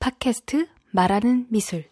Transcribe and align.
팟캐스트 0.00 0.66
말하는 0.92 1.46
미술 1.50 1.84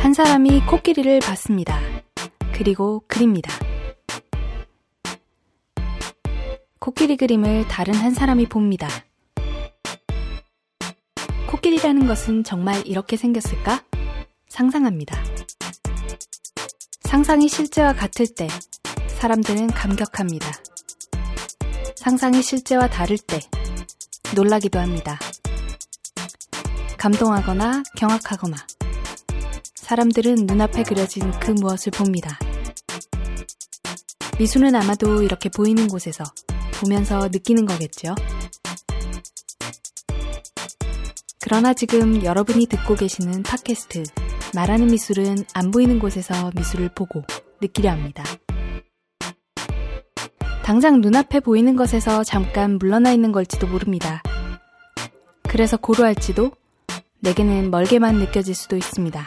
한 0.00 0.12
사람이 0.12 0.66
코끼리를 0.66 1.20
봤습니다. 1.20 1.78
그리고 2.52 3.04
그립니다. 3.06 3.52
코끼리 6.80 7.16
그림을 7.16 7.68
다른 7.68 7.94
한 7.94 8.12
사람이 8.12 8.46
봅니다. 8.46 8.88
코끼리라는 11.64 12.06
것은 12.06 12.44
정말 12.44 12.86
이렇게 12.86 13.16
생겼을까? 13.16 13.82
상상합니다. 14.48 15.24
상상이 17.00 17.48
실제와 17.48 17.94
같을 17.94 18.26
때 18.26 18.48
사람들은 19.08 19.68
감격합니다. 19.68 20.52
상상이 21.96 22.42
실제와 22.42 22.88
다를 22.88 23.16
때 23.16 23.40
놀라기도 24.34 24.78
합니다. 24.78 25.18
감동하거나 26.98 27.82
경악하거나 27.96 28.56
사람들은 29.74 30.46
눈앞에 30.46 30.82
그려진 30.82 31.30
그 31.40 31.52
무엇을 31.52 31.92
봅니다. 31.92 32.38
미술은 34.38 34.74
아마도 34.74 35.22
이렇게 35.22 35.48
보이는 35.48 35.88
곳에서 35.88 36.24
보면서 36.74 37.28
느끼는 37.28 37.64
거겠죠. 37.64 38.14
그러나 41.54 41.72
지금 41.72 42.24
여러분이 42.24 42.66
듣고 42.66 42.96
계시는 42.96 43.44
팟캐스트 43.44 44.02
말하는 44.56 44.88
미술은 44.88 45.36
안 45.54 45.70
보이는 45.70 46.00
곳에서 46.00 46.50
미술을 46.56 46.90
보고 46.96 47.22
느끼려 47.60 47.92
합니다. 47.92 48.24
당장 50.64 51.00
눈앞에 51.00 51.38
보이는 51.38 51.76
것에서 51.76 52.24
잠깐 52.24 52.76
물러나 52.76 53.12
있는 53.12 53.30
걸지도 53.30 53.68
모릅니다. 53.68 54.20
그래서 55.44 55.76
고루할지도 55.76 56.50
내게는 57.20 57.70
멀게만 57.70 58.16
느껴질 58.16 58.52
수도 58.52 58.76
있습니다. 58.76 59.24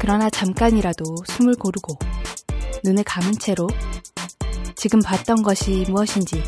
그러나 0.00 0.28
잠깐이라도 0.30 1.04
숨을 1.28 1.54
고르고 1.54 1.96
눈을 2.82 3.04
감은 3.04 3.38
채로 3.38 3.68
지금 4.84 5.00
봤던 5.00 5.42
것이 5.42 5.86
무엇인지 5.88 6.44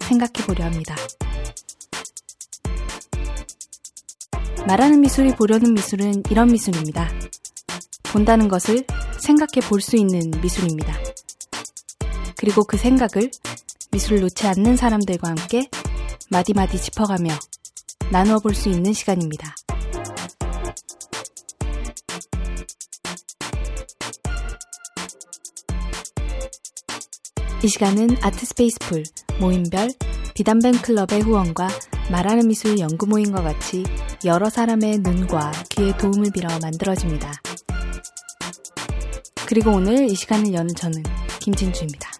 생각해 0.00 0.46
보려 0.46 0.66
합니다. 0.66 0.94
말하는 4.66 5.00
미술이 5.00 5.34
보려는 5.34 5.72
미술은 5.72 6.24
이런 6.28 6.48
미술입니다. 6.48 7.10
본다는 8.02 8.48
것을 8.48 8.84
생각해 9.18 9.66
볼 9.66 9.80
수 9.80 9.96
있는 9.96 10.30
미술입니다. 10.42 10.94
그리고 12.36 12.64
그 12.64 12.76
생각을 12.76 13.30
미술을 13.92 14.20
놓지 14.20 14.46
않는 14.46 14.76
사람들과 14.76 15.30
함께 15.30 15.70
마디마디 16.28 16.82
짚어가며 16.82 17.30
나누어 18.10 18.40
볼 18.40 18.54
수 18.54 18.68
있는 18.68 18.92
시간입니다. 18.92 19.56
이 27.62 27.68
시간은 27.68 28.16
아트스페이스풀, 28.22 29.02
모임별, 29.38 29.90
비단뱅 30.34 30.80
클럽의 30.80 31.20
후원과 31.20 31.68
말하는 32.10 32.48
미술 32.48 32.78
연구 32.78 33.06
모임과 33.06 33.42
같이 33.42 33.84
여러 34.24 34.48
사람의 34.48 35.00
눈과 35.00 35.52
귀의 35.68 35.94
도움을 35.98 36.30
빌어 36.32 36.48
만들어집니다. 36.58 37.30
그리고 39.46 39.72
오늘 39.72 40.10
이 40.10 40.14
시간을 40.14 40.54
여는 40.54 40.74
저는 40.74 41.02
김진주입니다. 41.40 42.10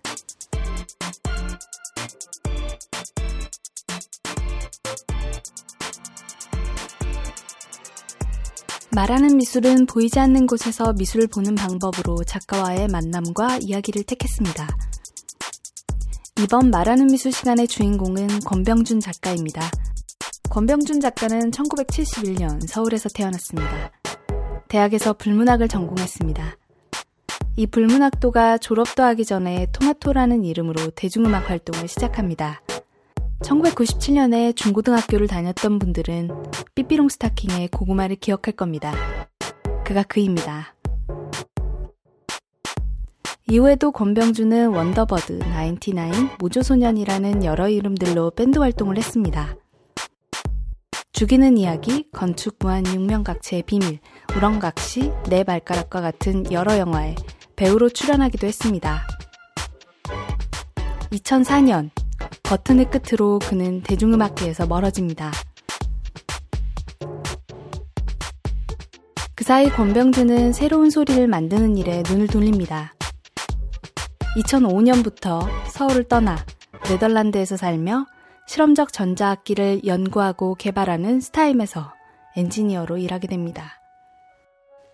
말하는 8.90 9.38
미술은 9.38 9.86
보이지 9.86 10.18
않는 10.18 10.46
곳에서 10.46 10.92
미술을 10.92 11.28
보는 11.28 11.54
방법으로 11.54 12.24
작가와의 12.24 12.88
만남과 12.88 13.60
이야기를 13.62 14.02
택했습니다. 14.02 14.68
이번 16.42 16.70
말하는 16.70 17.08
미술 17.08 17.32
시간의 17.32 17.68
주인공은 17.68 18.40
권병준 18.46 19.00
작가입니다. 19.00 19.60
권병준 20.48 20.98
작가는 21.00 21.50
1971년 21.50 22.66
서울에서 22.66 23.10
태어났습니다. 23.10 23.92
대학에서 24.68 25.12
불문학을 25.12 25.68
전공했습니다. 25.68 26.56
이 27.56 27.66
불문학도가 27.66 28.56
졸업도 28.56 29.02
하기 29.02 29.26
전에 29.26 29.66
토마토라는 29.72 30.44
이름으로 30.44 30.90
대중음악 30.92 31.50
활동을 31.50 31.88
시작합니다. 31.88 32.62
1997년에 33.42 34.56
중고등학교를 34.56 35.26
다녔던 35.26 35.78
분들은 35.78 36.30
삐삐롱 36.74 37.10
스타킹의 37.10 37.68
고구마를 37.68 38.16
기억할 38.16 38.54
겁니다. 38.56 38.94
그가 39.84 40.04
그입니다. 40.04 40.74
이후에도 43.50 43.91
권병준은 43.91 44.69
원더버드, 44.69 45.41
99, 45.41 45.91
모조소년이라는 46.38 47.44
여러 47.44 47.69
이름들로 47.69 48.31
밴드 48.31 48.61
활동을 48.61 48.97
했습니다. 48.97 49.56
죽이는 51.12 51.59
이야기, 51.59 52.09
건축 52.12 52.59
무한 52.61 52.87
육명각체의 52.87 53.65
비밀, 53.65 53.99
우렁각시, 54.37 55.11
내 55.28 55.43
발가락과 55.43 56.00
같은 56.00 56.50
여러 56.53 56.78
영화에 56.78 57.16
배우로 57.56 57.88
출연하기도 57.88 58.47
했습니다. 58.47 59.05
2004년 61.11 61.91
버튼의 62.44 62.88
끝으로 62.88 63.41
그는 63.41 63.82
대중음악계에서 63.82 64.69
멀어집니다. 64.69 65.32
그 69.34 69.43
사이 69.43 69.69
권병준은 69.69 70.53
새로운 70.53 70.91
소리를 70.91 71.27
만드는 71.27 71.77
일에 71.77 72.05
눈을 72.09 72.28
돌립니다. 72.28 72.94
2005년부터 74.36 75.48
서울을 75.68 76.04
떠나 76.04 76.36
네덜란드에서 76.88 77.56
살며 77.56 78.06
실험적 78.46 78.92
전자악기를 78.92 79.84
연구하고 79.86 80.54
개발하는 80.54 81.20
스타임에서 81.20 81.92
엔지니어로 82.36 82.98
일하게 82.98 83.28
됩니다. 83.28 83.80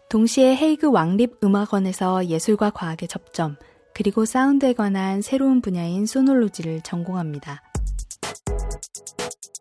동시에 0.09 0.57
헤이그 0.57 0.91
왕립 0.91 1.43
음악원에서 1.43 2.27
예술과 2.27 2.71
과학의 2.71 3.09
접점, 3.09 3.57
그리고 3.95 4.25
사운드에 4.25 4.73
관한 4.73 5.21
새로운 5.21 5.61
분야인 5.61 6.07
소놀로지를 6.07 6.81
전공합니다. 6.83 7.63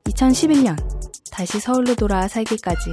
2011년 0.06 0.78
다시 1.32 1.60
서울로 1.60 1.96
돌아와 1.96 2.28
살기까지 2.28 2.92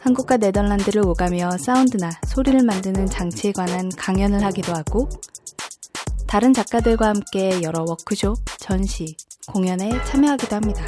한국과 0.00 0.38
네덜란드를 0.38 1.04
오가며 1.06 1.58
사운드나 1.58 2.10
소리를 2.26 2.62
만드는 2.62 3.06
장치에 3.06 3.52
관한 3.52 3.90
강연을 3.90 4.42
하기도 4.44 4.72
하고 4.72 5.08
다른 6.26 6.52
작가들과 6.52 7.08
함께 7.08 7.62
여러 7.62 7.84
워크숍, 7.86 8.36
전시, 8.58 9.16
공연에 9.46 9.90
참여하기도 10.04 10.56
합니다. 10.56 10.84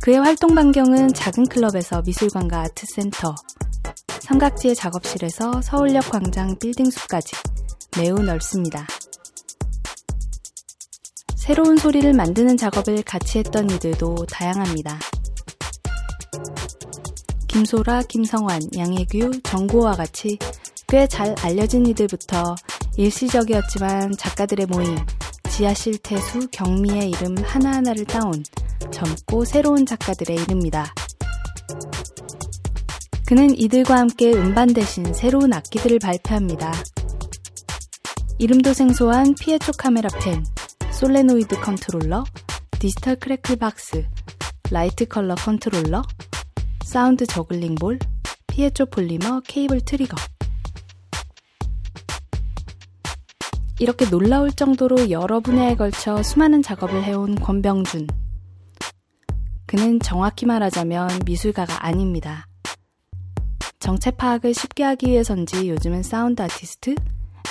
그의 0.00 0.18
활동 0.18 0.54
반경은 0.54 1.14
작은 1.14 1.48
클럽에서 1.48 2.02
미술관과 2.02 2.60
아트센터, 2.60 3.34
삼각지의 4.20 4.74
작업실에서 4.74 5.62
서울역 5.62 6.10
광장 6.10 6.58
빌딩 6.58 6.90
숲까지 6.90 7.34
매우 7.96 8.18
넓습니다. 8.18 8.86
새로운 11.34 11.78
소리를 11.78 12.12
만드는 12.12 12.58
작업을 12.58 13.02
같이 13.02 13.38
했던 13.38 13.70
이들도 13.70 14.26
다양합니다. 14.26 14.98
김소라, 17.48 18.02
김성환, 18.02 18.60
양혜규, 18.76 19.40
정고와 19.42 19.92
같이 19.92 20.38
꽤 20.88 21.06
잘 21.06 21.34
알려진 21.42 21.84
이들부터 21.84 22.54
일시적이었지만 22.96 24.16
작가들의 24.16 24.64
모임, 24.66 24.96
지하실 25.50 25.98
태수, 25.98 26.48
경미의 26.50 27.10
이름 27.10 27.36
하나하나를 27.44 28.06
따온 28.06 28.42
젊고 28.90 29.44
새로운 29.44 29.84
작가들의 29.84 30.34
이름입니다. 30.34 30.86
그는 33.26 33.54
이들과 33.54 33.98
함께 33.98 34.32
음반 34.32 34.72
대신 34.72 35.12
새로운 35.12 35.52
악기들을 35.52 35.98
발표합니다. 35.98 36.72
이름도 38.38 38.72
생소한 38.72 39.34
Piezo 39.34 39.72
Camera 39.72 40.08
Pen, 40.20 40.42
Solenoid 40.90 41.60
Controller, 41.60 42.24
Digital 42.78 43.16
Crackle 43.16 43.56
Box, 43.56 44.06
Light 44.70 45.04
Color 45.04 45.34
Controller, 45.34 46.02
Sound 46.86 47.26
Juggling 47.26 47.74
Ball, 47.74 47.98
Piezo 48.46 48.86
Polymer 48.86 49.42
Cable 49.46 49.82
Trigger. 49.82 50.16
이렇게 53.80 54.08
놀라울 54.10 54.50
정도로 54.50 55.10
여러 55.10 55.38
분야에 55.38 55.76
걸쳐 55.76 56.22
수많은 56.22 56.62
작업을 56.62 57.04
해온 57.04 57.36
권병준. 57.36 58.08
그는 59.66 60.00
정확히 60.00 60.46
말하자면 60.46 61.20
미술가가 61.24 61.86
아닙니다. 61.86 62.48
정체 63.78 64.10
파악을 64.10 64.52
쉽게 64.52 64.82
하기 64.82 65.06
위해선지 65.10 65.68
요즘은 65.70 66.02
사운드 66.02 66.42
아티스트, 66.42 66.96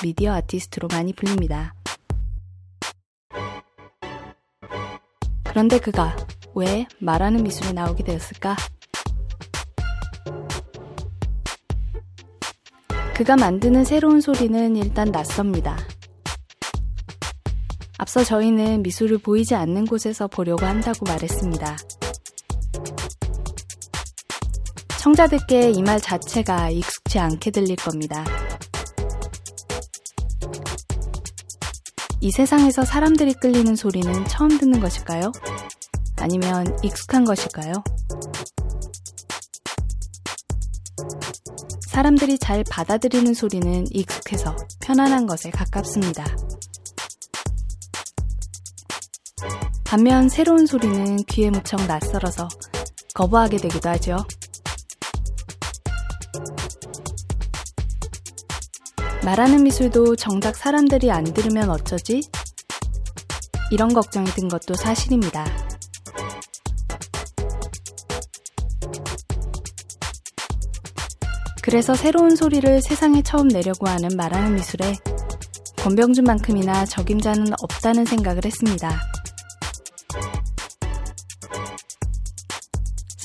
미디어 0.03 0.33
아티스트로 0.33 0.89
많이 0.89 1.13
불립니다. 1.13 1.73
그런데 5.45 5.79
그가 5.79 6.15
왜 6.55 6.87
말하는 6.99 7.41
미술에 7.41 7.71
나오게 7.71 8.03
되었을까? 8.03 8.57
그가 13.15 13.35
만드는 13.37 13.85
새로운 13.85 14.19
소리는 14.19 14.75
일단 14.75 15.09
낯섭니다. 15.11 15.77
앞서 17.99 18.23
저희는 18.23 18.83
미술을 18.83 19.17
보이지 19.17 19.55
않는 19.55 19.85
곳에서 19.85 20.27
보려고 20.27 20.65
한다고 20.65 21.05
말했습니다. 21.05 21.77
청자들께 24.99 25.71
이 25.71 25.81
말 25.81 25.99
자체가 26.01 26.69
익숙치 26.69 27.17
않게 27.19 27.51
들릴 27.51 27.75
겁니다. 27.77 28.25
이 32.19 32.31
세상에서 32.31 32.83
사람들이 32.83 33.33
끌리는 33.33 33.75
소리는 33.75 34.25
처음 34.27 34.57
듣는 34.57 34.79
것일까요? 34.79 35.31
아니면 36.19 36.65
익숙한 36.83 37.25
것일까요? 37.25 37.71
사람들이 41.87 42.37
잘 42.37 42.63
받아들이는 42.69 43.33
소리는 43.33 43.85
익숙해서 43.91 44.55
편안한 44.81 45.25
것에 45.25 45.49
가깝습니다. 45.51 46.25
반면 49.97 50.29
새로운 50.29 50.67
소리는 50.67 51.23
귀에 51.23 51.49
무척 51.49 51.83
낯설어서 51.87 52.47
거부하게 53.15 53.57
되기도 53.57 53.89
하죠. 53.89 54.17
말하는 59.25 59.63
미술도 59.63 60.15
정작 60.17 60.55
사람들이 60.55 61.09
안 61.09 61.23
들으면 61.23 61.71
어쩌지? 61.71 62.21
이런 63.71 63.91
걱정이 63.91 64.27
든 64.27 64.47
것도 64.47 64.75
사실입니다. 64.75 65.45
그래서 71.63 71.95
새로운 71.95 72.35
소리를 72.35 72.83
세상에 72.83 73.23
처음 73.23 73.47
내려고 73.47 73.87
하는 73.87 74.09
말하는 74.15 74.53
미술에 74.53 74.93
권병준만큼이나 75.77 76.85
적임자는 76.85 77.53
없다는 77.63 78.05
생각을 78.05 78.45
했습니다. 78.45 79.16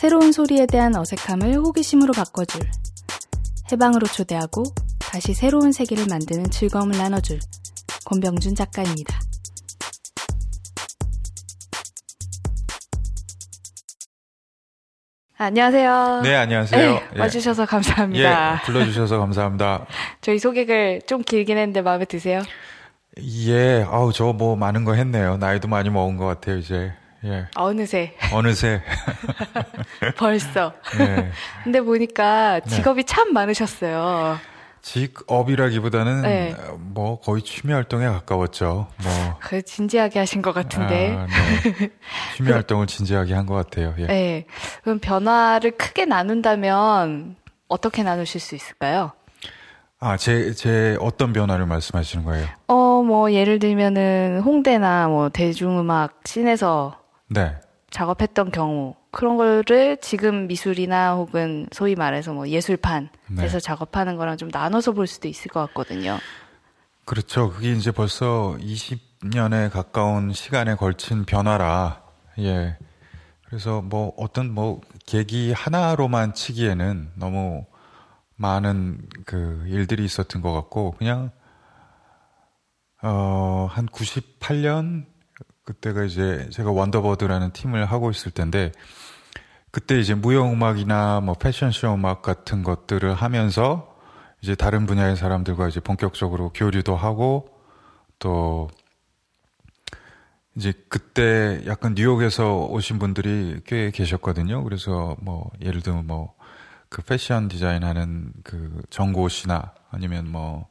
새로운 0.02 0.32
소리에 0.32 0.66
대한 0.66 0.96
어색함을 0.96 1.54
호기심으로 1.58 2.12
바꿔줄, 2.12 2.60
해방으로 3.70 4.08
초대하고 4.08 4.64
다시 4.99 5.32
새로운 5.32 5.70
세계를 5.70 6.06
만드는 6.10 6.50
즐거움을 6.50 6.99
나눠줄 6.99 7.38
권병준 8.06 8.56
작가입니다. 8.56 9.20
안녕하세요. 15.38 16.22
네, 16.25 16.34
안녕하세요. 16.34 16.94
네, 17.14 17.20
와주셔서 17.20 17.66
감사합니다. 17.66 18.55
예, 18.55 18.66
불러주셔서 18.66 19.19
감사합니다. 19.20 19.87
저희 20.20 20.40
소개글 20.40 21.02
좀 21.06 21.22
길긴 21.22 21.58
했는데 21.58 21.81
마음에 21.81 22.06
드세요? 22.06 22.43
예, 23.46 23.84
아우, 23.88 24.12
저 24.12 24.32
뭐 24.32 24.56
많은 24.56 24.84
거 24.84 24.94
했네요. 24.94 25.37
나이도 25.37 25.69
많이 25.69 25.90
먹은 25.90 26.16
것 26.16 26.26
같아요, 26.26 26.58
이제. 26.58 26.93
예. 27.24 27.46
어느새. 27.54 28.14
어느새. 28.32 28.82
벌써. 30.19 30.72
네. 30.98 31.30
근데 31.62 31.80
보니까 31.80 32.60
직업이 32.60 33.02
네. 33.04 33.06
참 33.06 33.32
많으셨어요. 33.32 34.38
직업이라기보다는 34.82 36.22
네. 36.22 36.56
뭐 36.78 37.20
거의 37.20 37.42
취미 37.42 37.72
활동에 37.72 38.06
가까웠죠. 38.06 38.88
뭐. 39.02 39.36
그 39.40 39.62
진지하게 39.62 40.19
하신 40.19 40.42
것 40.42 40.52
같은데. 40.52 41.16
아, 41.16 41.26
네. 41.26 41.90
취미 42.36 42.50
활동을 42.50 42.88
진지하게 42.88 43.34
한 43.34 43.46
것 43.46 43.54
같아요. 43.54 43.94
예. 43.98 44.06
네. 44.06 44.46
그럼 44.82 44.98
변화를 44.98 45.72
크게 45.72 46.04
나눈다면 46.04 47.36
어떻게 47.69 48.02
나누실 48.02 48.40
수 48.40 48.54
있을까요? 48.56 49.12
아, 50.00 50.16
제, 50.16 50.52
제 50.52 50.96
어떤 51.00 51.32
변화를 51.32 51.66
말씀하시는 51.66 52.24
거예요? 52.24 52.46
어, 52.66 53.02
뭐, 53.06 53.30
예를 53.32 53.60
들면은 53.60 54.40
홍대나 54.44 55.06
뭐 55.06 55.28
대중음악 55.28 56.22
씬에서 56.24 56.98
네. 57.32 57.55
작업했던 57.90 58.52
경우, 58.52 58.94
그런 59.11 59.37
거를 59.37 59.99
지금 60.00 60.46
미술이나 60.46 61.14
혹은 61.14 61.67
소위 61.73 61.94
말해서 61.94 62.32
뭐 62.32 62.49
예술판에서 62.49 63.11
네. 63.29 63.58
작업하는 63.61 64.17
거랑 64.17 64.38
좀 64.38 64.49
나눠서 64.50 64.93
볼 64.93 65.06
수도 65.06 65.29
있을 65.29 65.50
것 65.50 65.61
같거든요. 65.69 66.19
그렇죠. 67.05 67.50
그게 67.50 67.73
이제 67.73 67.90
벌써 67.90 68.56
20년에 68.61 69.70
가까운 69.70 70.32
시간에 70.32 70.75
걸친 70.75 71.25
변화라, 71.25 72.02
예. 72.38 72.79
그래서 73.46 73.82
뭐 73.82 74.14
어떤 74.17 74.50
뭐 74.50 74.81
계기 75.05 75.52
하나로만 75.52 76.32
치기에는 76.32 77.11
너무 77.17 77.67
많은 78.37 79.06
그 79.26 79.62
일들이 79.67 80.05
있었던 80.05 80.40
것 80.40 80.52
같고, 80.52 80.93
그냥, 80.93 81.31
어, 83.02 83.69
한 83.70 83.87
98년 83.87 85.12
그때가 85.64 86.05
이제 86.05 86.49
제가 86.50 86.70
원더버드라는 86.70 87.53
팀을 87.53 87.87
하고 87.87 88.11
있을 88.11 88.32
텐데 88.32 88.73
그때 89.70 89.99
이제 89.99 90.14
무용 90.14 90.53
음악이나 90.53 91.20
뭐 91.20 91.35
패션쇼 91.35 91.94
음악 91.94 92.23
같은 92.23 92.62
것들을 92.62 93.14
하면서 93.14 93.97
이제 94.43 94.55
다른 94.55 94.87
분야의 94.87 95.17
사람들과 95.17 95.69
이제 95.69 95.81
본격적으로 95.81 96.50
교류도 96.53 96.97
하고 96.97 97.49
또 98.19 98.69
이제 100.56 100.72
그때 100.89 101.63
약간 101.67 101.94
뉴욕에서 101.94 102.67
오신 102.67 102.98
분들이 102.98 103.60
꽤 103.65 103.91
계셨거든요. 103.91 104.63
그래서 104.65 105.17
뭐 105.20 105.51
예를 105.63 105.81
들면 105.81 106.06
뭐 106.06 106.34
그 106.93 107.01
패션 107.01 107.48
디자인 107.48 107.84
하는 107.84 108.34
그 108.44 108.82
정고 108.91 109.31
씨나 109.31 109.72
아니면 109.91 110.31
뭐 110.31 110.69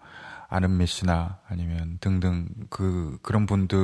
아는미 0.49 0.85
씨나 0.85 1.39
아니면 1.49 1.97
등등 1.99 2.47
그 2.69 3.17
그런 3.23 3.47
분들 3.47 3.79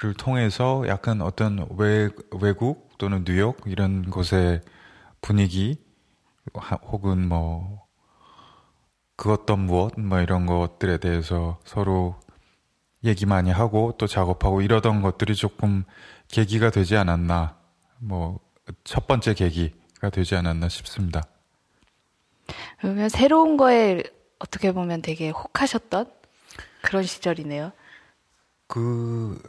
를 0.00 0.14
통해서 0.14 0.84
약간 0.88 1.22
어떤 1.22 1.66
외, 1.76 2.08
외국 2.40 2.98
또는 2.98 3.24
뉴욕 3.24 3.56
이런 3.66 4.10
곳의 4.10 4.60
분위기 5.20 5.78
혹은 6.82 7.28
뭐그 7.28 9.32
어떤 9.32 9.60
무엇 9.60 9.98
뭐 9.98 10.20
이런 10.20 10.46
것들에 10.46 10.98
대해서 10.98 11.58
서로 11.64 12.16
얘기 13.04 13.24
많이 13.24 13.50
하고 13.50 13.94
또 13.96 14.06
작업하고 14.06 14.62
이러던 14.62 15.00
것들이 15.00 15.36
조금 15.36 15.84
계기가 16.28 16.70
되지 16.70 16.96
않았나 16.96 17.56
뭐 18.00 18.44
첫 18.84 19.06
번째 19.06 19.34
계기가 19.34 20.10
되지 20.10 20.36
않았나 20.36 20.68
싶습니다. 20.68 21.22
그러면 22.80 23.08
새로운 23.08 23.56
거에 23.56 24.02
어떻게 24.38 24.72
보면 24.72 25.02
되게 25.02 25.30
혹하셨던 25.30 26.10
그런 26.82 27.02
시절이네요. 27.02 27.72
그, 28.66 29.40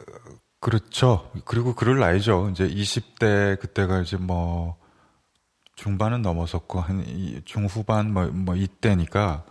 그렇죠. 0.60 1.30
그리고 1.44 1.74
그럴 1.74 1.98
나이죠. 1.98 2.50
이제 2.50 2.68
20대 2.68 3.58
그때가 3.60 4.00
이제 4.00 4.16
뭐 4.16 4.76
중반은 5.76 6.22
넘어섰고 6.22 6.80
한 6.80 7.04
중후반 7.44 8.12
뭐, 8.12 8.26
뭐 8.26 8.56
이때니까 8.56 9.44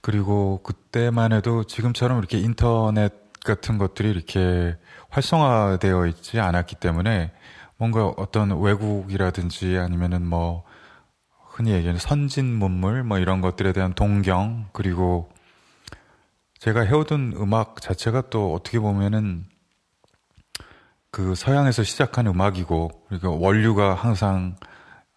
그리고 0.00 0.62
그때만 0.62 1.32
해도 1.32 1.64
지금처럼 1.64 2.18
이렇게 2.18 2.38
인터넷 2.38 3.12
같은 3.44 3.76
것들이 3.76 4.10
이렇게 4.10 4.76
활성화되어 5.10 6.06
있지 6.06 6.40
않았기 6.40 6.76
때문에 6.76 7.32
뭔가 7.76 8.06
어떤 8.16 8.60
외국이라든지 8.60 9.76
아니면은 9.78 10.24
뭐 10.24 10.64
흔히 11.50 11.72
얘기하는 11.72 11.98
선진 11.98 12.46
문물 12.54 13.02
뭐 13.02 13.18
이런 13.18 13.40
것들에 13.40 13.72
대한 13.72 13.94
동경 13.94 14.68
그리고 14.72 15.28
제가 16.66 16.82
해오던 16.82 17.34
음악 17.38 17.80
자체가 17.80 18.28
또 18.28 18.52
어떻게 18.52 18.78
보면은 18.78 19.46
그 21.10 21.34
서양에서 21.34 21.82
시작한 21.82 22.26
음악이고 22.26 23.06
그리고 23.08 23.40
원류가 23.40 23.94
항상 23.94 24.56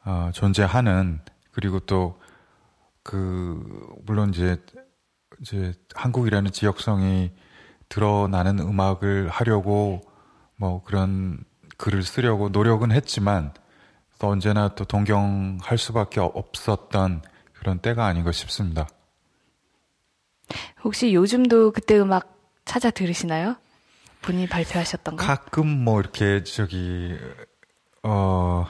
어, 0.05 0.31
존재하는 0.33 1.19
그리고 1.51 1.79
또 1.81 2.17
그 3.09 3.95
물론 4.05 4.29
이제 4.29 4.57
이제 5.41 5.73
한국이라는 5.95 6.51
지역성이 6.51 7.31
드러나는 7.87 8.59
음악을 8.59 9.29
하려고 9.29 10.01
뭐 10.57 10.83
그런 10.83 11.43
글을 11.77 12.03
쓰려고 12.03 12.49
노력은 12.49 12.91
했지만 12.91 13.53
또 14.19 14.27
언제나 14.27 14.75
또 14.75 14.85
동경할 14.85 15.79
수밖에 15.79 16.19
없었던 16.19 17.23
그런 17.53 17.79
때가 17.79 18.05
아닌가 18.05 18.31
싶습니다. 18.31 18.87
혹시 20.83 21.13
요즘도 21.13 21.71
그때 21.71 21.97
음악 21.99 22.35
찾아 22.65 22.89
들으시나요? 22.89 23.55
본인이 24.21 24.47
발표하셨던 24.47 25.15
거? 25.17 25.25
가끔 25.25 25.67
뭐 25.67 25.99
이렇게 25.99 26.43
저기 26.43 27.17
어 28.03 28.65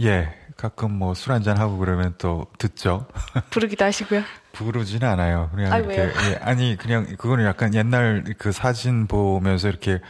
예, 0.00 0.34
가끔 0.56 0.92
뭐 0.92 1.14
술 1.14 1.32
한잔 1.32 1.56
하고 1.58 1.78
그러면 1.78 2.14
또 2.18 2.46
듣죠. 2.58 3.06
부르기도 3.50 3.84
하시고요. 3.84 4.22
부르지는 4.52 5.06
않아요. 5.08 5.50
그냥 5.54 5.72
아, 5.72 5.78
이렇게? 5.78 6.02
예, 6.02 6.38
아니 6.40 6.76
그냥 6.76 7.04
그거는 7.18 7.44
약간 7.44 7.74
옛날 7.74 8.24
그 8.38 8.52
사진 8.52 9.06
보면서 9.06 9.68
이렇게 9.68 10.00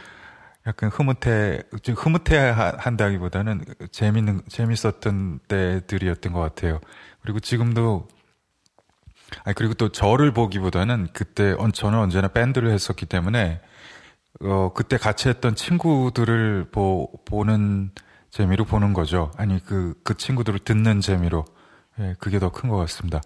약간 0.65 0.89
흐뭇해 0.89 1.61
좀 1.81 1.95
흐뭇해 1.95 2.37
한다기보다는 2.77 3.63
재밌는 3.91 4.41
재밌었던 4.49 5.39
때들이었던 5.47 6.33
것 6.33 6.39
같아요. 6.39 6.79
그리고 7.21 7.39
지금도 7.39 8.07
아니 9.43 9.53
그리고 9.55 9.73
또 9.73 9.89
저를 9.89 10.33
보기보다는 10.33 11.07
그때 11.13 11.55
저는 11.73 11.99
언제나 11.99 12.27
밴드를 12.29 12.71
했었기 12.71 13.05
때문에 13.05 13.61
어 14.41 14.71
그때 14.73 14.97
같이 14.97 15.29
했던 15.29 15.55
친구들을 15.55 16.69
보 16.71 17.09
보는 17.25 17.91
재미로 18.29 18.65
보는 18.65 18.93
거죠. 18.93 19.31
아니 19.37 19.63
그그 19.63 20.15
친구들을 20.17 20.59
듣는 20.59 21.01
재미로 21.01 21.45
예, 21.99 22.15
그게 22.19 22.39
더 22.39 22.49
큰 22.51 22.69
것 22.69 22.77
같습니다. 22.77 23.21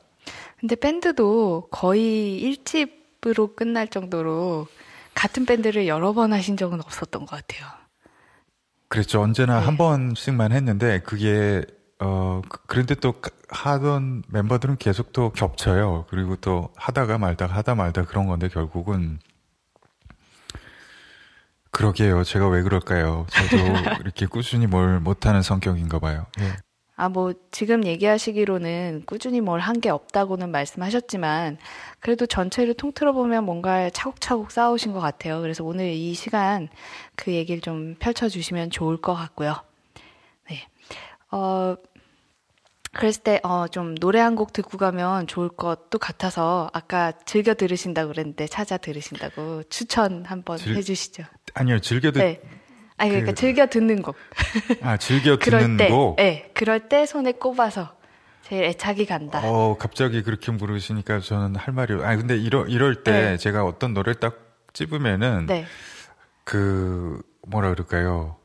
근데 0.60 0.76
밴드도 0.76 1.68
거의 1.72 2.38
일집으로 2.40 3.56
끝날 3.56 3.88
정도로 3.88 4.68
같은 5.14 5.46
밴드를 5.46 5.88
여러 5.88 6.14
번 6.14 6.32
하신 6.32 6.56
적은 6.56 6.80
없었던 6.82 7.26
것 7.26 7.36
같아요. 7.36 7.68
그랬죠. 8.88 9.22
언제나 9.22 9.60
네. 9.60 9.66
한 9.66 9.78
번씩만 9.78 10.52
했는데 10.52 11.00
그게 11.00 11.64
어 12.00 12.42
그- 12.48 12.60
그런데 12.68 12.96
또 12.96 13.14
하던 13.52 14.24
멤버들은 14.30 14.78
계속 14.78 15.14
또 15.14 15.32
겹쳐요. 15.32 16.06
그리고 16.10 16.36
또 16.38 16.70
하다가 16.76 17.18
말다가 17.18 17.54
하다 17.56 17.76
말다 17.76 18.06
그런 18.06 18.26
건데 18.28 18.48
결국은 18.48 19.20
그러게요. 21.72 22.24
제가 22.24 22.48
왜 22.50 22.62
그럴까요? 22.64 23.26
저도 23.30 23.58
이렇게 24.02 24.26
꾸준히 24.26 24.68
뭘 24.68 25.00
못하는 25.00 25.42
성격인가 25.42 26.00
봐요. 26.00 26.26
예. 26.40 26.54
아, 26.98 27.10
뭐, 27.10 27.34
지금 27.52 27.84
얘기하시기로는 27.86 29.04
꾸준히 29.08 29.42
뭘 29.42 29.60
한 29.60 29.80
게 29.82 29.90
없다고는 29.90 30.52
말씀하셨지만, 30.52 31.58
그래도 32.00 32.28
전체를 32.28 32.76
통틀어 32.76 33.14
보면 33.14 33.44
뭔가 33.46 33.90
차곡차곡 33.90 34.52
쌓으신 34.52 34.92
것 34.94 35.00
같아요. 35.00 35.42
그래서 35.42 35.64
오늘 35.64 35.88
이 35.94 36.14
시간 36.14 36.68
그 37.16 37.32
얘기를 37.32 37.60
좀 37.62 37.96
펼쳐주시면 37.98 38.70
좋을 38.70 38.98
것 38.98 39.16
같고요. 39.16 39.56
네. 40.50 40.68
어, 41.32 41.76
그랬을 42.94 43.24
때, 43.24 43.40
어, 43.44 43.68
좀 43.70 43.96
노래 43.96 44.20
한 44.20 44.36
곡 44.36 44.54
듣고 44.54 44.78
가면 44.78 45.28
좋을 45.28 45.50
것도 45.50 45.98
같아서, 46.00 46.70
아까 46.74 47.14
즐겨 47.26 47.54
들으신다고 47.54 48.12
그랬는데, 48.12 48.48
찾아 48.48 48.78
들으신다고 48.78 49.64
추천 49.70 50.26
한번 50.26 50.58
즐- 50.58 50.76
해주시죠. 50.76 51.24
아니요. 51.54 51.80
즐겨 51.80 52.12
듣 52.12 52.20
네. 52.20 52.42
아니, 52.98 53.12
그러니까 53.12 53.32
그- 53.32 53.36
즐겨 53.36 53.66
듣는 53.68 54.02
곡. 54.02 54.16
아, 54.82 54.98
즐겨 54.98 55.38
그럴 55.40 55.62
듣는 55.62 55.78
때, 55.78 55.90
곡. 55.90 56.16
네, 56.18 56.52
그럴 56.54 56.88
때 56.90 57.06
손에 57.06 57.32
꼽아서 57.34 57.96
제일 58.44 58.66
애착이 58.66 59.06
간다. 59.06 59.42
어, 59.44 59.78
갑자기 59.78 60.22
그렇게 60.24 60.52
물으시니까 60.52 61.20
저는 61.20 61.56
할 61.56 61.74
말이, 61.74 61.94
아, 62.04 62.16
근데 62.18 62.36
이럴, 62.38 62.70
이럴 62.70 63.04
때 63.04 63.12
네. 63.12 63.38
제가 63.38 63.64
어떤 63.66 63.94
노래를 63.94 64.20
딱 64.20 64.38
찝으면은, 64.74 65.46
네, 65.46 65.66
그, 66.44 67.22
뭐라 67.48 67.70
그럴까요. 67.70 68.38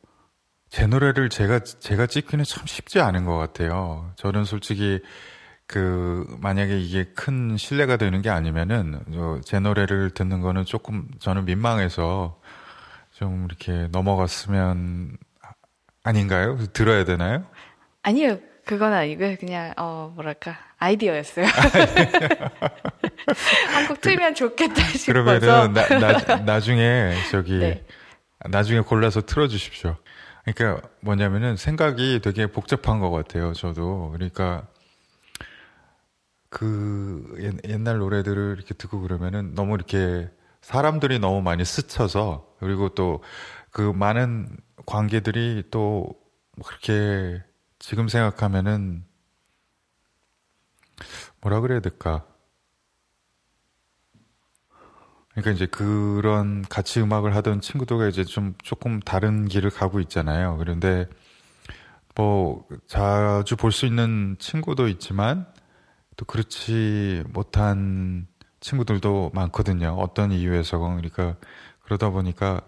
제 0.68 0.87
노래를 0.87 1.28
제가, 1.30 1.61
제가 1.61 2.06
찍기는 2.06 2.44
참 2.44 2.66
쉽지 2.66 3.00
않은 3.00 3.25
것 3.25 3.37
같아요. 3.38 4.12
저는 4.16 4.44
솔직히, 4.44 5.00
그, 5.66 6.26
만약에 6.40 6.78
이게 6.78 7.04
큰 7.14 7.56
신뢰가 7.56 7.96
되는 7.96 8.20
게 8.23 8.30
아니면은, 8.30 9.00
어, 9.14 9.40
제 9.44 9.58
노래를 9.61 10.11
듣는 10.11 10.40
거는 10.40 10.64
조금 10.64 11.08
저는 11.18 11.44
민망해서 11.44 12.40
좀 13.12 13.46
이렇게 13.49 13.88
넘어갔으면 13.92 15.16
아- 15.42 15.52
아닌가요? 16.04 16.58
들어야 16.73 17.04
되나요? 17.04 17.44
아니요, 18.02 18.38
그건 18.64 18.92
아니고요. 18.92 19.37
그냥 19.38 19.73
어 19.76 20.12
뭐랄까 20.14 20.58
아이디어였어요. 20.78 21.46
한국 23.73 24.00
틀면 24.00 24.35
좋겠다 24.35 24.75
싶어서. 24.75 25.12
그러면은 25.12 25.73
나, 25.73 25.88
나, 25.99 26.37
나중에 26.37 27.14
저기 27.30 27.58
네. 27.58 27.85
나중에 28.44 28.80
골라서 28.80 29.23
틀어주십시오. 29.23 29.96
그러니까 30.47 30.88
뭐냐면은 31.00 31.57
생각이 31.57 32.21
되게 32.23 32.47
복잡한 32.47 33.00
것 33.00 33.11
같아요. 33.11 33.53
저도 33.53 34.11
그러니까 34.12 34.67
그 36.49 37.35
옛- 37.41 37.71
옛날 37.71 37.99
노래들을 37.99 38.55
이렇게 38.57 38.75
듣고 38.75 39.00
그러면은 39.00 39.55
너무 39.55 39.75
이렇게 39.75 40.31
사람들이 40.62 41.19
너무 41.19 41.43
많이 41.43 41.65
스쳐서 41.65 42.55
그리고 42.61 42.91
또 42.91 43.21
그 43.71 43.93
많은 43.93 44.57
관계들이 44.87 45.65
또 45.71 46.09
그렇게 46.65 47.43
지금 47.79 48.09
생각하면은 48.09 49.05
뭐라 51.41 51.61
그래야 51.61 51.81
될까? 51.81 52.26
그러니까 55.37 55.50
이제 55.52 55.66
그런 55.66 56.62
같이 56.62 56.99
음악을 57.00 57.37
하던 57.37 57.61
친구들과 57.61 58.09
이제 58.09 58.25
좀 58.25 58.55
조금 58.62 59.00
다른 59.00 59.47
길을 59.47 59.69
가고 59.71 60.00
있잖아요. 60.00 60.57
그런데 60.57 61.07
뭐 62.14 62.66
자주 62.87 63.57
볼 63.57 63.71
수 63.73 63.85
있는 63.87 64.37
친구도 64.38 64.88
있지만 64.88 65.47
또 66.16 66.25
그렇지 66.25 67.23
못한 67.28 68.26
친구들도 68.61 69.33
많거든요. 69.35 69.88
어떤 69.99 70.33
이유에서 70.33 70.78
그러니까 70.78 71.37
그러다 71.83 72.11
보니까 72.11 72.62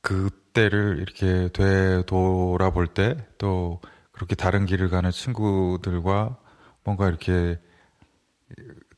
그때를 0.00 0.98
이렇게 1.00 1.48
되돌아볼 1.52 2.88
때 2.88 3.16
또 3.38 3.80
그렇게 4.12 4.34
다른 4.36 4.66
길을 4.66 4.88
가는 4.90 5.10
친구들과 5.10 6.36
뭔가 6.84 7.08
이렇게 7.08 7.58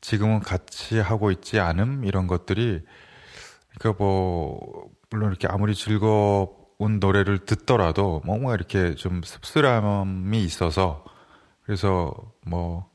지금은 0.04 0.40
같이 0.40 0.98
하고 0.98 1.30
있지 1.30 1.58
않음 1.58 2.04
이런 2.04 2.26
것들이 2.26 2.82
그러니까 3.78 4.04
뭐 4.04 4.90
물론 5.08 5.30
이렇게 5.30 5.48
아무리 5.48 5.74
즐거운 5.74 7.00
노래를 7.00 7.46
듣더라도 7.46 8.20
뭔가 8.26 8.52
이렇게 8.52 8.94
좀 8.96 9.22
씁쓸함이 9.24 10.44
있어서 10.44 11.06
그래서 11.62 12.12
뭐 12.46 12.90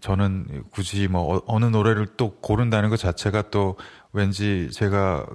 저는 0.00 0.62
굳이 0.70 1.08
뭐 1.08 1.34
어- 1.34 1.42
어느 1.46 1.64
노래를 1.64 2.06
또 2.16 2.36
고른다는 2.36 2.90
것 2.90 2.96
자체가 2.96 3.50
또 3.50 3.76
왠지 4.12 4.70
제가 4.70 5.26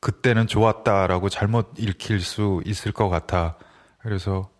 그때는 0.00 0.46
좋았다라고 0.46 1.30
잘못 1.30 1.72
읽힐 1.78 2.20
수 2.20 2.62
있을 2.64 2.92
것 2.92 3.08
같아. 3.08 3.58
그래서 3.98 4.50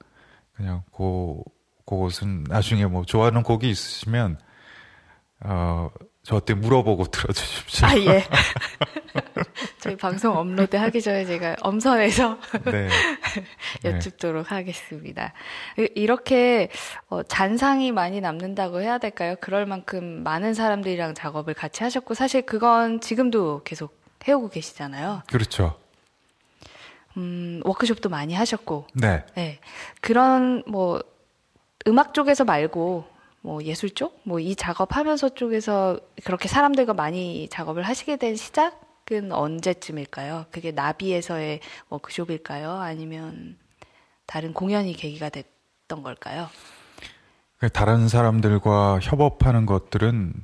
그냥 0.55 0.83
그 0.93 1.41
그것은 1.87 2.45
나중에 2.49 2.85
뭐 2.87 3.05
좋아하는 3.05 3.45
곡이 3.45 3.71
있으시면 3.71 4.39
어 5.45 5.91
저한테 6.23 6.55
물어보고 6.55 7.05
들어주십시오. 7.07 7.87
아 7.89 7.97
예. 7.99 8.25
저희 9.79 9.97
방송 9.97 10.37
업로드 10.37 10.77
하기 10.77 11.01
전에 11.01 11.25
제가 11.25 11.57
엄선해서 11.63 12.39
네. 12.65 12.71
네. 12.73 12.89
여쭙도록 13.85 14.51
하겠습니다. 14.51 15.33
이- 15.79 15.89
이렇게 15.95 16.69
어, 17.09 17.23
잔상이 17.23 17.93
많이 17.93 18.21
남는다고 18.21 18.81
해야 18.83 18.99
될까요? 18.99 19.37
그럴 19.41 19.65
만큼 19.67 20.23
많은 20.25 20.55
사람들이랑 20.55 21.15
작업을 21.15 21.55
같이 21.55 21.83
하셨고 21.85 22.15
사실 22.15 22.43
그건 22.43 23.01
지금도 23.01 23.63
계속 23.65 23.97
해오고 24.27 24.51
계시잖아요. 24.51 25.23
그렇죠. 25.29 25.79
음, 27.17 27.61
워크숍도 27.65 28.09
많이 28.11 28.35
하셨고, 28.35 28.87
네. 28.95 29.25
네. 29.35 29.59
그런 30.01 30.63
뭐 30.67 31.03
음악 31.89 32.15
쪽에서 32.15 32.45
말고 32.45 33.07
뭐 33.49 33.65
예술 33.65 33.89
쪽, 33.89 34.21
뭐 34.25 34.41
이 34.41 34.55
작업하면서 34.55 35.31
쪽에서 35.31 35.99
그렇게 36.23 36.49
사람들과 36.49 36.93
많이 36.93 37.49
작업을 37.49 37.83
하시게 37.83 38.17
된 38.17 38.37
시작은 38.37 39.33
언제쯤일까요? 39.33 40.45
그게 40.51 40.71
나비에서의 40.71 41.61
워크숍일까요? 41.89 42.73
아니면 42.73 43.57
다른 44.27 44.53
공연이 44.53 44.93
계기가 44.93 45.31
됐던 45.31 46.03
걸까요? 46.03 46.51
그 47.57 47.71
다른 47.71 48.07
사람들과 48.07 48.99
협업하는 49.01 49.65
것들은 49.65 50.35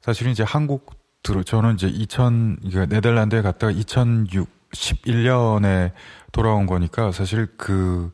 사실은 0.00 0.30
이제 0.30 0.44
한국 0.44 1.00
들 1.24 1.42
저는 1.42 1.74
이제 1.74 1.88
2000 1.88 2.58
이게 2.62 2.86
네덜란드에 2.86 3.42
갔다가 3.42 3.72
2011년에 3.72 5.90
돌아온 6.30 6.66
거니까 6.66 7.10
사실 7.10 7.48
그 7.58 8.12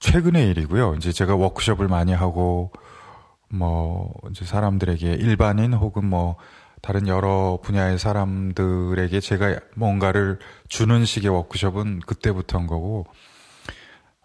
최근의 0.00 0.48
일이고요. 0.48 0.94
이제 0.94 1.12
제가 1.12 1.36
워크숍을 1.36 1.88
많이 1.88 2.12
하고 2.12 2.72
뭐 3.54 4.12
이제 4.30 4.44
사람들에게 4.44 5.14
일반인 5.14 5.74
혹은 5.74 6.04
뭐 6.04 6.36
다른 6.82 7.08
여러 7.08 7.58
분야의 7.62 7.98
사람들에게 7.98 9.20
제가 9.20 9.58
뭔가를 9.74 10.38
주는 10.68 11.04
식의 11.04 11.30
워크숍은 11.30 12.00
그때부터인 12.00 12.66
거고 12.66 13.06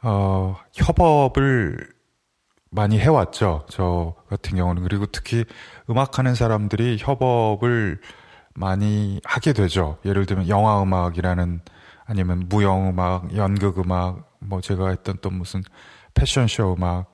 어 0.01 0.57
협업을 0.73 1.77
많이 2.71 2.99
해왔죠. 2.99 3.65
저 3.69 4.15
같은 4.29 4.57
경우는. 4.57 4.83
그리고 4.83 5.05
특히 5.07 5.45
음악하는 5.89 6.35
사람들이 6.35 6.97
협업을 6.99 7.99
많이 8.53 9.21
하게 9.23 9.53
되죠. 9.53 9.97
예를 10.05 10.25
들면 10.25 10.49
영화 10.49 10.81
음악이라는 10.83 11.61
아니면 12.05 12.45
무용 12.49 12.89
음악, 12.89 13.35
연극 13.35 13.79
음악, 13.79 14.37
뭐 14.39 14.61
제가 14.61 14.89
했던 14.89 15.17
또 15.21 15.29
무슨 15.29 15.63
패션쇼 16.13 16.73
음악, 16.73 17.05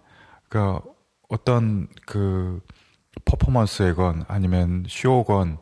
그러니까 0.49 0.81
어떤 1.29 1.87
그 2.05 2.61
퍼포먼스에건 3.25 4.25
아니면 4.27 4.85
쇼건 4.87 5.57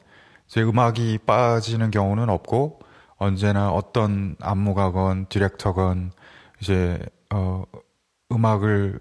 제 0.48 0.62
음악이 0.62 1.20
빠지는 1.26 1.92
경우는 1.92 2.30
없고 2.30 2.80
언제나 3.18 3.70
어떤 3.70 4.36
안무가건 4.42 5.28
디렉터건 5.30 6.12
이제 6.62 7.00
어 7.32 7.64
음악을 8.32 9.00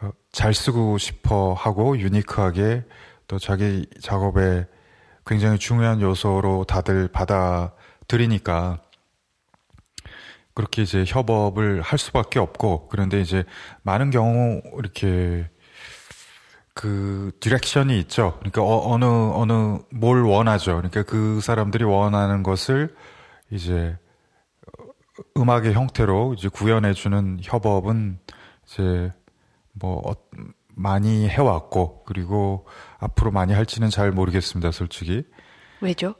어, 0.00 0.10
잘 0.32 0.54
쓰고 0.54 0.98
싶어 0.98 1.52
하고 1.54 1.98
유니크하게 1.98 2.84
또 3.26 3.38
자기 3.38 3.86
작업에 4.00 4.66
굉장히 5.26 5.58
중요한 5.58 6.00
요소로 6.00 6.64
다들 6.64 7.08
받아들이니까 7.08 8.80
그렇게 10.54 10.82
이제 10.82 11.04
협업을 11.06 11.82
할 11.82 11.98
수밖에 11.98 12.38
없고 12.38 12.88
그런데 12.88 13.20
이제 13.20 13.44
많은 13.82 14.10
경우 14.10 14.60
이렇게 14.78 15.48
그 16.78 17.32
direction이 17.40 17.98
있죠. 18.02 18.36
그러니까 18.38 18.62
어, 18.62 18.96
느 18.98 19.04
어느 19.04 19.78
뭘 19.90 20.22
원하죠. 20.22 20.76
그러니까 20.76 21.02
그 21.02 21.40
사람들이 21.40 21.82
원하는 21.82 22.44
것을 22.44 22.94
이제 23.50 23.98
음악의 25.36 25.72
형태로 25.72 26.34
이제 26.38 26.48
구현해 26.48 26.92
주는 26.92 27.40
협업은 27.42 28.20
이제 28.64 29.12
뭐 29.72 30.00
어, 30.08 30.14
많이 30.68 31.28
해왔고 31.28 32.04
그리고 32.04 32.68
앞으로 33.00 33.32
많이 33.32 33.54
할지는 33.54 33.90
잘 33.90 34.12
모르겠습니다. 34.12 34.70
솔직히 34.70 35.24
왜죠? 35.80 36.14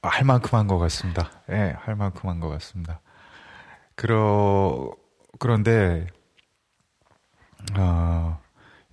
할 0.00 0.24
만큼 0.24 0.58
한 0.58 0.66
것 0.66 0.78
같습니다. 0.78 1.30
예, 1.50 1.52
네, 1.52 1.74
할 1.78 1.94
만큼 1.94 2.30
한 2.30 2.40
것 2.40 2.48
같습니다. 2.48 3.02
그러 3.96 4.90
그런데 5.38 6.06
어, 7.76 8.38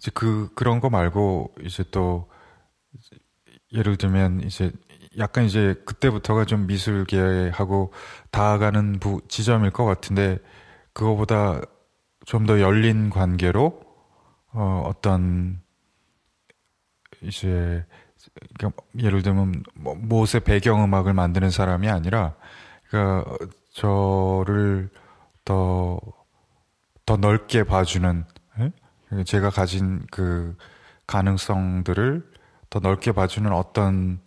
이제 0.04 0.12
그 0.14 0.50
그런 0.54 0.82
거 0.82 0.90
말고 0.90 1.56
이제 1.62 1.82
또 1.92 2.30
예를 3.72 3.96
들면 3.96 4.42
이제 4.42 4.70
약간 5.18 5.46
이제 5.46 5.76
그때부터가 5.86 6.44
좀 6.44 6.68
미술계하고 6.68 7.94
다가가는 8.32 9.00
부, 9.00 9.22
지점일 9.30 9.72
것 9.72 9.86
같은데 9.86 10.40
그거보다 10.92 11.62
좀 12.26 12.46
더 12.46 12.60
열린 12.60 13.10
관계로 13.10 13.82
어, 14.52 14.84
어떤 14.86 15.62
이제 17.22 17.86
그러니까 18.58 18.84
예를 19.00 19.22
들면 19.22 19.64
뭐 19.76 19.96
못의 19.96 20.42
배경 20.44 20.84
음악을 20.84 21.14
만드는 21.14 21.50
사람이 21.50 21.90
아니라 21.90 22.36
그러니까 22.90 23.38
저를 23.72 24.90
더 25.46 26.00
더 27.06 27.18
넓게 27.18 27.64
봐주는 27.64 28.26
예? 28.26 28.33
제가 29.26 29.50
가진 29.50 30.06
그 30.12 30.56
가능성들을 31.08 32.32
더 32.70 32.80
넓게 32.80 33.12
봐주는 33.12 33.52
어떤 33.52 34.20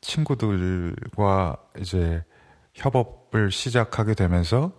친구들과 0.00 1.56
이제 1.78 2.22
협업을 2.74 3.50
시작하게 3.50 4.14
되면서 4.14 4.72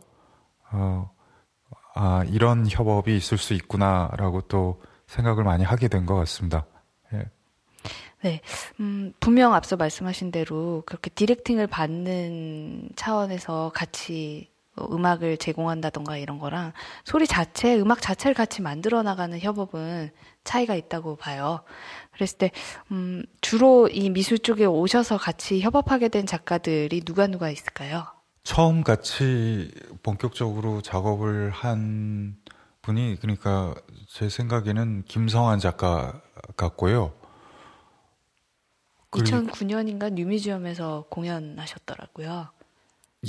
어, 0.72 1.10
아 1.96 2.24
이런 2.28 2.66
협업이 2.70 3.16
있을 3.16 3.38
수 3.38 3.54
있구나라고 3.54 4.42
또 4.42 4.82
생각을 5.08 5.44
많이 5.44 5.64
하게 5.64 5.88
된 5.88 6.06
것 6.06 6.16
같습니다. 6.16 6.66
예. 7.14 7.26
네, 8.24 8.42
음, 8.80 9.14
분명 9.20 9.54
앞서 9.54 9.76
말씀하신 9.76 10.32
대로 10.32 10.84
그렇게 10.86 11.10
디렉팅을 11.12 11.68
받는 11.68 12.90
차원에서 12.96 13.72
같이 13.74 14.50
음악을 14.80 15.38
제공한다던가 15.38 16.18
이런 16.18 16.40
거랑 16.40 16.74
소리 17.04 17.28
자체, 17.28 17.80
음악 17.80 18.02
자체를 18.02 18.34
같이 18.34 18.62
만들어 18.62 19.04
나가는 19.04 19.38
협업은 19.40 20.12
차이가 20.44 20.76
있다고 20.76 21.16
봐요. 21.16 21.64
그랬을 22.12 22.38
때, 22.38 22.52
음, 22.92 23.24
주로 23.42 23.88
이 23.88 24.10
미술 24.10 24.40
쪽에 24.40 24.66
오셔서 24.66 25.18
같이 25.18 25.62
협업하게 25.62 26.10
된 26.10 26.26
작가들이 26.26 27.02
누가 27.02 27.28
누가 27.28 27.50
있을까요? 27.50 28.06
처음 28.44 28.84
같이 28.84 29.72
본격적으로 30.04 30.82
작업을 30.82 31.50
한 31.50 32.38
분이, 32.82 33.18
그러니까 33.20 33.74
제 34.08 34.30
생각에는 34.30 35.04
김성환 35.06 35.60
작가 35.60 36.22
같고요. 36.56 37.14
2009년인가 39.12 40.12
뉴미지엄에서 40.12 41.06
공연하셨더라고요. 41.10 42.50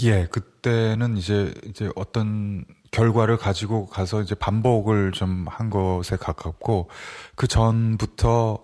예, 0.03 0.27
그때는 0.27 1.17
이제 1.17 1.55
이제 1.65 1.91
어떤 1.97 2.65
결과를 2.91 3.37
가지고 3.39 3.87
가서 3.87 4.21
이제 4.23 4.35
반복을 4.35 5.13
좀 5.13 5.47
한 5.49 5.71
것에 5.71 6.17
가깝고 6.17 6.91
그 7.37 7.47
전부터 7.47 8.59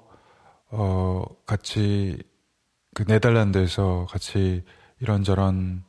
어 0.73 1.25
같이 1.47 2.19
그 2.95 3.05
네덜란드에서 3.07 4.07
같이 4.11 4.65
이런저런 5.01 5.85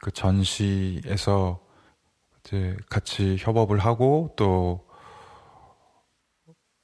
그 0.00 0.10
전시에서 0.12 1.60
이제 2.44 2.76
같이 2.90 3.36
협업을 3.40 3.78
하고 3.80 4.32
또 4.36 4.86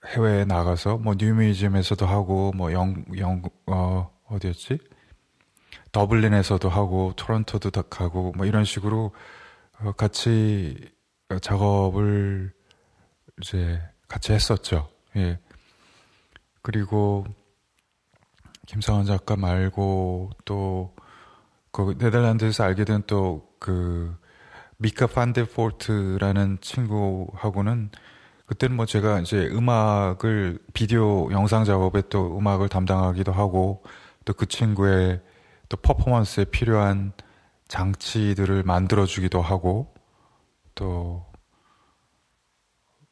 해외에 0.06 0.44
나가서 0.44 0.98
뭐 0.98 1.14
뉴미지엄에서도 1.18 2.06
하고 2.06 2.52
뭐 2.56 2.72
영 2.72 3.04
영 3.16 3.42
어 3.66 4.11
어디였지? 4.26 4.78
더블린에서도 5.92 6.68
하고 6.68 7.12
토론토도 7.16 7.70
하고 7.90 8.33
뭐 8.37 8.46
이런 8.46 8.64
식으로 8.64 9.12
어, 9.81 9.92
같이 9.92 10.77
작업을 11.40 12.53
이제 13.40 13.81
같이 14.09 14.33
했었죠. 14.33 14.88
예. 15.16 15.38
그리고 16.62 17.24
김성환 18.66 19.07
작가 19.07 19.37
말고 19.37 20.31
또 20.44 20.94
그 21.70 21.94
네덜란드에서 21.98 22.64
알게 22.64 22.85
된 22.85 23.03
또 23.03 23.46
그 23.61 24.16
미카 24.79 25.07
판데포트라는 25.09 26.59
친구하고는 26.61 27.90
그때는 28.46 28.77
뭐 28.77 28.87
제가 28.87 29.18
이제 29.20 29.48
음악을 29.48 30.61
비디오 30.72 31.31
영상 31.33 31.64
작업에 31.64 32.03
또 32.09 32.38
음악을 32.38 32.68
담당하기도 32.68 33.33
하고 33.33 33.83
또 34.24 34.33
그 34.35 34.46
친구의 34.46 35.20
또 35.68 35.76
퍼포먼스에 35.76 36.44
필요한 36.44 37.12
장치들을 37.68 38.62
만들어주기도 38.62 39.42
하고 39.42 39.94
또 40.74 41.26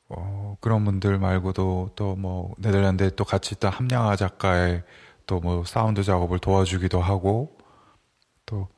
어, 0.09 0.57
그런 0.61 0.85
분들 0.85 1.19
말고도 1.19 1.91
또 1.97 2.15
뭐 2.17 2.55
네덜란드에 2.59 3.11
또 3.17 3.25
같이 3.25 3.55
있던 3.57 3.73
함양아 3.73 4.17
작가의 4.17 4.85
또 5.27 5.41
뭐 5.41 5.65
사운드 5.65 6.03
작업을 6.05 6.39
도와주기도 6.39 7.01
하고 7.01 7.59
또 8.47 8.69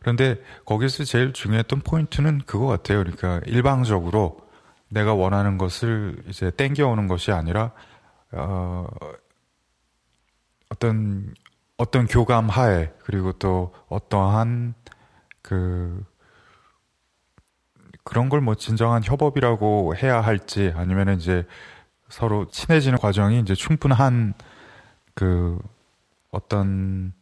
그런데 0.00 0.40
거기서 0.64 1.04
제일 1.04 1.32
중요했던 1.32 1.80
포인트는 1.80 2.42
그거 2.46 2.66
같아요. 2.68 2.98
그러니까 3.00 3.40
일방적으로 3.46 4.38
내가 4.88 5.14
원하는 5.14 5.58
것을 5.58 6.22
이제 6.28 6.50
땡겨오는 6.52 7.08
것이 7.08 7.32
아니라 7.32 7.72
어, 8.32 8.86
어떤 10.70 11.34
어떤 11.76 12.06
교감 12.06 12.48
하에 12.48 12.92
그리고 13.04 13.32
또 13.32 13.72
어떠한 13.88 14.74
그 15.42 16.04
그런 18.04 18.28
걸 18.28 18.40
뭐 18.40 18.54
진정한 18.54 19.02
협업이라고 19.04 19.94
해야 19.96 20.20
할지 20.20 20.72
아니면 20.76 21.16
이제 21.18 21.44
서로 22.08 22.48
친해지는 22.48 22.98
과정이 22.98 23.40
이제 23.40 23.54
충분한 23.54 24.34
그 25.14 25.58
어떤 26.30 27.12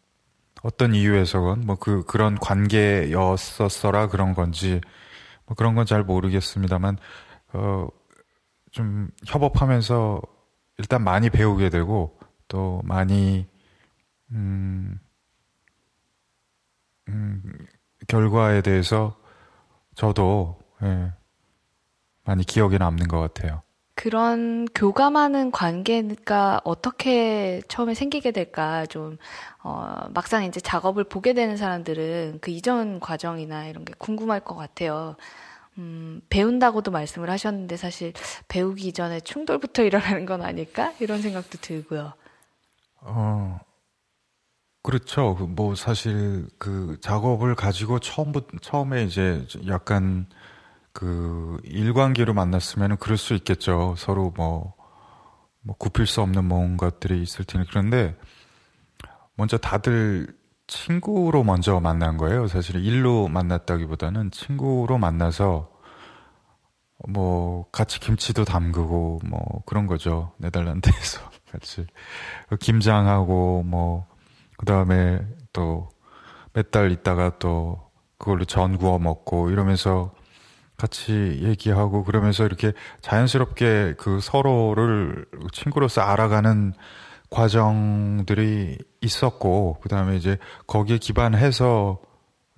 어떤 0.63 0.95
이유에서건 0.95 1.63
뭐 1.67 1.77
그 1.77 2.05
그런 2.05 2.39
관계였었어라 2.39 4.09
그런 4.09 4.35
건지 4.35 4.81
뭐 5.47 5.55
그런 5.57 5.75
건 5.75 5.87
잘 5.87 6.03
모르겠습니다만 6.05 6.99
어 7.55 7.89
좀 8.73 9.09
협업하면서 9.27 10.21
일단 10.79 11.05
많이 11.05 11.31
배우게 11.31 11.71
되고 11.71 12.19
또 12.49 12.81
많이 12.85 13.47
음, 14.31 14.99
음, 17.09 17.43
결과에 18.09 18.63
대해서 18.63 19.17
저도 19.95 20.59
예, 20.83 21.13
많이 22.25 22.45
기억에 22.45 22.79
남는 22.79 23.09
것 23.09 23.21
같아요. 23.21 23.63
그런 23.97 24.67
교감하는 24.75 25.53
관계가 25.53 26.63
어떻게 26.65 27.63
처음에 27.69 27.95
생기게 27.95 28.33
될까 28.33 28.87
좀 28.87 29.19
어, 29.63 30.09
막상 30.13 30.45
이제 30.45 30.61
작업을 30.61 31.05
보게 31.05 31.33
되는 31.33 31.57
사람들은 31.57 32.39
그 32.41 32.51
이전 32.51 32.99
과정이나 32.99 33.67
이런 33.67 33.85
게 33.85 33.95
궁금할 33.99 34.41
것 34.41 34.57
같아요. 34.57 35.17
음, 35.79 36.21
배운다고도 36.29 36.91
말씀을 36.91 37.31
하셨는데 37.31 37.77
사실 37.77 38.13
배우기 38.49 38.93
전에 38.93 39.21
충돌부터 39.21 39.83
일어나는 39.85 40.27
건 40.27 40.43
아닐까? 40.43 40.93
이런 41.01 41.23
생각도 41.23 41.59
들고요. 41.59 42.13
어, 43.01 43.61
그렇죠. 44.85 45.35
그뭐 45.35 45.75
사실 45.77 46.47
그 46.59 46.99
작업을 47.01 47.55
가지고 47.55 48.01
처음부터 48.01 48.59
처음에 48.61 49.05
이제 49.05 49.47
약간 49.67 50.27
그 50.93 51.59
일관계로 51.65 52.35
만났으면 52.35 52.99
그럴 52.99 53.17
수 53.17 53.33
있겠죠. 53.33 53.95
서로 53.97 54.35
뭐, 54.37 54.75
뭐 55.63 55.75
굽힐 55.79 56.07
수 56.07 56.21
없는 56.21 56.45
뭔가들이 56.45 57.23
있을 57.23 57.47
테니 57.47 57.67
그런데 57.71 58.15
먼저 59.37 59.57
다들 59.57 60.37
친구로 60.67 61.45
먼저 61.45 61.81
만난 61.81 62.19
거예요. 62.19 62.47
사실 62.47 62.77
일로 62.85 63.29
만났다기보다는 63.29 64.33
친구로 64.33 64.99
만나서 64.99 65.71
뭐 67.09 67.71
같이 67.73 68.01
김치도 68.01 68.45
담그고 68.45 69.21
뭐 69.25 69.63
그런 69.65 69.87
거죠. 69.87 70.33
네덜란드에서 70.37 71.23
같이 71.51 71.87
김장하고 72.61 73.63
뭐 73.63 74.14
그 74.57 74.67
다음에 74.67 75.21
또 75.53 75.89
몇 76.55 76.71
달 76.71 76.91
있다가 76.93 77.39
또 77.39 77.91
그걸로 78.19 78.45
전 78.45 78.79
구워 78.79 78.99
먹고 78.99 79.51
이러면서 79.51 80.15
같이 80.77 81.41
얘기하고 81.43 82.05
그러면서 82.05 82.45
이렇게 82.47 82.73
자연스럽게 83.03 83.95
그 83.99 84.21
서로를 84.21 85.27
친구로서 85.53 86.01
알아가는 86.01 86.75
과정들이 87.31 88.79
있었고 89.01 89.79
그 89.83 89.89
다음에 89.89 90.17
이제 90.17 90.39
거기에 90.67 90.99
기반해서 90.99 92.01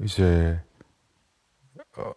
이제 0.03 0.61
어 1.97 2.13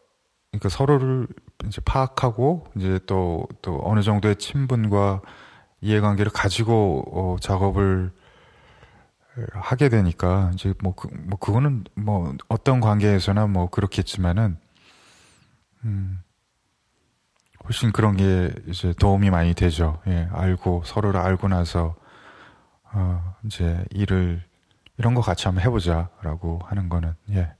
그러니까 0.52 0.70
서로를 0.70 1.28
이제 1.66 1.82
파악하고 1.86 2.66
이제 2.78 3.00
또또 3.06 3.82
어느 3.84 4.02
정도의 4.02 4.36
친분과 4.38 5.22
이해관계를 5.82 6.32
가지고 6.34 7.04
어 7.14 7.38
작업을 7.40 8.12
하게 9.54 9.90
되니까 9.90 10.52
이제 10.54 10.74
뭐, 10.82 10.96
그, 10.96 11.08
뭐 11.08 11.38
그거는 11.38 11.84
뭐 11.96 12.36
어떤 12.48 12.80
관계에서나 12.80 13.48
뭐 13.48 13.70
그렇겠지만은 13.70 14.58
음 15.86 16.22
훨씬 17.64 17.92
그런 17.92 18.18
게 18.18 18.52
이제 18.68 18.94
도움이 18.94 19.30
많이 19.30 19.54
되죠. 19.54 20.02
예, 20.08 20.28
알고 20.32 20.84
서로를 20.86 21.20
알고 21.20 21.48
나서 21.48 21.96
어, 22.92 23.36
이제 23.46 23.86
일을 23.92 24.44
이런 24.98 25.14
거 25.14 25.22
같이 25.22 25.46
한번 25.46 25.64
해보자라고 25.64 26.62
하는 26.66 26.90
거는 26.90 27.14
예. 27.32 27.54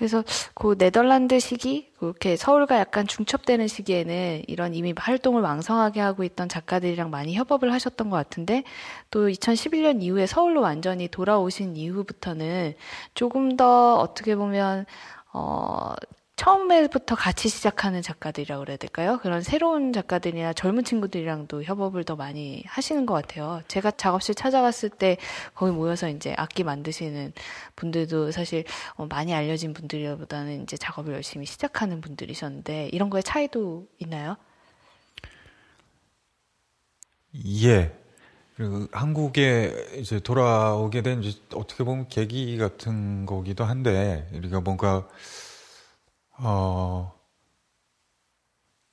그래서 0.00 0.24
그 0.54 0.78
네덜란드 0.78 1.38
시기 1.40 1.92
그렇게 1.98 2.34
서울과 2.34 2.78
약간 2.78 3.06
중첩되는 3.06 3.68
시기에는 3.68 4.44
이런 4.46 4.74
이미 4.74 4.94
활동을 4.96 5.42
왕성하게 5.42 6.00
하고 6.00 6.24
있던 6.24 6.48
작가들이랑 6.48 7.10
많이 7.10 7.34
협업을 7.34 7.70
하셨던 7.70 8.08
것 8.08 8.16
같은데 8.16 8.64
또 9.10 9.28
2011년 9.28 10.00
이후에 10.00 10.26
서울로 10.26 10.62
완전히 10.62 11.06
돌아오신 11.06 11.76
이후부터는 11.76 12.76
조금 13.12 13.58
더 13.58 13.96
어떻게 13.96 14.36
보면 14.36 14.86
어 15.34 15.92
처음에부터 16.40 17.16
같이 17.16 17.50
시작하는 17.50 18.00
작가들이라고 18.00 18.64
그래야 18.64 18.78
될까요? 18.78 19.18
그런 19.20 19.42
새로운 19.42 19.92
작가들이나 19.92 20.54
젊은 20.54 20.84
친구들이랑도 20.84 21.64
협업을 21.64 22.04
더 22.04 22.16
많이 22.16 22.64
하시는 22.66 23.04
것 23.04 23.12
같아요. 23.12 23.60
제가 23.68 23.90
작업실 23.90 24.34
찾아갔을 24.34 24.88
때 24.88 25.18
거기 25.54 25.70
모여서 25.70 26.08
이제 26.08 26.32
악기 26.38 26.64
만드시는 26.64 27.34
분들도 27.76 28.30
사실 28.30 28.64
어, 28.94 29.04
많이 29.04 29.34
알려진 29.34 29.74
분들보다는 29.74 30.62
이제 30.62 30.78
작업을 30.78 31.12
열심히 31.12 31.44
시작하는 31.44 32.00
분들이셨는데 32.00 32.88
이런 32.90 33.10
거에 33.10 33.20
차이도 33.20 33.86
있나요? 33.98 34.38
예. 37.64 37.94
그 38.56 38.88
한국에 38.92 39.96
이제 39.98 40.20
돌아오게 40.20 41.02
된 41.02 41.22
어떻게 41.54 41.84
보면 41.84 42.08
계기 42.08 42.56
같은 42.56 43.26
거기도 43.26 43.64
한데 43.64 44.26
우리가 44.32 44.60
뭔가 44.60 45.06
어, 46.42 47.12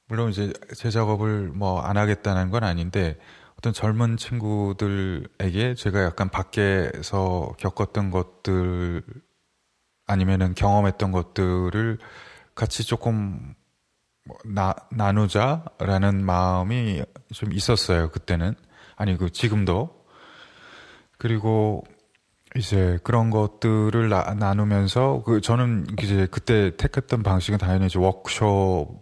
물론 0.07 0.29
이제 0.29 0.53
제 0.75 0.89
작업을 0.89 1.49
뭐 1.49 1.81
안 1.81 1.97
하겠다는 1.97 2.49
건 2.49 2.63
아닌데 2.63 3.17
어떤 3.57 3.73
젊은 3.73 4.17
친구들에게 4.17 5.75
제가 5.75 6.03
약간 6.03 6.29
밖에서 6.29 7.53
겪었던 7.57 8.11
것들 8.11 9.03
아니면은 10.05 10.53
경험했던 10.55 11.11
것들을 11.11 11.97
같이 12.55 12.83
조금 12.83 13.55
뭐 14.25 14.37
나, 14.45 14.75
나누자라는 14.91 16.25
마음이 16.25 17.03
좀 17.33 17.53
있었어요, 17.53 18.09
그때는. 18.11 18.55
아니, 18.95 19.17
그, 19.17 19.29
지금도. 19.29 20.05
그리고 21.17 21.83
이제 22.55 22.97
그런 23.03 23.29
것들을 23.29 24.09
나, 24.09 24.53
누면서 24.53 25.21
그 25.25 25.41
저는 25.41 25.87
이제 26.01 26.27
그때 26.31 26.75
택했던 26.75 27.21
방식은 27.23 27.57
당연히 27.59 27.87
이제 27.87 27.99
워크숍이라는 27.99 29.01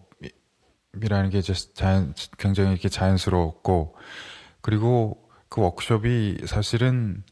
게 1.29 1.37
이제 1.37 1.53
자연 1.73 2.13
굉장히 2.37 2.71
이렇게 2.71 2.89
자연스러웠고 2.89 3.95
그리고 4.61 5.29
그 5.47 5.61
워크숍이 5.61 6.39
사실은 6.45 7.23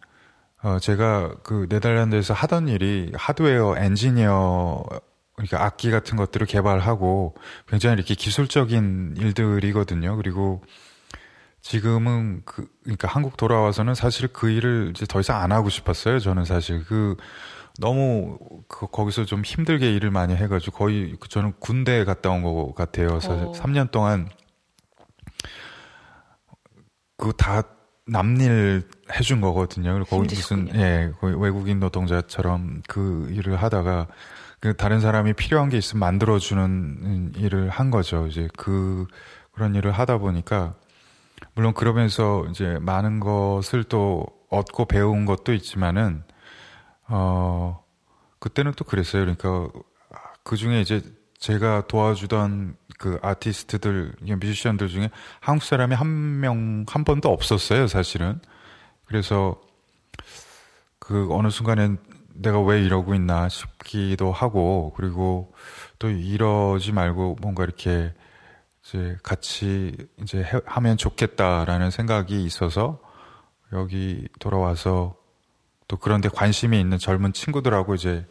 어 0.61 0.79
제가 0.79 1.35
그 1.43 1.67
네덜란드에서 1.69 2.33
하던 2.33 2.69
일이 2.69 3.11
하드웨어 3.15 3.75
엔지니어 3.77 4.85
그러니까 5.35 5.65
악기 5.65 5.91
같은 5.91 6.15
것들을 6.15 6.45
개발하고 6.47 7.35
굉장히 7.67 7.95
이렇게 7.95 8.13
기술적인 8.15 9.15
일들이거든요. 9.17 10.15
그리고 10.15 10.61
지금은 11.63 12.41
그 12.45 12.67
그러니까 12.83 13.07
한국 13.07 13.37
돌아와서는 13.37 13.95
사실 13.95 14.27
그 14.27 14.49
일을 14.49 14.91
이제 14.95 15.05
더 15.07 15.19
이상 15.21 15.41
안 15.41 15.51
하고 15.51 15.69
싶었어요. 15.69 16.19
저는 16.19 16.43
사실 16.45 16.83
그 16.83 17.15
너무 17.79 18.37
그 18.67 18.85
거기서 18.85 19.25
좀 19.25 19.41
힘들게 19.43 19.91
일을 19.95 20.11
많이 20.11 20.35
해가지고 20.35 20.77
거의 20.77 21.15
그 21.19 21.29
저는 21.29 21.53
군대 21.59 22.03
갔다 22.03 22.29
온 22.29 22.43
것 22.43 22.73
같아요. 22.75 23.19
사실 23.21 23.45
오. 23.47 23.51
3년 23.53 23.89
동안 23.91 24.29
그 27.17 27.31
다 27.37 27.63
남일 28.05 28.83
해준 29.13 29.39
거거든요. 29.39 29.93
그리고 29.93 30.17
거기 30.17 30.35
무슨 30.35 30.67
예 30.75 31.13
거의 31.21 31.41
외국인 31.41 31.79
노동자처럼 31.79 32.81
그 32.89 33.29
일을 33.31 33.55
하다가 33.55 34.07
그 34.59 34.75
다른 34.75 34.99
사람이 34.99 35.31
필요한 35.33 35.69
게 35.69 35.77
있으면 35.77 36.01
만들어주는 36.01 37.33
일을 37.37 37.69
한 37.69 37.89
거죠. 37.91 38.27
이제 38.27 38.49
그 38.57 39.07
그런 39.53 39.75
일을 39.75 39.91
하다 39.93 40.17
보니까 40.17 40.75
물론 41.55 41.73
그러면서 41.73 42.45
이제 42.49 42.77
많은 42.81 43.19
것을 43.19 43.83
또 43.83 44.25
얻고 44.49 44.85
배운 44.85 45.25
것도 45.25 45.53
있지만은 45.53 46.23
어 47.07 47.83
그때는 48.39 48.73
또 48.75 48.83
그랬어요. 48.85 49.21
그러니까 49.21 49.69
그 50.43 50.57
중에 50.57 50.81
이제 50.81 51.01
제가 51.37 51.87
도와주던 51.87 52.77
그 52.97 53.19
아티스트들, 53.21 54.15
뮤지션들 54.21 54.87
중에 54.87 55.09
한국 55.41 55.65
사람이 55.65 55.93
한 55.93 56.39
명, 56.39 56.85
한 56.87 57.03
번도 57.03 57.29
없었어요, 57.29 57.87
사실은. 57.87 58.39
그래서 59.05 59.59
그 60.99 61.27
어느 61.31 61.49
순간엔 61.49 61.97
내가 62.33 62.61
왜 62.61 62.81
이러고 62.81 63.13
있나 63.13 63.49
싶기도 63.49 64.31
하고, 64.31 64.93
그리고 64.95 65.53
또 65.99 66.09
이러지 66.09 66.93
말고 66.93 67.37
뭔가 67.41 67.65
이렇게 67.65 68.13
이제 68.93 69.17
같이 69.23 69.97
이제 70.21 70.43
해, 70.43 70.59
하면 70.65 70.97
좋겠다라는 70.97 71.89
생각이 71.89 72.43
있어서 72.45 72.99
여기 73.71 74.27
돌아와서 74.39 75.15
또 75.87 75.97
그런데 75.97 76.29
관심이 76.29 76.79
있는 76.79 76.99
젊은 76.99 77.33
친구들하고 77.33 77.95
이제 77.95 78.25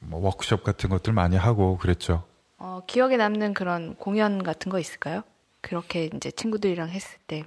뭐 0.00 0.20
워크숍 0.20 0.62
같은 0.62 0.90
것들 0.90 1.14
많이 1.14 1.36
하고 1.36 1.78
그랬죠. 1.78 2.24
어, 2.58 2.82
기억에 2.86 3.16
남는 3.16 3.54
그런 3.54 3.94
공연 3.96 4.42
같은 4.42 4.70
거 4.70 4.78
있을까요? 4.78 5.22
그렇게 5.62 6.10
이제 6.14 6.30
친구들이랑 6.30 6.90
했을 6.90 7.18
때. 7.26 7.44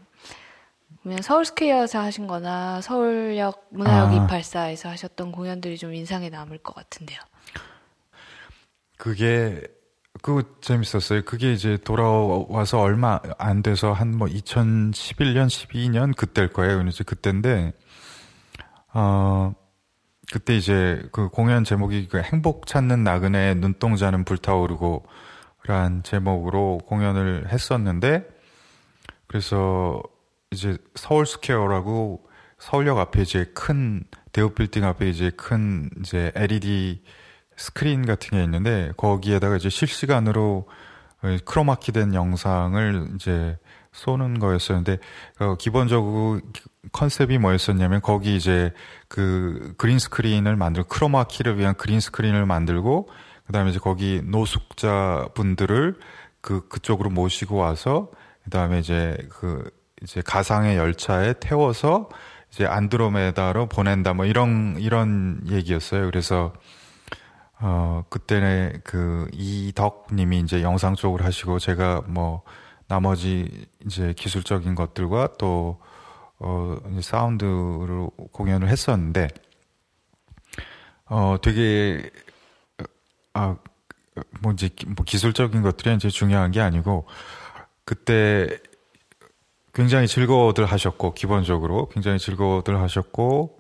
그러면 1.04 1.22
서울스퀘어에서 1.22 2.00
하신 2.00 2.26
거나 2.26 2.82
서울역 2.82 3.68
문화역 3.70 4.10
아. 4.10 4.28
284에서 4.28 4.90
하셨던 4.90 5.32
공연들이 5.32 5.78
좀 5.78 5.94
인상에 5.94 6.30
남을 6.30 6.58
것 6.60 6.74
같은데요. 6.74 7.20
그게 8.98 9.64
그거 10.22 10.44
재밌었어요. 10.62 11.24
그게 11.24 11.54
이제 11.54 11.78
돌아와서 11.78 12.80
얼마 12.80 13.20
안 13.38 13.64
돼서 13.64 13.94
한 13.94 14.10
뭐 14.18 14.28
2011년, 14.28 15.48
12년 15.48 16.16
그때일 16.16 16.50
거예요. 16.50 16.82
이제 16.84 17.04
그때인데, 17.04 17.74
어, 18.94 19.54
그때 20.32 20.56
이제 20.56 21.02
그 21.12 21.30
공연 21.30 21.64
제목이 21.64 22.08
그 22.08 22.22
행복 22.22 22.68
찾는 22.68 23.04
나그네 23.04 23.56
눈동자는 23.56 24.24
불타오르고 24.26 25.06
란 25.66 26.04
제목으로 26.04 26.80
공연을 26.86 27.50
했었는데, 27.52 28.28
그래서 29.28 30.02
이제 30.52 30.78
서울 30.96 31.26
스퀘어라고 31.26 32.28
서울역 32.60 32.98
앞에 33.00 33.22
이제 33.24 33.46
큰 33.56 34.04
대우 34.34 34.52
빌딩 34.52 34.84
앞에 34.84 35.10
이제 35.10 35.32
큰 35.32 35.90
이제 36.00 36.32
LED 36.36 37.04
스크린 37.62 38.06
같은 38.06 38.38
게 38.38 38.44
있는데 38.44 38.92
거기에다가 38.98 39.56
이제 39.56 39.70
실시간으로 39.70 40.68
크로마키 41.46 41.92
된 41.92 42.16
영상을 42.16 43.12
이제 43.16 43.58
쏘는 43.92 44.40
거였었는데 44.40 44.98
어, 45.40 45.56
기본적으로 45.58 46.40
컨셉이 46.92 47.38
뭐였었냐면 47.38 48.02
거기 48.02 48.36
이제 48.36 48.74
그 49.08 49.74
그린 49.78 50.00
스크린을 50.00 50.56
만들고 50.56 50.88
크로마키를 50.90 51.60
위한 51.60 51.76
그린 51.76 52.00
스크린을 52.00 52.46
만들고 52.46 53.10
그다음에 53.46 53.70
이제 53.70 53.80
거기 53.80 54.22
노숙자 54.24 55.28
분들을 55.36 56.00
그 56.40 56.68
그쪽으로 56.68 57.10
모시고 57.12 57.58
와서 57.58 58.10
그다음에 58.46 58.80
이제 58.80 59.18
그 59.30 59.70
이제 60.02 60.22
가상의 60.26 60.78
열차에 60.78 61.36
태워서 61.40 62.10
이제 62.52 62.66
안드로메다로 62.66 63.68
보낸다 63.68 64.14
뭐 64.14 64.26
이런 64.26 64.78
이런 64.80 65.42
얘기였어요. 65.48 66.06
그래서 66.06 66.54
어 67.62 68.04
그때는 68.10 68.82
그 68.84 69.30
이덕 69.34 70.08
님이 70.14 70.40
이제 70.40 70.62
영상 70.62 70.96
쪽을 70.96 71.24
하시고 71.24 71.60
제가 71.60 72.02
뭐 72.08 72.42
나머지 72.88 73.68
이제 73.86 74.14
기술적인 74.18 74.76
것들과 74.76 75.36
또 75.38 75.80
어, 76.44 76.76
사운드로 77.02 78.12
공연을 78.32 78.68
했었는데, 78.68 79.28
어, 81.06 81.38
되게, 81.40 82.10
아, 83.34 83.58
뭐 84.42 84.52
이제 84.54 84.70
뭐 84.88 85.06
기술적인 85.06 85.62
것들이 85.62 85.96
이제 85.96 86.10
중요한 86.10 86.50
게 86.50 86.60
아니고, 86.60 87.06
그때 87.86 88.58
굉장히 89.74 90.08
즐거워들 90.08 90.66
하셨고, 90.66 91.14
기본적으로 91.14 91.90
굉장히 91.90 92.18
즐거워들 92.18 92.80
하셨고, 92.82 93.60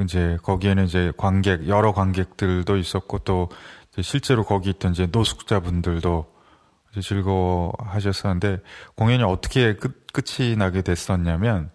이제 0.00 0.38
거기에는 0.42 0.84
이제 0.84 1.12
관객, 1.16 1.68
여러 1.68 1.92
관객들도 1.92 2.76
있었고, 2.76 3.20
또 3.20 3.48
실제로 4.00 4.44
거기 4.44 4.70
있던 4.70 4.92
이제 4.92 5.08
노숙자분들도 5.10 6.34
즐거워 7.02 7.72
하셨었는데, 7.78 8.58
공연이 8.94 9.22
어떻게 9.22 9.76
끝, 9.76 10.06
끝이 10.12 10.56
나게 10.56 10.82
됐었냐면, 10.82 11.70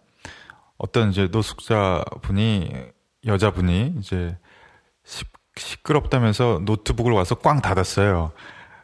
어떤 0.77 1.11
이제 1.11 1.27
노숙자 1.31 2.03
분이 2.23 2.73
여자분이 3.25 3.95
이제 3.99 4.37
시, 5.03 5.23
시끄럽다면서 5.55 6.61
노트북을 6.65 7.11
와서 7.11 7.35
꽝 7.35 7.61
닫았어요. 7.61 8.31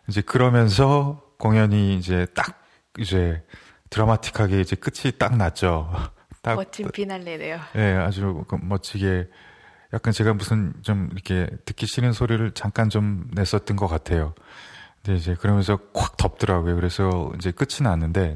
이제 0.08 0.22
그러면서 0.22 1.22
공연이 1.40 1.96
이제 1.96 2.28
딱 2.36 2.62
이제 3.00 3.44
드라마틱하게 3.90 4.62
이제 4.62 4.76
끝이 4.76 5.18
딱 5.18 5.38
났죠. 5.38 5.92
딱 6.48 6.56
멋진 6.56 6.90
비날레네요. 6.92 7.60
네, 7.74 7.96
아주 7.96 8.44
그 8.48 8.58
멋지게 8.62 9.28
약간 9.94 10.14
제가 10.14 10.34
무슨 10.34 10.74
좀 10.82 11.10
이렇게 11.14 11.48
듣기 11.66 11.86
싫은 11.86 12.12
소리를 12.12 12.52
잠깐 12.52 12.90
좀 12.90 13.30
냈었던 13.34 13.78
것 13.78 13.88
같아요. 13.88 14.34
근데 15.04 15.18
이제 15.18 15.36
그러면서 15.36 15.78
콱 15.94 16.18
덮더라고요. 16.18 16.76
그래서 16.76 17.32
이제 17.38 17.52
끝이 17.52 17.82
났는데 17.82 18.34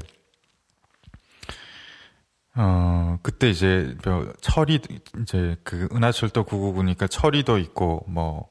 어, 2.54 3.18
그때 3.22 3.48
이제, 3.48 3.96
뭐 4.04 4.30
철이, 4.42 4.80
이제, 5.22 5.56
그, 5.64 5.88
은하철도 5.92 6.44
999니까 6.44 7.10
철이도 7.10 7.56
있고, 7.58 8.04
뭐, 8.08 8.50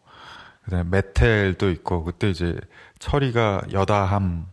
그 0.64 0.72
다음에 0.72 0.90
메텔도 0.90 1.70
있고, 1.70 2.04
그때 2.04 2.30
이제, 2.32 2.60
철이가 2.98 3.62
여다함 3.72 4.48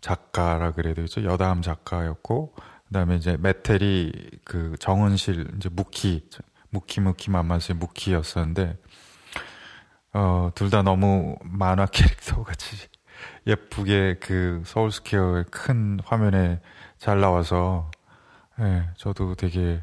작가라 0.00 0.72
그래야 0.72 0.94
되겠죠? 0.94 1.24
여다함 1.24 1.62
작가였고, 1.62 2.54
그 2.92 2.98
다음에 2.98 3.16
이제 3.16 3.38
메텔이 3.40 4.12
그 4.44 4.76
정은실, 4.78 5.54
이제 5.56 5.70
무키, 5.70 6.28
무키 6.68 7.00
무키 7.00 7.30
만만스의 7.30 7.78
무키였었는데, 7.78 8.76
어, 10.12 10.50
둘 10.54 10.68
다 10.68 10.82
너무 10.82 11.36
만화 11.42 11.86
캐릭터 11.86 12.44
같이 12.44 12.76
예쁘게 13.46 14.18
그 14.20 14.62
서울스퀘어의 14.66 15.46
큰 15.50 16.00
화면에 16.04 16.60
잘 16.98 17.18
나와서, 17.22 17.90
네, 18.58 18.86
저도 18.98 19.36
되게 19.36 19.82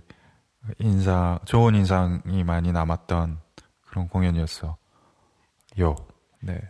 인상, 0.77 1.39
좋은 1.45 1.73
인상이 1.73 2.43
많이 2.43 2.71
남았던 2.71 3.39
그런 3.87 4.07
공연이었어. 4.07 4.77
요. 5.79 5.95
네. 6.41 6.61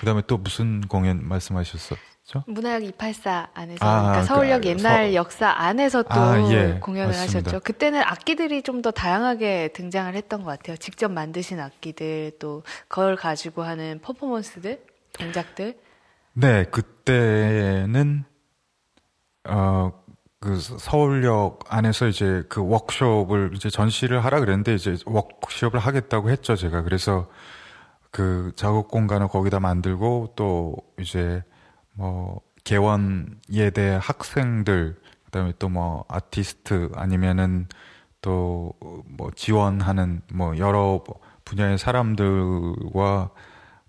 그 0.00 0.06
다음에 0.06 0.22
또 0.26 0.36
무슨 0.36 0.80
공연 0.80 1.24
말씀하셨 1.28 1.96
었죠? 2.26 2.44
문화역 2.46 2.84
284 2.84 3.50
안에서, 3.54 3.84
아, 3.86 4.00
그러니까 4.02 4.22
서울역 4.24 4.62
그, 4.62 4.68
옛날 4.68 5.06
서... 5.08 5.14
역사 5.14 5.48
안에서 5.50 6.02
또 6.02 6.10
아, 6.20 6.52
예, 6.52 6.78
공연을 6.80 7.08
맞습니다. 7.14 7.38
하셨죠. 7.38 7.60
그때는 7.60 8.02
악기들이 8.02 8.62
좀 8.62 8.82
더 8.82 8.90
다양하게 8.90 9.68
등장을 9.72 10.14
했던 10.14 10.44
것 10.44 10.50
같아요. 10.50 10.76
직접 10.76 11.10
만드신 11.10 11.58
악기들, 11.60 12.32
또 12.38 12.62
그걸 12.88 13.16
가지고 13.16 13.62
하는 13.62 14.00
퍼포먼스들, 14.02 14.84
동작들. 15.18 15.78
네, 16.34 16.64
그때는, 16.64 18.24
어, 19.48 19.92
그 20.38 20.58
서울역 20.60 21.60
안에서 21.68 22.06
이제 22.06 22.44
그 22.50 22.62
워크숍을 22.64 23.52
이제 23.54 23.70
전시를 23.70 24.22
하라 24.24 24.40
그랬는데 24.40 24.74
이제 24.74 24.96
워크숍을 25.06 25.80
하겠다고 25.80 26.28
했죠 26.30 26.54
제가 26.54 26.82
그래서 26.82 27.26
그 28.10 28.52
작업 28.54 28.88
공간을 28.88 29.28
거기다 29.28 29.58
만들고 29.60 30.34
또 30.36 30.76
이제 31.00 31.42
뭐 31.96 32.40
개원 32.64 33.40
예대 33.52 33.98
학생들 34.00 34.96
그다음에 35.26 35.52
또 35.58 35.68
뭐 35.68 36.04
아티스트 36.08 36.90
아니면은 36.94 37.66
또 38.20 38.72
뭐 39.18 39.30
지원하는 39.34 40.20
뭐 40.32 40.58
여러 40.58 41.02
분야의 41.44 41.78
사람들과 41.78 43.30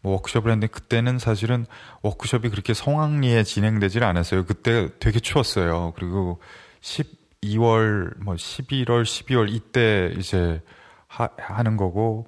뭐 0.02 0.13
워크숍을 0.13 0.52
했는데 0.52 0.67
그때는 0.67 1.20
사실은 1.20 1.65
워크숍이 2.04 2.50
그렇게 2.50 2.74
성황리에 2.74 3.43
진행되질 3.43 4.04
않았어요. 4.04 4.46
그때 4.46 4.89
되게 5.00 5.20
추웠어요. 5.20 5.93
그리고 5.96 6.39
12월, 6.82 8.17
뭐 8.24 8.36
11월, 8.36 9.04
12월 9.04 9.52
이때 9.52 10.13
이제 10.17 10.62
하, 11.08 11.30
하는 11.38 11.78
거고 11.78 12.28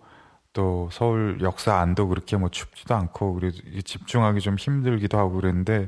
또 0.60 0.89
서울 0.91 1.39
역사 1.41 1.80
안도 1.80 2.10
그렇게 2.10 2.36
뭐 2.36 2.50
춥지도 2.50 2.93
않고 2.93 3.36
그래도 3.36 3.58
집중하기 3.82 4.41
좀 4.41 4.56
힘들기도 4.58 5.17
하고 5.17 5.36
그랬는데 5.36 5.88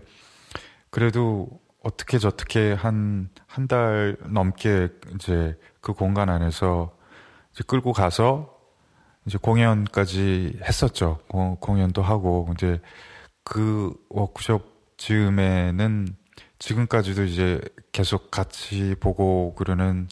그래도 0.89 1.49
어떻게 1.83 2.17
저떻게 2.19 2.71
한 2.71 3.29
한 3.47 3.67
달 3.67 4.15
넘게 4.29 4.87
이제 5.15 5.59
그 5.81 5.91
공간 5.91 6.29
안에서 6.29 6.95
이제 7.51 7.65
끌고 7.67 7.91
가서 7.91 8.57
이제 9.25 9.37
공연까지 9.37 10.59
했었죠. 10.63 11.19
고, 11.27 11.57
공연도 11.59 12.01
하고 12.01 12.47
이제 12.53 12.79
그 13.43 13.93
워크숍 14.07 14.95
즈음에는 14.97 16.07
지금까지도 16.59 17.23
이제 17.25 17.59
계속 17.91 18.31
같이 18.31 18.95
보고 19.01 19.53
그러는 19.55 20.07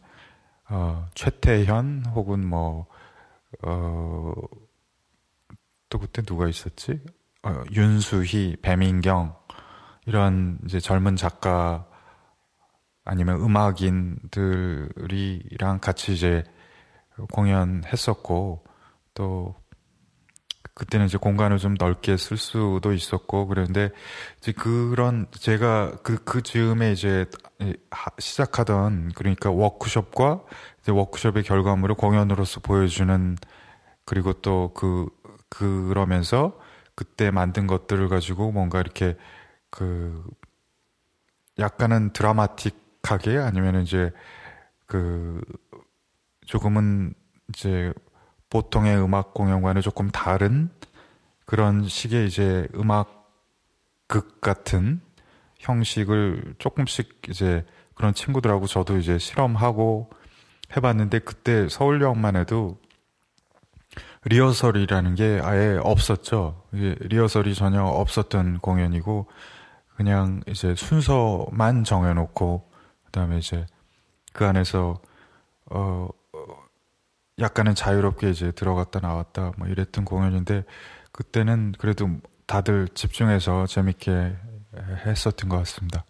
어, 0.69 1.08
최태현 1.15 2.08
혹은 2.13 2.45
뭐 2.45 2.88
어, 3.64 4.34
또 5.90 6.00
그때 6.00 6.22
누가 6.22 6.48
있었지? 6.48 7.02
어, 7.44 7.64
윤수희, 7.72 8.58
배민경 8.62 9.36
이런 10.06 10.60
이제 10.66 10.80
젊은 10.80 11.16
작가 11.16 11.88
아니면 13.06 13.42
음악인들이랑 13.42 14.30
같이 15.82 16.14
이제 16.14 16.44
공연했었고 17.32 18.64
또 19.14 19.56
그때는 20.74 21.08
이제 21.08 21.18
공간을 21.18 21.58
좀 21.58 21.76
넓게 21.78 22.16
쓸 22.16 22.38
수도 22.38 22.94
있었고 22.94 23.48
그랬는데 23.48 23.90
이제 24.38 24.52
그런 24.54 25.28
제가 25.32 25.98
그그 26.04 26.24
그 26.24 26.42
즈음에 26.42 26.94
이제 26.94 27.26
시작하던 28.18 29.12
그러니까 29.14 29.52
워크숍과 29.52 30.44
워크숍의 30.88 31.44
결과물을 31.44 31.96
공연으로서 31.96 32.60
보여주는 32.62 33.38
그리고 34.06 34.34
또 34.34 34.74
그 34.74 35.10
그러면서 35.50 36.58
그때 36.96 37.32
만든 37.32 37.68
것들을 37.68 38.08
가지고 38.08 38.52
뭔가 38.52 38.80
이렇게 38.80 39.18
그 39.70 40.24
약간은 41.58 42.13
드라마틱하게 42.13 43.38
아니면 43.38 43.82
이제 43.82 44.12
그 44.86 45.42
조금은 46.46 47.13
이제 47.50 47.94
보통의 48.50 48.98
음악 48.98 49.34
공연과는 49.34 49.82
조금 49.82 50.10
다른 50.10 50.70
그런 51.46 51.88
식의 51.88 52.28
이제 52.28 52.68
음악 52.76 53.32
극 54.08 54.42
같은 54.42 55.02
형식을 55.58 56.56
조금씩 56.58 57.22
이제 57.30 57.65
그런 57.96 58.13
친구들하고 58.13 58.65
저도 58.65 58.98
이제 58.98 59.18
실험하고 59.18 60.10
해봤는데 60.76 61.20
그때 61.20 61.68
서울역만 61.70 62.36
해도 62.36 62.78
리허설이라는 64.26 65.16
게 65.16 65.40
아예 65.44 65.80
없었죠. 65.82 66.64
리허설이 66.72 67.56
전혀 67.56 67.84
없었던 67.84 68.60
공연이고 68.60 69.28
그냥 69.96 70.42
이제 70.48 70.76
순서만 70.76 71.84
정해놓고 71.84 72.70
그다음에 73.06 73.40
이제 73.40 73.66
그 74.34 74.46
안에서 74.46 75.02
어 75.66 76.10
약간은 77.40 77.76
자유롭게 77.76 78.30
이제 78.30 78.52
들어갔다 78.52 79.00
나왔다 79.00 79.54
뭐 79.58 79.68
이랬던 79.68 80.06
공연인데 80.06 80.66
그때는 81.12 81.74
그래도 81.78 82.10
다들 82.46 82.88
집중해서 82.90 83.66
재밌게 83.68 84.36
했었던 85.06 85.50
것 85.50 85.58
같습니다. 85.58 86.06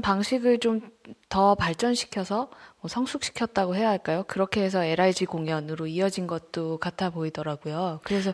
방식을 0.00 0.58
좀 0.60 0.80
더 1.28 1.54
발전시켜서 1.54 2.50
뭐 2.80 2.88
성숙시켰다고 2.88 3.74
해야 3.74 3.90
할까요? 3.90 4.24
그렇게 4.26 4.62
해서 4.62 4.82
LIG 4.84 5.26
공연으로 5.26 5.86
이어진 5.86 6.26
것도 6.26 6.78
같아 6.78 7.10
보이더라고요. 7.10 8.00
그래서 8.04 8.32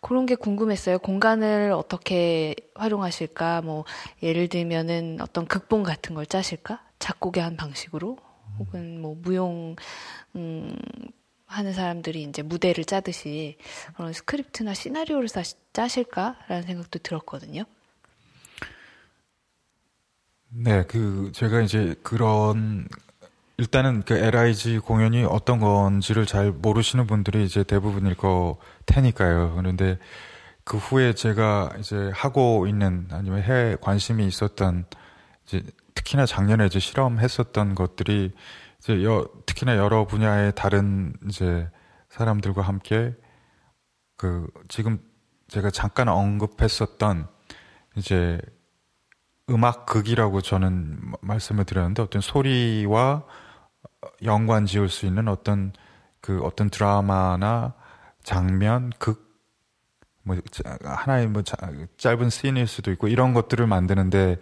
그런 0.00 0.26
게 0.26 0.34
궁금했어요. 0.34 0.98
공간을 0.98 1.72
어떻게 1.72 2.54
활용하실까? 2.74 3.62
뭐 3.62 3.84
예를 4.22 4.48
들면은 4.48 5.18
어떤 5.20 5.46
극본 5.46 5.82
같은 5.82 6.14
걸 6.14 6.26
짜실까? 6.26 6.82
작곡의 6.98 7.42
한 7.42 7.56
방식으로 7.56 8.18
혹은 8.58 9.00
뭐 9.00 9.16
무용 9.18 9.76
음 10.34 10.76
하는 11.46 11.72
사람들이 11.72 12.22
이제 12.22 12.42
무대를 12.42 12.84
짜듯이 12.84 13.56
그런 13.96 14.12
스크립트나 14.12 14.74
시나리오를 14.74 15.28
짜실까라는 15.72 16.64
생각도 16.64 16.98
들었거든요. 16.98 17.64
네, 20.76 20.84
그 20.86 21.30
제가 21.32 21.62
이제 21.62 21.94
그런 22.02 22.86
일단은 23.56 24.02
그 24.02 24.12
LIG 24.14 24.80
공연이 24.80 25.24
어떤 25.24 25.58
건지를 25.58 26.26
잘 26.26 26.52
모르시는 26.52 27.06
분들이 27.06 27.46
이제 27.46 27.62
대부분일 27.62 28.14
거 28.14 28.58
테니까요. 28.84 29.54
그런데 29.56 29.98
그 30.64 30.76
후에 30.76 31.14
제가 31.14 31.70
이제 31.78 32.10
하고 32.12 32.66
있는 32.66 33.08
아니면 33.10 33.42
해 33.42 33.76
관심이 33.80 34.26
있었던 34.26 34.84
이제 35.46 35.62
특히나 35.94 36.26
작년에 36.26 36.66
이제 36.66 36.78
실험했었던 36.78 37.74
것들이 37.74 38.32
이제 38.78 39.02
여, 39.02 39.26
특히나 39.46 39.78
여러 39.78 40.06
분야의 40.06 40.52
다른 40.54 41.14
이제 41.26 41.70
사람들과 42.10 42.60
함께 42.60 43.14
그 44.18 44.46
지금 44.68 44.98
제가 45.48 45.70
잠깐 45.70 46.08
언급했었던 46.08 47.28
이제 47.96 48.38
음악극이라고 49.48 50.40
저는 50.40 51.12
말씀을 51.20 51.64
드렸는데 51.64 52.02
어떤 52.02 52.20
소리와 52.20 53.24
연관 54.24 54.66
지을 54.66 54.88
수 54.88 55.06
있는 55.06 55.28
어떤 55.28 55.72
그 56.20 56.40
어떤 56.42 56.70
드라마나 56.70 57.74
장면, 58.22 58.90
극, 58.98 59.26
뭐 60.22 60.36
하나의 60.82 61.28
뭐 61.28 61.42
짧은 61.96 62.30
씬일 62.30 62.66
수도 62.66 62.90
있고 62.90 63.06
이런 63.06 63.32
것들을 63.32 63.64
만드는데 63.64 64.38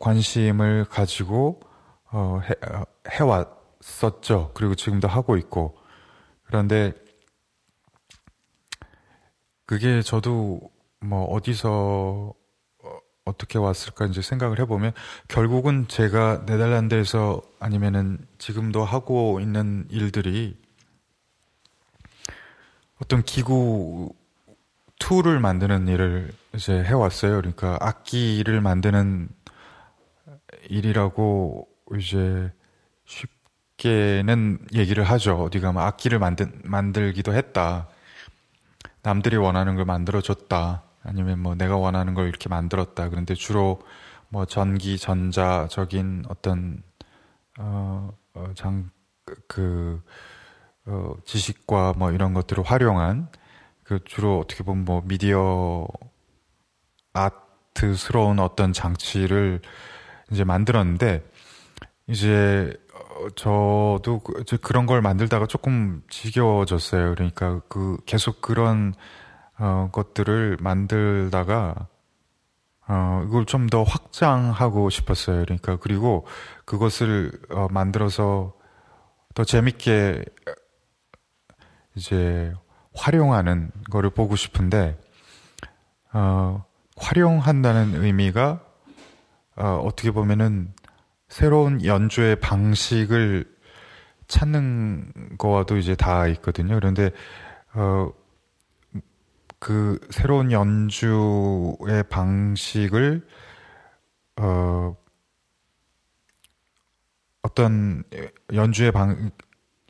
관심을 0.00 0.86
가지고 0.86 1.60
어, 2.10 2.40
해, 2.42 2.54
어, 2.68 2.84
해왔었죠. 3.08 4.50
그리고 4.54 4.74
지금도 4.74 5.06
하고 5.06 5.36
있고 5.36 5.78
그런데 6.42 6.92
그게 9.66 10.02
저도 10.02 10.60
뭐 11.00 11.24
어디서 11.26 12.34
어떻게 13.26 13.58
왔을까 13.58 14.06
이제 14.06 14.22
생각을 14.22 14.60
해보면 14.60 14.92
결국은 15.28 15.88
제가 15.88 16.44
네덜란드에서 16.46 17.42
아니면은 17.58 18.18
지금도 18.38 18.84
하고 18.84 19.40
있는 19.40 19.84
일들이 19.90 20.56
어떤 23.02 23.22
기구 23.24 24.14
툴을 25.00 25.40
만드는 25.40 25.88
일을 25.88 26.32
이제 26.54 26.82
해왔어요. 26.82 27.36
그러니까 27.36 27.76
악기를 27.80 28.60
만드는 28.60 29.28
일이라고 30.70 31.68
이제 31.98 32.50
쉽게는 33.04 34.66
얘기를 34.72 35.02
하죠. 35.02 35.42
어디 35.42 35.60
가면 35.60 35.82
악기를 35.82 36.18
만든, 36.20 36.60
만들기도 36.64 37.34
했다. 37.34 37.88
남들이 39.02 39.36
원하는 39.36 39.74
걸 39.74 39.84
만들어줬다. 39.84 40.85
아니면 41.06 41.38
뭐 41.40 41.54
내가 41.54 41.76
원하는 41.76 42.14
걸 42.14 42.28
이렇게 42.28 42.48
만들었다. 42.48 43.08
그런데 43.08 43.34
주로 43.34 43.80
뭐 44.28 44.44
전기, 44.44 44.98
전자적인 44.98 46.24
어떤 46.28 46.82
어, 47.58 48.10
어 48.34 48.50
장, 48.54 48.90
그, 49.48 50.02
어, 50.84 51.14
지식과 51.24 51.94
뭐 51.96 52.12
이런 52.12 52.34
것들을 52.34 52.62
활용한 52.64 53.28
그 53.82 54.00
주로 54.04 54.40
어떻게 54.40 54.64
보면 54.64 54.84
뭐 54.84 55.02
미디어 55.04 55.86
아트스러운 57.12 58.40
어떤 58.40 58.72
장치를 58.72 59.60
이제 60.32 60.44
만들었는데 60.44 61.24
이제 62.08 62.76
어, 62.92 63.30
저도 63.30 64.20
그, 64.24 64.44
그런 64.58 64.86
걸 64.86 65.00
만들다가 65.02 65.46
조금 65.46 66.02
지겨워졌어요. 66.10 67.14
그러니까 67.14 67.60
그 67.68 67.96
계속 68.06 68.40
그런 68.40 68.94
어, 69.58 69.88
것들을 69.92 70.58
만들다가 70.60 71.88
어, 72.88 73.24
이걸 73.26 73.46
좀 73.46 73.68
더 73.68 73.82
확장하고 73.82 74.90
싶었어요. 74.90 75.42
그러니까 75.44 75.76
그리고 75.76 76.26
그것을 76.64 77.32
어, 77.50 77.66
만들어서 77.70 78.54
더 79.34 79.44
재밌게 79.44 80.24
이제 81.96 82.52
활용하는 82.94 83.70
거를 83.90 84.10
보고 84.10 84.36
싶은데 84.36 84.98
어, 86.12 86.64
활용한다는 86.96 88.02
의미가 88.04 88.60
어, 89.56 89.82
어떻게 89.84 90.10
보면은 90.10 90.72
새로운 91.28 91.84
연주의 91.84 92.36
방식을 92.36 93.46
찾는 94.28 95.12
거와도 95.38 95.76
이제 95.76 95.94
다 95.96 96.26
있거든요. 96.28 96.74
그런데 96.76 97.10
어, 97.74 98.10
그 99.58 99.98
새로운 100.10 100.52
연주의 100.52 102.02
방식을 102.08 103.26
어 104.36 104.96
어떤 107.42 108.02
연주의 108.52 108.92
방 108.92 109.30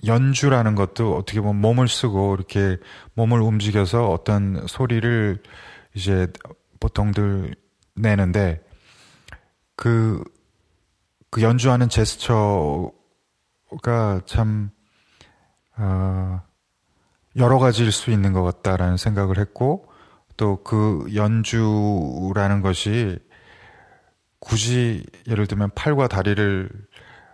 연주라는 0.05 0.75
것도 0.75 1.17
어떻게 1.17 1.41
보면 1.41 1.61
몸을 1.61 1.89
쓰고 1.89 2.35
이렇게 2.35 2.77
몸을 3.15 3.41
움직여서 3.41 4.09
어떤 4.11 4.67
소리를 4.67 5.43
이제 5.95 6.29
보통들 6.81 7.55
내는데 7.95 8.63
그, 9.77 10.23
그 11.31 11.43
연주하는 11.43 11.89
제스처가 11.89 12.93
참, 14.27 14.71
어, 15.77 16.41
여러 17.37 17.59
가지일 17.59 17.93
수 17.93 18.11
있는 18.11 18.33
것 18.33 18.43
같다라는 18.43 18.97
생각을 18.97 19.39
했고 19.39 19.87
또 20.37 20.63
그 20.65 21.07
연주라는 21.15 22.61
것이 22.63 23.19
굳이 24.39 25.05
예를 25.29 25.47
들면 25.47 25.71
팔과 25.75 26.09
다리를 26.09 26.69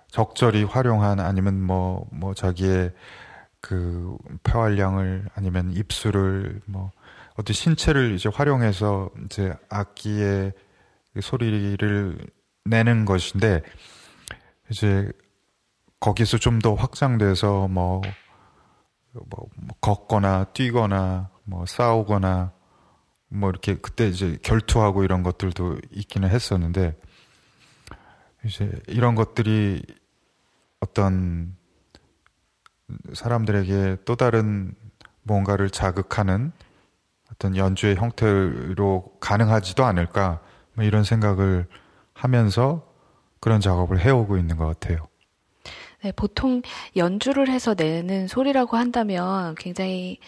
적절히 0.09 0.63
활용한 0.65 1.21
아니면 1.21 1.61
뭐뭐 1.63 2.07
뭐 2.13 2.35
자기의 2.35 2.93
그 3.61 4.17
폐활량을 4.45 5.27
아니면 5.35 5.73
입술을 5.73 6.61
뭐 6.67 6.91
어떤 7.37 7.55
신체를 7.55 8.15
이제 8.15 8.29
활용해서 8.33 9.11
이제 9.25 9.53
악기의 9.69 10.53
소리를 11.21 12.19
내는 12.65 13.05
것인데 13.05 13.63
이제 14.71 15.11
거기서 16.01 16.39
좀 16.39 16.61
더 16.61 16.75
확장돼서 16.75 17.69
뭐 17.69 18.03
뭐, 19.13 19.47
뭐 19.57 19.77
걷거나 19.81 20.45
뛰거나 20.53 21.31
뭐 21.45 21.67
싸우거나 21.67 22.53
뭐 23.29 23.51
이렇게 23.51 23.77
그때 23.77 24.09
이제 24.09 24.39
결투하고 24.43 25.05
이런 25.05 25.23
것들도 25.23 25.79
있기는 25.91 26.29
했었는데 26.29 26.97
이제 28.45 28.73
이런 28.89 29.15
것들이 29.15 29.83
어떤 30.81 31.57
사람들에게 33.15 33.99
또 34.05 34.17
다른 34.17 34.75
뭔가를 35.23 35.71
자극하는 35.71 36.53
어떤 37.33 37.57
연주의 37.57 37.97
형태로 37.97 39.17
가능하지도 39.21 39.85
않을까 39.85 40.41
뭐 40.75 40.85
이런 40.85 41.05
생각을 41.05 41.67
하면서 42.13 42.87
그런 43.41 43.61
작업을 43.61 44.01
해오고 44.01 44.37
있는 44.37 44.57
것 44.57 44.67
같아요. 44.67 45.09
네, 46.03 46.13
보통 46.13 46.63
연주를 46.97 47.49
해서 47.49 47.75
내는 47.75 48.27
소리라고 48.29 48.77
한다면 48.77 49.55
굉장히 49.57 50.19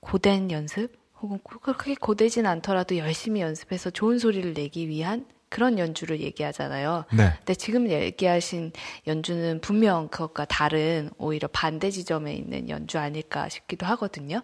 고된 0.00 0.50
연습 0.50 0.92
혹은 1.20 1.38
그렇게 1.42 1.94
고되진 1.94 2.46
않더라도 2.46 2.98
열심히 2.98 3.40
연습해서 3.40 3.90
좋은 3.90 4.18
소리를 4.18 4.52
내기 4.52 4.88
위한 4.88 5.26
그런 5.48 5.78
연주를 5.78 6.20
얘기하잖아요. 6.20 7.04
네. 7.12 7.32
근데 7.38 7.54
지금 7.54 7.88
얘기하신 7.88 8.72
연주는 9.06 9.60
분명 9.60 10.08
그것과 10.08 10.46
다른 10.46 11.10
오히려 11.16 11.48
반대 11.48 11.90
지점에 11.90 12.34
있는 12.34 12.68
연주 12.68 12.98
아닐까 12.98 13.48
싶기도 13.48 13.86
하거든요. 13.86 14.42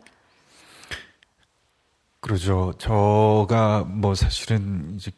그러죠. 2.21 2.75
저가 2.79 3.85
뭐 3.85 4.15
사실은 4.15 4.95
이제 4.95 5.11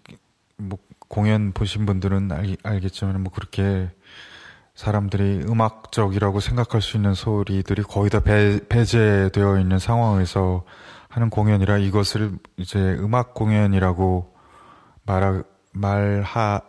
뭐 0.57 0.79
공연 1.09 1.53
보신 1.53 1.85
분들은 1.85 2.33
알, 2.33 2.57
알겠지만 2.63 3.23
뭐 3.23 3.31
그렇게 3.31 3.91
사람들이 4.75 5.43
음악적이라고 5.47 6.41
생각할 6.41 6.81
수 6.81 6.97
있는 6.97 7.15
소리들이 7.15 7.83
거의 7.83 8.11
다 8.11 8.21
배, 8.21 8.61
배제되어 8.69 9.59
있는 9.59 9.79
상황에서 9.79 10.65
하는 11.09 11.29
공연이라 11.29 11.79
이것을 11.79 12.39
이제 12.57 12.79
음악 13.01 13.35
공연이라고 13.35 14.35
말하, 15.05 15.43
말하, 15.73 16.63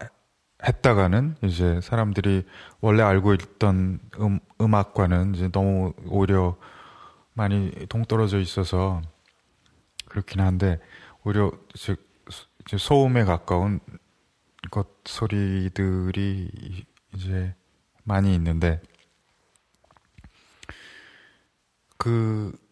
했다가는 0.66 1.36
이제 1.44 1.80
사람들이 1.82 2.46
원래 2.82 3.04
알고 3.04 3.34
있던 3.34 4.00
음, 4.20 4.40
음악과는 4.62 5.36
이제 5.36 5.50
너무 5.52 5.94
오히려 6.08 6.58
많이 7.34 7.72
동떨어져 7.90 8.40
있어서 8.40 9.02
그렇긴 10.08 10.42
한데 10.42 10.80
오히려 11.24 11.52
즉 11.74 12.06
소음에 12.66 13.24
가까운 13.26 13.80
것 14.72 14.88
소리들이 15.06 16.50
이제 17.14 17.56
많이 18.04 18.34
있는데 18.36 18.82
그 21.98 22.64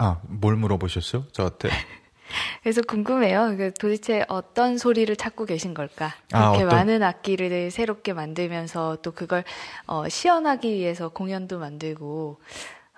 아 0.00 0.16
뭘 0.28 0.56
물어보셨어요 0.56 1.26
저한테? 1.32 1.68
그래서 2.62 2.80
궁금해요. 2.80 3.54
그 3.58 3.74
도대체 3.74 4.24
어떤 4.28 4.78
소리를 4.78 5.14
찾고 5.14 5.44
계신 5.44 5.74
걸까? 5.74 6.14
아, 6.32 6.52
이렇게 6.52 6.62
아, 6.62 6.66
많은 6.74 7.02
악기를 7.02 7.70
새롭게 7.70 8.14
만들면서 8.14 8.98
또 9.02 9.12
그걸 9.12 9.44
어, 9.86 10.08
시연하기 10.08 10.72
위해서 10.72 11.10
공연도 11.10 11.58
만들고 11.58 12.40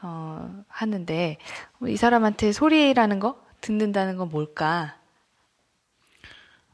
어, 0.02 0.64
하는데 0.68 1.38
이 1.88 1.96
사람한테 1.96 2.52
소리라는 2.52 3.18
거 3.18 3.40
듣는다는 3.60 4.16
건 4.16 4.28
뭘까? 4.28 4.96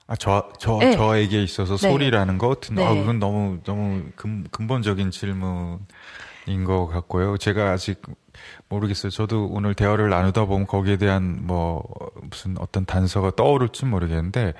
아, 0.08 0.16
저, 0.16 0.48
저, 0.58 0.78
네. 0.78 0.96
저에게 0.96 1.42
있어서 1.42 1.76
네. 1.76 1.90
소리라는 1.90 2.38
거 2.38 2.56
듣는, 2.58 2.82
네. 2.82 2.88
아, 2.88 2.94
그건 2.94 3.18
너무, 3.18 3.58
너무 3.62 4.04
근, 4.16 4.44
근본적인 4.50 5.10
질문인 5.10 6.64
것 6.64 6.86
같고요. 6.86 7.36
제가 7.36 7.72
아직 7.72 8.00
모르겠어요. 8.70 9.10
저도 9.10 9.48
오늘 9.50 9.74
대화를 9.74 10.08
나누다 10.08 10.46
보면 10.46 10.66
거기에 10.66 10.96
대한 10.96 11.46
뭐 11.46 11.84
무슨 12.22 12.56
어떤 12.58 12.86
단서가 12.86 13.32
떠오를지 13.36 13.84
모르겠는데 13.84 14.54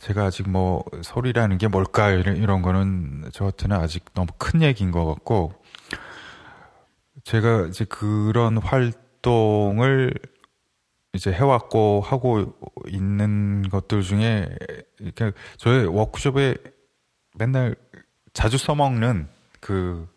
제가 0.00 0.24
아직 0.24 0.50
뭐 0.50 0.84
소리라는 1.00 1.56
게 1.56 1.68
뭘까 1.68 2.10
이런, 2.10 2.36
이런 2.36 2.60
거는 2.60 3.30
저한테는 3.32 3.76
아직 3.76 4.04
너무 4.12 4.26
큰 4.36 4.60
얘기인 4.60 4.90
것 4.90 5.06
같고 5.06 5.54
제가 7.24 7.66
이제 7.68 7.86
그런 7.86 8.58
활동을 8.58 10.12
이제 11.14 11.32
해왔고 11.32 12.00
하고 12.00 12.56
있는 12.88 13.68
것들 13.68 14.02
중에 14.02 14.48
이렇게 14.98 15.32
저의 15.58 15.86
워크숍에 15.86 16.56
맨날 17.34 17.76
자주 18.32 18.56
써먹는 18.58 19.28
그 19.60 20.08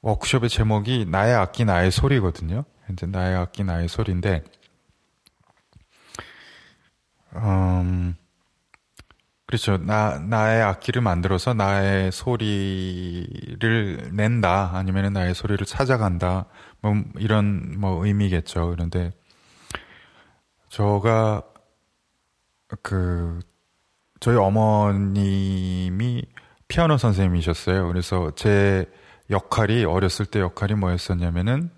워크숍의 0.00 0.48
제목이 0.48 1.06
나의 1.08 1.34
악기 1.34 1.64
나의 1.64 1.90
소리거든요. 1.90 2.64
이제 2.92 3.06
나의 3.06 3.36
악기 3.36 3.64
나의 3.64 3.88
소리인데, 3.88 4.44
음, 7.36 8.14
그렇죠. 9.46 9.76
나, 9.78 10.18
나의 10.18 10.62
악기를 10.62 11.00
만들어서 11.02 11.54
나의 11.54 12.12
소리를 12.12 14.10
낸다. 14.12 14.70
아니면 14.74 15.12
나의 15.12 15.34
소리를 15.34 15.64
찾아간다. 15.66 16.46
뭐, 16.80 16.94
이런, 17.18 17.78
뭐, 17.78 18.04
의미겠죠. 18.04 18.70
그런데, 18.70 19.12
저가, 20.74 21.44
그, 22.82 23.38
저희 24.18 24.36
어머님이 24.36 26.24
피아노 26.66 26.96
선생님이셨어요. 26.96 27.86
그래서 27.86 28.32
제 28.34 28.90
역할이 29.30 29.84
어렸을 29.84 30.26
때 30.26 30.40
역할이 30.40 30.74
뭐였었냐면은 30.74 31.70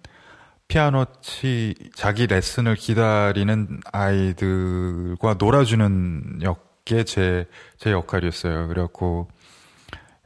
피아노 0.67 1.05
치 1.21 1.75
자기 1.95 2.27
레슨을 2.27 2.77
기다리는 2.77 3.81
아이들과 3.93 5.35
놀아주는 5.39 6.41
역게 6.43 7.05
제 7.05 7.45
제 7.77 7.91
역할이었어요. 7.93 8.67
그래갖고 8.69 9.29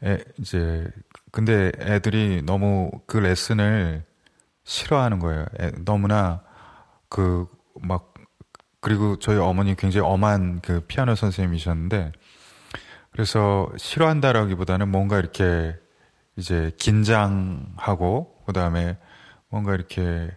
애, 0.05 0.23
이제 0.39 0.87
근데 1.33 1.73
애들이 1.81 2.43
너무 2.47 2.93
그 3.07 3.16
레슨을 3.16 4.05
싫어하는 4.62 5.18
거예요. 5.18 5.47
애, 5.61 5.73
너무나 5.85 6.45
그 7.09 7.49
막 7.83 8.10
그리고 8.81 9.18
저희 9.18 9.39
어머니 9.39 9.76
굉장히 9.76 10.07
엄한 10.07 10.61
그 10.61 10.81
피아노 10.81 11.14
선생님이셨는데 11.14 12.12
그래서 13.12 13.70
싫어한다라기보다는 13.76 14.89
뭔가 14.89 15.18
이렇게 15.18 15.76
이제 16.37 16.72
긴장하고 16.78 18.43
그다음에 18.47 18.99
뭔가 19.49 19.74
이렇게 19.74 20.31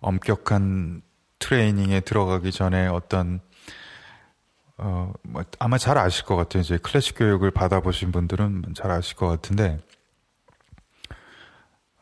엄격한 0.00 1.02
트레이닝에 1.38 2.00
들어가기 2.00 2.52
전에 2.52 2.86
어떤 2.86 3.40
어, 4.78 5.12
뭐 5.22 5.44
아마 5.58 5.78
잘 5.78 5.98
아실 5.98 6.24
것 6.24 6.34
같아요. 6.36 6.62
이제 6.62 6.76
클래식 6.76 7.16
교육을 7.16 7.50
받아보신 7.50 8.10
분들은 8.10 8.74
잘 8.74 8.90
아실 8.90 9.16
것 9.16 9.28
같은데, 9.28 9.78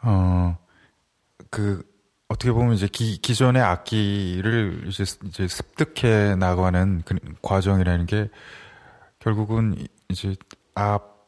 어, 0.03 0.57
그, 1.51 1.83
어떻게 2.31 2.53
보면 2.53 2.75
이제 2.75 2.87
기, 2.87 3.19
기존의 3.19 3.61
악기를 3.61 4.85
이제, 4.87 5.03
이제 5.27 5.49
습득해 5.49 6.37
나가는 6.37 7.03
그 7.05 7.17
과정이라는 7.43 8.07
게 8.07 8.31
결국은 9.19 9.75
이제 10.09 10.37
앞, 10.77 11.27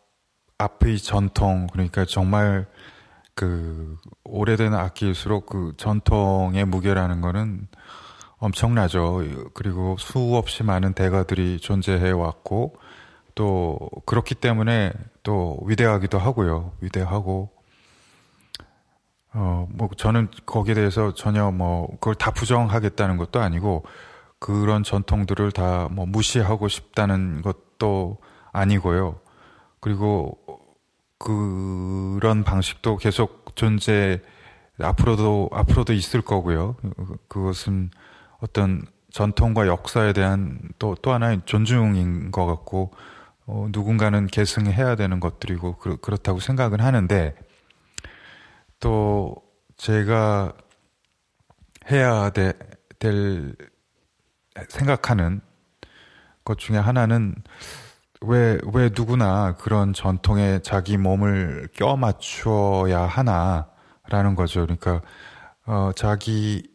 앞의 0.59 0.99
전통 1.01 1.67
그러니까 1.73 2.05
정말 2.05 2.67
그 3.35 3.99
오래된 4.23 4.75
악기일수록 4.75 5.47
그 5.47 5.73
전통의 5.77 6.67
무게라는 6.67 7.21
거는 7.21 7.67
엄청나죠. 8.39 9.25
그리고 9.55 9.97
수없이 9.99 10.63
많은 10.63 10.95
대가들이 10.95 11.59
존재해 11.59 12.13
왔고 12.13 12.77
또 13.35 13.91
그렇기 14.07 14.37
때문에 14.37 14.93
또 15.25 15.59
위대하기도 15.67 16.17
하고요. 16.21 16.73
위대하고 16.81 17.51
어 19.35 19.67
뭐 19.71 19.89
저는 19.97 20.29
거기에 20.47 20.75
대해서 20.75 21.15
전혀 21.15 21.51
뭐 21.51 21.89
그걸 22.01 22.15
다 22.15 22.31
부정하겠다는 22.33 23.17
것도 23.17 23.41
아니고 23.41 23.85
그런 24.39 24.83
전통들을 24.83 25.53
다 25.53 25.89
뭐 25.91 26.07
무시하고 26.07 26.69
싶다는 26.69 27.43
것도 27.43 28.19
아니고요. 28.53 29.21
그리고 29.81 30.39
그런 31.19 32.45
방식도 32.45 32.97
계속 32.99 33.55
존재 33.57 34.21
앞으로도 34.81 35.51
앞으로도 35.53 35.93
있을 35.93 36.23
거고요. 36.23 36.77
그것은 37.29 37.91
어떤 38.41 38.83
전통과 39.11 39.67
역사에 39.67 40.13
대한 40.13 40.59
또 40.79 40.95
또 41.03 41.13
하나의 41.13 41.43
존중인 41.45 42.31
것 42.33 42.47
같고 42.47 42.91
어, 43.47 43.67
누군가는 43.71 44.27
계승해야 44.27 44.97
되는 44.97 45.21
것들이고 45.21 45.77
그, 45.79 45.99
렇다고 46.11 46.41
생각은 46.41 46.81
하는데 46.81 47.35
또 48.83 49.37
제가 49.79 50.53
해야 51.91 52.31
되, 52.31 52.53
될 52.99 53.55
생각하는 54.69 55.41
것 56.45 56.59
중에 56.59 56.77
하나는 56.79 57.35
왜, 58.23 58.59
왜 58.73 58.91
누구나 58.97 59.55
그런 59.57 59.93
전통에 59.93 60.61
자기 60.63 60.97
몸을 60.97 61.69
껴 61.75 61.97
맞추어야 61.97 63.03
하나라는 63.03 64.35
거죠. 64.37 64.63
그러니까, 64.63 65.03
어, 65.67 65.93
자기, 65.97 66.69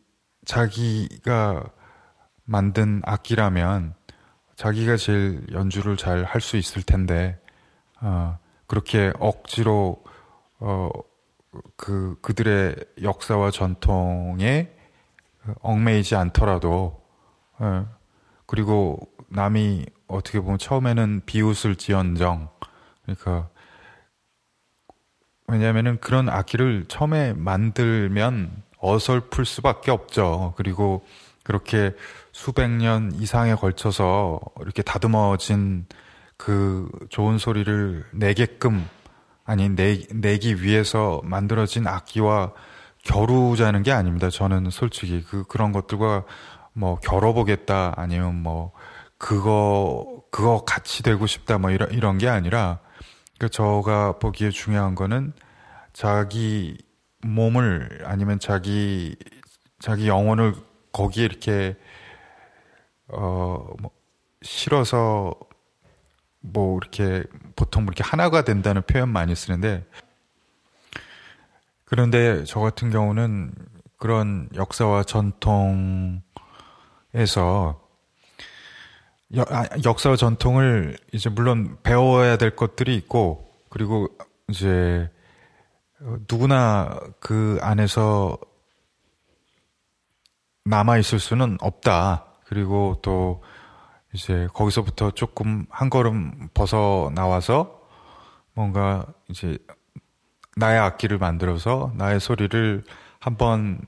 자기가 0.45 1.63
만든 2.45 3.01
악기라면 3.05 3.95
자기가 4.55 4.97
제일 4.97 5.45
연주를 5.51 5.97
잘 5.97 6.23
할 6.25 6.41
수 6.41 6.57
있을 6.57 6.83
텐데, 6.83 7.39
어, 8.01 8.37
그렇게 8.67 9.13
억지로, 9.19 10.03
어, 10.59 10.89
그, 11.75 12.17
그들의 12.21 12.75
역사와 13.01 13.51
전통에 13.51 14.71
얽매이지 15.61 16.15
않더라도, 16.15 17.01
어, 17.59 17.87
그리고 18.45 18.99
남이 19.29 19.85
어떻게 20.07 20.39
보면 20.39 20.57
처음에는 20.57 21.21
비웃을지언정 21.25 22.49
그러니까 23.03 23.49
왜냐하면은 25.47 25.99
그런 25.99 26.29
악기를 26.29 26.85
처음에 26.87 27.33
만들면 27.33 28.63
어설플 28.79 29.45
수밖에 29.45 29.91
없죠. 29.91 30.53
그리고 30.57 31.05
그렇게 31.43 31.93
수백 32.31 32.69
년 32.69 33.13
이상에 33.13 33.55
걸쳐서 33.55 34.39
이렇게 34.61 34.81
다듬어진 34.81 35.85
그 36.35 36.89
좋은 37.09 37.37
소리를 37.37 38.05
내게끔 38.11 38.87
아니 39.47 39.69
내, 39.69 40.05
내기 40.13 40.61
위해서 40.61 41.21
만들어진 41.23 41.87
악기와 41.87 42.51
겨루자는 43.03 43.81
게 43.83 43.93
아닙니다. 43.93 44.29
저는 44.29 44.69
솔직히 44.71 45.23
그 45.23 45.45
그런 45.45 45.71
것들과 45.71 46.25
뭐 46.73 46.99
겨뤄보겠다 46.99 47.93
아니면 47.95 48.35
뭐 48.43 48.73
그거 49.17 50.21
그거 50.31 50.65
같이 50.65 51.01
되고 51.01 51.25
싶다 51.25 51.57
뭐 51.57 51.71
이런 51.71 51.91
이런 51.91 52.17
게 52.17 52.27
아니라 52.27 52.79
그 53.39 53.49
저가 53.49 54.19
보기에 54.19 54.49
중요한 54.49 54.95
거는 54.95 55.31
자기 55.93 56.77
몸을 57.21 58.03
아니면 58.03 58.39
자기 58.39 59.15
자기 59.79 60.09
영혼을 60.09 60.53
거기에 60.91 61.23
이렇게 61.25 61.77
어 63.07 63.65
뭐 63.79 63.91
실어서 64.41 65.33
뭐 66.51 66.77
이렇게 66.81 67.23
보통 67.55 67.83
이렇게 67.83 68.03
하나가 68.03 68.43
된다는 68.43 68.81
표현 68.81 69.09
많이 69.09 69.35
쓰는데 69.35 69.85
그런데 71.85 72.43
저 72.45 72.59
같은 72.59 72.89
경우는 72.89 73.53
그런 73.97 74.49
역사와 74.55 75.03
전통에서 75.03 76.21
여, 79.35 79.45
아, 79.49 79.65
역사와 79.83 80.15
전통을 80.15 80.97
이제 81.11 81.29
물론 81.29 81.77
배워야 81.83 82.37
될 82.37 82.55
것들이 82.55 82.95
있고 82.95 83.51
그리고 83.69 84.07
이제 84.47 85.09
누구나 86.29 86.99
그 87.19 87.57
안에서 87.61 88.37
남아 90.65 90.97
있을 90.97 91.19
수는 91.19 91.57
없다. 91.61 92.25
그리고 92.45 92.99
또 93.01 93.43
이제 94.13 94.47
거기서부터 94.53 95.11
조금 95.11 95.65
한 95.69 95.89
걸음 95.89 96.49
벗어 96.53 97.11
나와서 97.13 97.81
뭔가 98.53 99.05
이제 99.29 99.57
나의 100.55 100.79
악기를 100.79 101.17
만들어서 101.17 101.91
나의 101.95 102.19
소리를 102.19 102.83
한번 103.19 103.81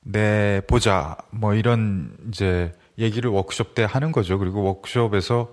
내보자. 0.00 1.16
뭐 1.30 1.54
이런 1.54 2.16
이제 2.28 2.72
얘기를 2.98 3.30
워크숍 3.30 3.74
때 3.74 3.84
하는 3.84 4.12
거죠. 4.12 4.38
그리고 4.38 4.62
워크숍에서 4.62 5.52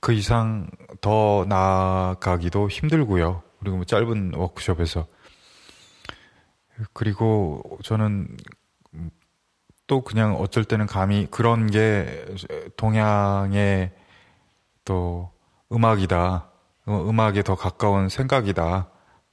그 0.00 0.12
이상 0.12 0.68
더 1.00 1.44
나아가기도 1.48 2.68
힘들고요. 2.68 3.42
그리고 3.58 3.76
뭐 3.76 3.84
짧은 3.84 4.34
워크숍에서. 4.36 5.06
그리고 6.92 7.62
저는 7.82 8.28
또 9.86 10.00
그냥 10.02 10.36
어쩔 10.36 10.64
때는 10.64 10.86
감히 10.86 11.26
그런 11.30 11.70
게 11.70 12.24
동양의 12.76 13.92
또 14.84 15.30
음악이다. 15.72 16.50
어, 16.86 17.06
음악에 17.08 17.42
더 17.42 17.54
가까운 17.54 18.08
생각이다. 18.08 18.90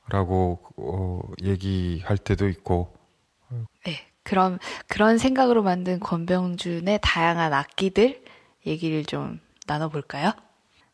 라고 0.09 0.61
어, 0.77 1.21
얘기할 1.41 2.17
때도 2.17 2.49
있고. 2.49 2.93
네. 3.85 4.07
그럼 4.23 4.59
그런 4.87 5.17
생각으로 5.17 5.63
만든 5.63 5.99
권병준의 5.99 6.99
다양한 7.01 7.53
악기들 7.53 8.23
얘기를 8.65 9.03
좀 9.03 9.39
나눠볼까요? 9.67 10.33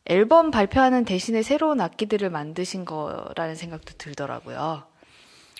앨범 0.05 0.51
발표하는 0.51 1.03
대신에 1.03 1.41
새로운 1.41 1.81
악기들을 1.81 2.29
만드신 2.29 2.85
거라는 2.85 3.55
생각도 3.55 3.95
들더라고요. 3.97 4.83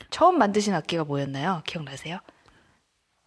처음 0.10 0.38
만드신 0.38 0.74
악기가 0.74 1.04
뭐였나요? 1.04 1.62
기억나세요? 1.66 2.20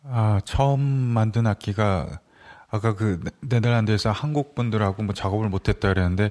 아, 0.05 0.41
처음 0.45 0.81
만든 0.81 1.47
악기가 1.47 2.21
아까 2.69 2.95
그 2.95 3.21
네덜란드에서 3.41 4.13
한국 4.13 4.55
분들하고 4.55 5.03
뭐 5.03 5.15
작업을 5.15 5.49
못했다 5.49 5.89
그랬는데 5.89 6.31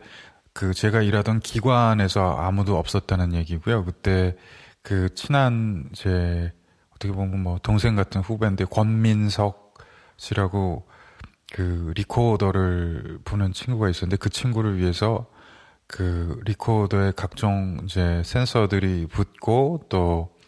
그 0.53 0.73
제가 0.73 1.01
일하던 1.01 1.39
기관에서 1.41 2.37
아무도 2.37 2.77
없었다는 2.77 3.33
얘기고요. 3.33 3.85
그때 3.85 4.35
그 4.81 5.13
친한 5.15 5.89
제 5.93 6.51
어떻게 6.95 7.13
보면 7.13 7.41
뭐 7.43 7.59
동생 7.61 7.95
같은 7.95 8.21
후배인데 8.21 8.65
권민석 8.65 9.75
씨라고 10.17 10.87
그 11.53 11.93
리코더를 11.95 13.19
부는 13.23 13.53
친구가 13.53 13.89
있었는데 13.89 14.17
그 14.17 14.29
친구를 14.29 14.77
위해서 14.77 15.27
그 15.87 16.39
리코더에 16.45 17.13
각종 17.15 17.81
이제 17.85 18.21
센서들이 18.23 19.07
붙고 19.07 19.85
또 19.89 20.39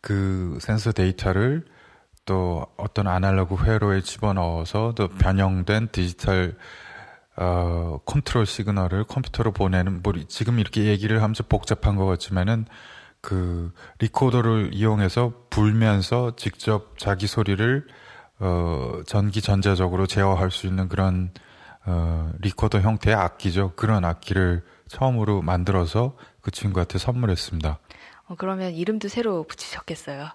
그 0.00 0.58
센서 0.60 0.92
데이터를 0.92 1.64
또 2.30 2.64
어떤 2.76 3.08
아날로그 3.08 3.64
회로에 3.64 4.02
집어넣어서 4.02 4.92
또 4.94 5.08
변형된 5.08 5.88
디지털 5.90 6.56
어, 7.34 7.98
control 8.04 8.46
signal을 8.46 9.02
컴퓨터로 9.02 9.50
보내는 9.50 10.00
뭐 10.04 10.12
지금 10.28 10.60
이렇게 10.60 10.84
얘기를 10.84 11.22
하면서 11.24 11.42
복잡한 11.42 11.96
것 11.96 12.06
같지만은 12.06 12.66
그 13.20 13.72
리코더를 13.98 14.70
이용해서 14.72 15.32
불면서 15.50 16.36
직접 16.36 16.96
자기 17.00 17.26
소리를 17.26 17.84
어, 18.38 19.00
전기 19.08 19.40
전자적으로 19.40 20.06
제어할 20.06 20.52
수 20.52 20.68
있는 20.68 20.88
그런 20.88 21.32
어, 21.84 22.30
리코더 22.42 22.78
형태의 22.78 23.16
악기죠. 23.16 23.72
그런 23.74 24.04
악기를 24.04 24.62
처음으로 24.86 25.42
만들어서 25.42 26.16
그 26.42 26.52
친구한테 26.52 26.98
선물했습니다. 26.98 27.80
어, 28.28 28.34
그러면 28.38 28.72
이름도 28.72 29.08
새로 29.08 29.42
붙이셨겠어요? 29.42 30.28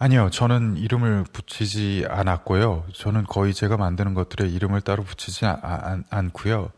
아니요, 0.00 0.30
저는 0.30 0.76
이름을 0.76 1.24
붙이지 1.32 2.06
않았고요. 2.08 2.86
저는 2.94 3.24
거의 3.24 3.52
제가 3.52 3.76
만드는 3.76 4.14
것들에 4.14 4.48
이름을 4.48 4.80
따로 4.82 5.02
붙이지 5.02 5.44
아, 5.44 5.58
않, 5.62 6.04
않고요. 6.10 6.70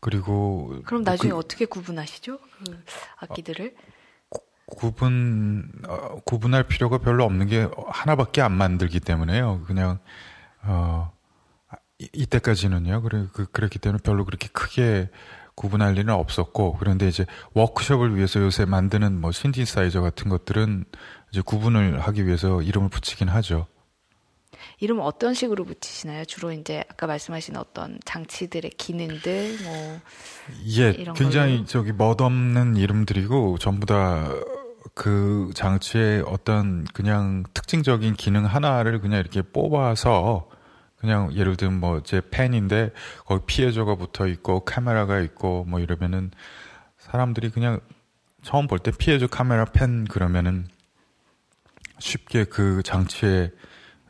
그리고 0.00 0.80
그럼 0.86 1.02
나중에 1.02 1.32
그, 1.32 1.36
어떻게 1.36 1.66
구분하시죠? 1.66 2.38
그 2.38 2.82
악기들을? 3.18 3.74
어, 4.30 4.38
구분 4.66 5.70
어, 5.86 6.20
구분할 6.24 6.62
필요가 6.62 6.96
별로 6.98 7.24
없는 7.24 7.46
게 7.46 7.68
하나밖에 7.88 8.40
안 8.40 8.52
만들기 8.52 9.00
때문에요. 9.00 9.62
그냥 9.66 9.98
어 10.62 11.12
이때까지는요. 11.98 13.02
그래 13.02 13.26
그, 13.34 13.44
그랬기 13.50 13.78
때문에 13.78 14.00
별로 14.02 14.24
그렇게 14.24 14.48
크게 14.48 15.10
구분할 15.54 15.98
일은 15.98 16.14
없었고 16.14 16.78
그런데 16.78 17.06
이제 17.06 17.26
워크숍을 17.52 18.16
위해서 18.16 18.40
요새 18.40 18.64
만드는 18.64 19.20
뭐 19.20 19.30
신디사이저 19.30 20.00
같은 20.00 20.30
것들은 20.30 20.86
이제 21.30 21.40
구분을 21.42 22.00
하기 22.00 22.26
위해서 22.26 22.62
이름을 22.62 22.88
붙이긴 22.88 23.28
하죠. 23.28 23.66
이름 24.78 25.00
어떤 25.00 25.34
식으로 25.34 25.64
붙이시나요? 25.64 26.24
주로 26.24 26.52
이제 26.52 26.84
아까 26.88 27.06
말씀하신 27.06 27.56
어떤 27.56 27.98
장치들의 28.04 28.70
기능들 28.72 29.58
뭐 29.62 30.00
예, 30.76 30.92
굉장히 31.14 31.56
걸로. 31.56 31.66
저기 31.66 31.92
멋없는 31.92 32.76
이름들이고 32.76 33.58
전부 33.58 33.86
다 33.86 34.28
그 34.94 35.50
장치의 35.54 36.24
어떤 36.26 36.84
그냥 36.84 37.44
특징적인 37.54 38.14
기능 38.14 38.44
하나를 38.44 39.00
그냥 39.00 39.20
이렇게 39.20 39.42
뽑아서 39.42 40.48
그냥 40.96 41.34
예를 41.34 41.56
들면 41.56 41.80
뭐 41.80 42.00
제 42.02 42.20
펜인데 42.30 42.90
거기 43.24 43.44
피해저가 43.46 43.94
붙어 43.96 44.26
있고 44.26 44.60
카메라가 44.64 45.20
있고 45.20 45.64
뭐 45.68 45.80
이러면은 45.80 46.30
사람들이 46.98 47.50
그냥 47.50 47.80
처음 48.42 48.66
볼 48.66 48.78
때 48.78 48.90
피해저 48.90 49.26
카메라 49.26 49.64
펜 49.64 50.04
그러면은 50.04 50.66
쉽게 52.00 52.44
그 52.44 52.82
장치에 52.82 53.50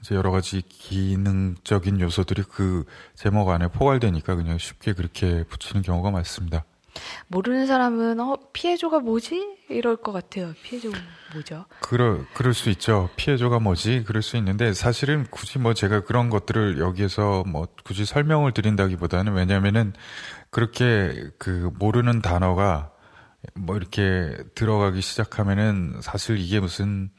이제 0.01 0.15
여러 0.15 0.31
가지 0.31 0.63
기능적인 0.63 2.01
요소들이 2.01 2.45
그 2.45 2.85
제목 3.15 3.51
안에 3.51 3.69
포괄되니까 3.69 4.35
그냥 4.35 4.57
쉽게 4.57 4.95
그렇게 4.95 5.45
붙이는 5.45 5.83
경우가 5.83 6.11
많습니다. 6.11 6.65
모르는 7.29 7.67
사람은 7.67 8.19
어 8.19 8.37
피해조가 8.53 9.01
뭐지 9.01 9.59
이럴 9.69 9.97
것 9.97 10.13
같아요. 10.13 10.55
피해조 10.63 10.91
뭐죠? 11.33 11.67
그럴 11.81 12.27
그럴 12.35 12.55
수 12.55 12.71
있죠. 12.71 13.11
피해조가 13.17 13.61
뭐지? 13.61 14.05
그럴 14.05 14.23
수 14.23 14.37
있는데 14.37 14.73
사실은 14.73 15.27
굳이 15.31 15.59
뭐 15.59 15.75
제가 15.75 16.01
그런 16.01 16.31
것들을 16.31 16.79
여기에서 16.79 17.45
뭐 17.47 17.69
굳이 17.85 18.05
설명을 18.05 18.53
드린다기보다는 18.53 19.35
왜냐면은 19.35 19.93
그렇게 20.51 21.31
그 21.39 21.71
모르는 21.79 22.23
단어가 22.23 22.91
뭐 23.55 23.77
이렇게 23.77 24.37
들어가기 24.55 25.01
시작하면은 25.01 26.01
사실 26.03 26.39
이게 26.39 26.61
무슨 26.61 27.11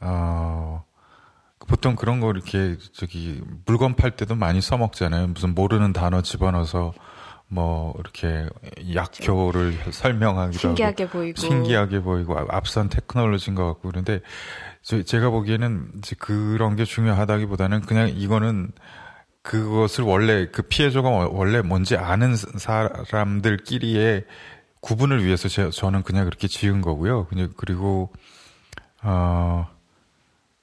어, 0.00 0.84
보통 1.66 1.94
그런 1.94 2.20
거 2.20 2.30
이렇게 2.30 2.76
저기 2.92 3.40
물건 3.66 3.94
팔 3.94 4.10
때도 4.12 4.34
많이 4.34 4.60
써먹잖아요. 4.60 5.28
무슨 5.28 5.54
모르는 5.54 5.92
단어 5.92 6.22
집어넣어서 6.22 6.92
뭐 7.48 7.94
이렇게 7.98 8.48
약효를 8.94 9.76
설명하기도 9.90 10.58
신기하게 10.58 11.04
하고, 11.04 11.18
보이고 11.18 11.40
신기하게 11.40 12.00
보이고 12.00 12.36
앞선 12.48 12.88
테크놀로지인 12.88 13.56
것 13.56 13.66
같고 13.66 13.88
그런데 13.90 14.20
저, 14.82 15.02
제가 15.02 15.30
보기에는 15.30 15.92
이제 15.98 16.16
그런 16.18 16.76
게 16.76 16.84
중요하다기보다는 16.84 17.82
그냥 17.82 18.08
이거는 18.08 18.70
그것을 19.42 20.04
원래 20.04 20.46
그 20.46 20.62
피해자가 20.62 21.08
원래 21.08 21.60
뭔지 21.60 21.96
아는 21.96 22.36
사람들끼리의 22.36 24.24
구분을 24.80 25.24
위해서 25.24 25.48
제, 25.48 25.70
저는 25.70 26.02
그냥 26.04 26.24
그렇게 26.26 26.46
지은 26.46 26.80
거고요. 26.82 27.26
그냥 27.26 27.52
그리고 27.56 28.12
어 29.02 29.66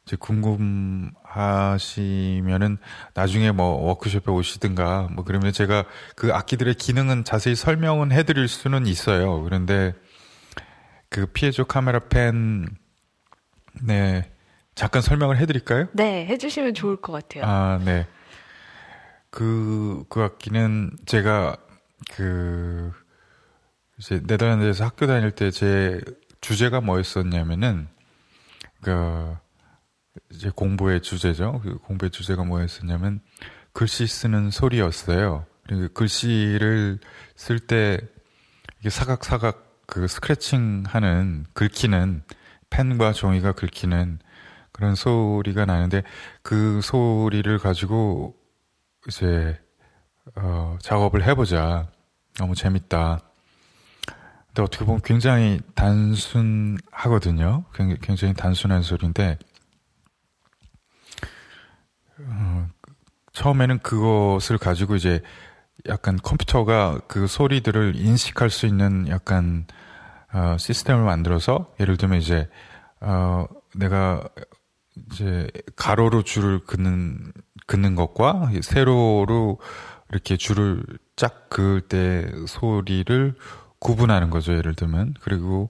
이제 0.07 0.15
궁금하시면은 0.15 2.77
나중에 3.13 3.51
뭐 3.51 3.85
워크숍에 3.87 4.31
오시든가 4.31 5.09
뭐 5.11 5.25
그러면 5.25 5.51
제가 5.51 5.83
그 6.15 6.33
악기들의 6.33 6.75
기능은 6.75 7.25
자세히 7.25 7.57
설명은 7.57 8.13
해드릴 8.13 8.47
수는 8.47 8.87
있어요. 8.87 9.43
그런데 9.43 9.93
그 11.09 11.25
피해조 11.25 11.65
카메라 11.65 11.99
펜, 11.99 12.69
네. 13.83 14.31
잠깐 14.75 15.01
설명을 15.01 15.37
해드릴까요? 15.39 15.87
네, 15.91 16.25
해주시면 16.27 16.73
좋을 16.73 17.01
것 17.01 17.11
같아요. 17.11 17.43
아, 17.45 17.77
네. 17.83 18.07
그, 19.29 20.05
그 20.07 20.21
악기는 20.21 20.91
제가 21.05 21.57
그, 22.11 22.93
이제 23.99 24.21
네덜란드에서 24.25 24.85
학교 24.85 25.05
다닐 25.05 25.31
때 25.31 25.51
제 25.51 25.99
주제가 26.39 26.79
뭐였었냐면은, 26.79 27.89
그, 28.81 29.35
이제 30.31 30.51
공부의 30.53 31.01
주제죠. 31.01 31.61
그 31.63 31.77
공부의 31.79 32.11
주제가 32.11 32.43
뭐였었냐면 32.43 33.21
글씨 33.73 34.07
쓰는 34.07 34.51
소리였어요. 34.51 35.45
그리고 35.65 35.93
글씨를 35.93 36.99
쓸 37.35 37.59
때 37.59 37.99
이게 38.79 38.89
사각사각 38.89 39.85
그 39.85 40.07
스크래칭 40.07 40.83
하는 40.85 41.45
긁히는 41.53 42.23
펜과 42.69 43.13
종이가 43.13 43.53
긁히는 43.53 44.19
그런 44.71 44.95
소리가 44.95 45.65
나는데 45.65 46.03
그 46.41 46.81
소리를 46.81 47.57
가지고 47.57 48.35
이제 49.07 49.59
어, 50.35 50.77
작업을 50.81 51.23
해보자. 51.23 51.89
너무 52.37 52.53
재밌다. 52.53 53.19
근데 54.47 54.61
어떻게 54.61 54.85
보면 54.85 55.01
굉장히 55.03 55.59
단순하거든요. 55.75 57.65
굉장히 58.01 58.33
단순한 58.33 58.81
소리인데 58.83 59.39
어, 62.25 62.67
처음에는 63.33 63.79
그것을 63.79 64.57
가지고 64.57 64.95
이제 64.95 65.21
약간 65.87 66.17
컴퓨터가 66.17 67.01
그 67.07 67.27
소리들을 67.27 67.95
인식할 67.95 68.49
수 68.49 68.65
있는 68.65 69.07
약간 69.07 69.65
어, 70.33 70.57
시스템을 70.57 71.03
만들어서 71.03 71.73
예를 71.79 71.97
들면 71.97 72.19
이제 72.19 72.49
어, 72.99 73.45
내가 73.75 74.27
이제 75.11 75.49
가로로 75.75 76.23
줄을 76.23 76.59
긋는 76.59 77.31
긋는 77.67 77.95
것과 77.95 78.49
세로로 78.61 79.59
이렇게 80.09 80.37
줄을 80.37 80.83
쫙 81.15 81.49
그을 81.49 81.81
때 81.81 82.31
소리를 82.47 83.35
구분하는 83.79 84.29
거죠. 84.29 84.53
예를 84.53 84.73
들면 84.73 85.15
그리고 85.21 85.69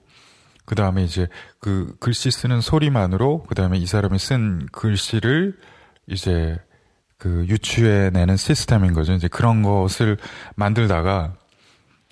그 0.64 0.74
다음에 0.74 1.04
이제 1.04 1.28
그 1.60 1.96
글씨 2.00 2.30
쓰는 2.30 2.60
소리만으로 2.60 3.44
그 3.48 3.54
다음에 3.54 3.78
이 3.78 3.86
사람이 3.86 4.18
쓴 4.18 4.66
글씨를 4.72 5.58
이제 6.08 6.58
그 7.16 7.46
유추해 7.48 8.10
내는 8.10 8.36
시스템인 8.36 8.92
거죠. 8.94 9.12
이제 9.12 9.28
그런 9.28 9.62
것을 9.62 10.16
만들다가 10.56 11.34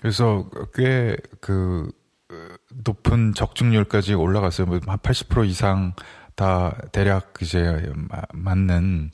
그래서 0.00 0.48
꽤 0.74 1.16
그 1.40 1.90
높은 2.84 3.34
적중률까지 3.34 4.14
올라갔어요. 4.14 4.66
뭐한80% 4.66 5.46
이상 5.46 5.94
다 6.34 6.76
대략 6.92 7.34
이제 7.40 7.92
맞는 8.34 9.10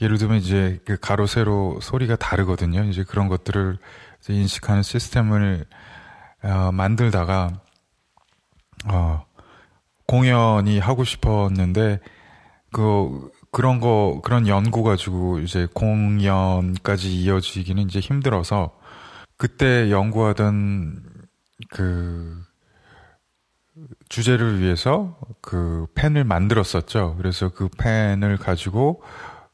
예를 0.00 0.18
들면 0.18 0.36
이제 0.38 0.80
그 0.84 0.96
가로 1.00 1.26
세로 1.26 1.80
소리가 1.80 2.16
다르거든요. 2.16 2.84
이제 2.84 3.02
그런 3.02 3.28
것들을 3.28 3.78
이제 4.20 4.32
인식하는 4.34 4.82
시스템을 4.82 5.64
어, 6.42 6.70
만들다가 6.72 7.60
어, 8.86 9.24
공연이 10.06 10.78
하고 10.78 11.04
싶었는데 11.04 12.00
그 12.72 13.30
그런 13.52 13.80
거, 13.80 14.20
그런 14.22 14.46
연구 14.46 14.82
가지고 14.82 15.40
이제 15.40 15.66
공연까지 15.74 17.14
이어지기는 17.14 17.82
이제 17.84 17.98
힘들어서 17.98 18.78
그때 19.36 19.90
연구하던 19.90 21.02
그 21.70 22.42
주제를 24.08 24.60
위해서 24.60 25.16
그 25.40 25.86
펜을 25.94 26.24
만들었었죠. 26.24 27.16
그래서 27.16 27.48
그 27.48 27.68
펜을 27.76 28.36
가지고 28.36 29.02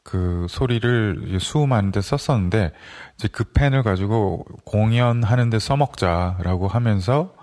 그 0.03 0.45
소리를 0.49 1.37
수음하는데 1.39 2.01
썼었는데 2.01 2.71
이제 3.15 3.27
그 3.27 3.43
펜을 3.45 3.83
가지고 3.83 4.45
공연하는데 4.63 5.59
써먹자라고 5.59 6.67
하면서 6.67 7.33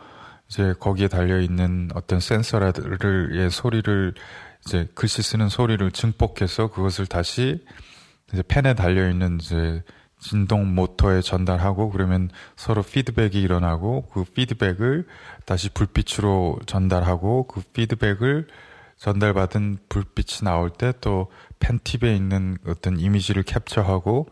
이제 0.49 0.75
거기에 0.79 1.09
달려 1.09 1.41
있는 1.41 1.91
어떤 1.95 2.21
센서라들의 2.21 3.51
소리를 3.51 4.15
이제 4.67 4.89
글씨 4.95 5.23
쓰는 5.23 5.49
소리를 5.49 5.91
증폭해서 5.91 6.69
그것을 6.69 7.07
다시 7.07 7.65
이제 8.33 8.43
펜에 8.47 8.75
달려 8.75 9.09
있는 9.09 9.39
이제 9.41 9.83
진동 10.19 10.75
모터에 10.75 11.21
전달하고 11.21 11.91
그러면 11.91 12.31
서로 12.57 12.83
피드백이 12.83 13.41
일어나고 13.41 14.09
그 14.09 14.25
피드백을 14.25 15.07
다시 15.45 15.69
불빛으로 15.69 16.61
전달하고 16.67 17.47
그 17.47 17.61
피드백을 17.61 18.49
전달받은 18.97 19.79
불빛이 19.91 20.45
나올 20.45 20.71
때또 20.71 21.31
pen 21.59 21.84
tip에 21.84 22.17
있는 22.17 22.57
어떤 22.67 22.99
이미지를 22.99 23.43
캡처하고 23.43 24.29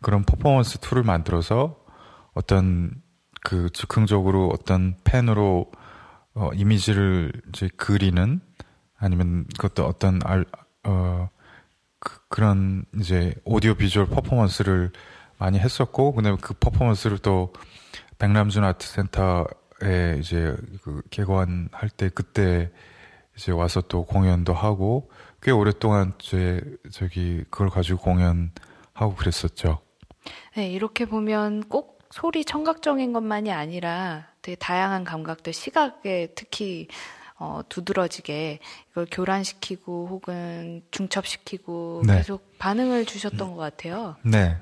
그런 0.00 0.24
퍼포먼스 0.24 0.78
tool을 0.78 1.02
만들어서 1.02 1.76
어떤 2.32 2.92
그 3.42 3.68
즉흥적으로 3.70 4.48
어떤 4.48 4.96
펜으로 5.04 5.70
어, 6.34 6.50
이미지를 6.54 7.32
이제 7.48 7.68
그리는 7.76 8.40
아니면 8.98 9.46
그것도 9.56 9.86
어떤 9.86 10.20
알, 10.24 10.44
어, 10.84 11.28
그, 11.98 12.40
런 12.40 12.84
이제 12.98 13.34
오디오 13.44 13.74
비주얼 13.74 14.06
퍼포먼스를 14.06 14.92
많이 15.38 15.58
했었고, 15.58 16.12
근데 16.12 16.36
그 16.40 16.54
퍼포먼스를 16.54 17.18
또 17.18 17.52
백남준 18.18 18.64
아트센터에 18.64 20.18
이제 20.18 20.56
그 20.82 21.02
개관할 21.10 21.88
때 21.96 22.10
그때 22.12 22.70
이제 23.36 23.52
와서 23.52 23.80
또 23.80 24.04
공연도 24.04 24.52
하고 24.52 25.10
꽤 25.40 25.52
오랫동안 25.52 26.12
제 26.18 26.60
저기 26.90 27.44
그걸 27.50 27.70
가지고 27.70 28.00
공연하고 28.00 29.14
그랬었죠. 29.16 29.80
네, 30.56 30.70
이렇게 30.70 31.06
보면 31.06 31.68
꼭 31.68 31.98
소리 32.10 32.44
청각적인 32.44 33.12
것만이 33.12 33.52
아니라 33.52 34.26
되게 34.42 34.56
다양한 34.56 35.04
감각들, 35.04 35.52
시각에 35.52 36.32
특히 36.34 36.88
어, 37.38 37.60
두드러지게 37.68 38.58
이걸 38.90 39.06
교란시키고 39.10 40.08
혹은 40.10 40.82
중첩시키고 40.90 42.02
네. 42.06 42.16
계속 42.18 42.58
반응을 42.58 43.04
주셨던 43.06 43.50
것 43.52 43.56
같아요. 43.56 44.16
네. 44.22 44.56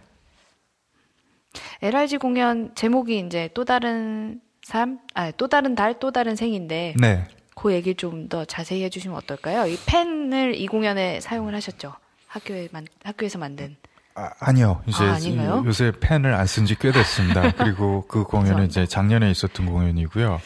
LRG 1.82 2.18
공연 2.18 2.74
제목이 2.74 3.18
이제 3.20 3.48
또 3.54 3.64
다른 3.64 4.40
삶, 4.62 4.98
아, 5.14 5.30
또 5.32 5.48
다른 5.48 5.74
달, 5.74 5.98
또 5.98 6.10
다른 6.10 6.36
생인데. 6.36 6.94
네. 6.98 7.24
그 7.54 7.72
얘기 7.72 7.94
좀더 7.94 8.44
자세히 8.44 8.82
해주시면 8.84 9.16
어떨까요? 9.16 9.66
이 9.66 9.78
펜을 9.86 10.54
이 10.56 10.66
공연에 10.66 11.20
사용을 11.20 11.54
하셨죠? 11.54 11.94
학교에 12.26 12.68
만, 12.70 12.86
학교에서 13.02 13.38
만든. 13.38 13.76
아, 14.14 14.52
니요 14.52 14.82
이제 14.86 15.04
아, 15.04 15.18
요새 15.64 15.92
펜을 15.98 16.34
안 16.34 16.46
쓴 16.46 16.66
지 16.66 16.74
꽤 16.78 16.92
됐습니다. 16.92 17.52
그리고 17.52 18.04
그 18.08 18.24
공연은 18.24 18.66
이제 18.66 18.86
작년에 18.86 19.30
있었던 19.30 19.64
공연이고요. 19.66 20.40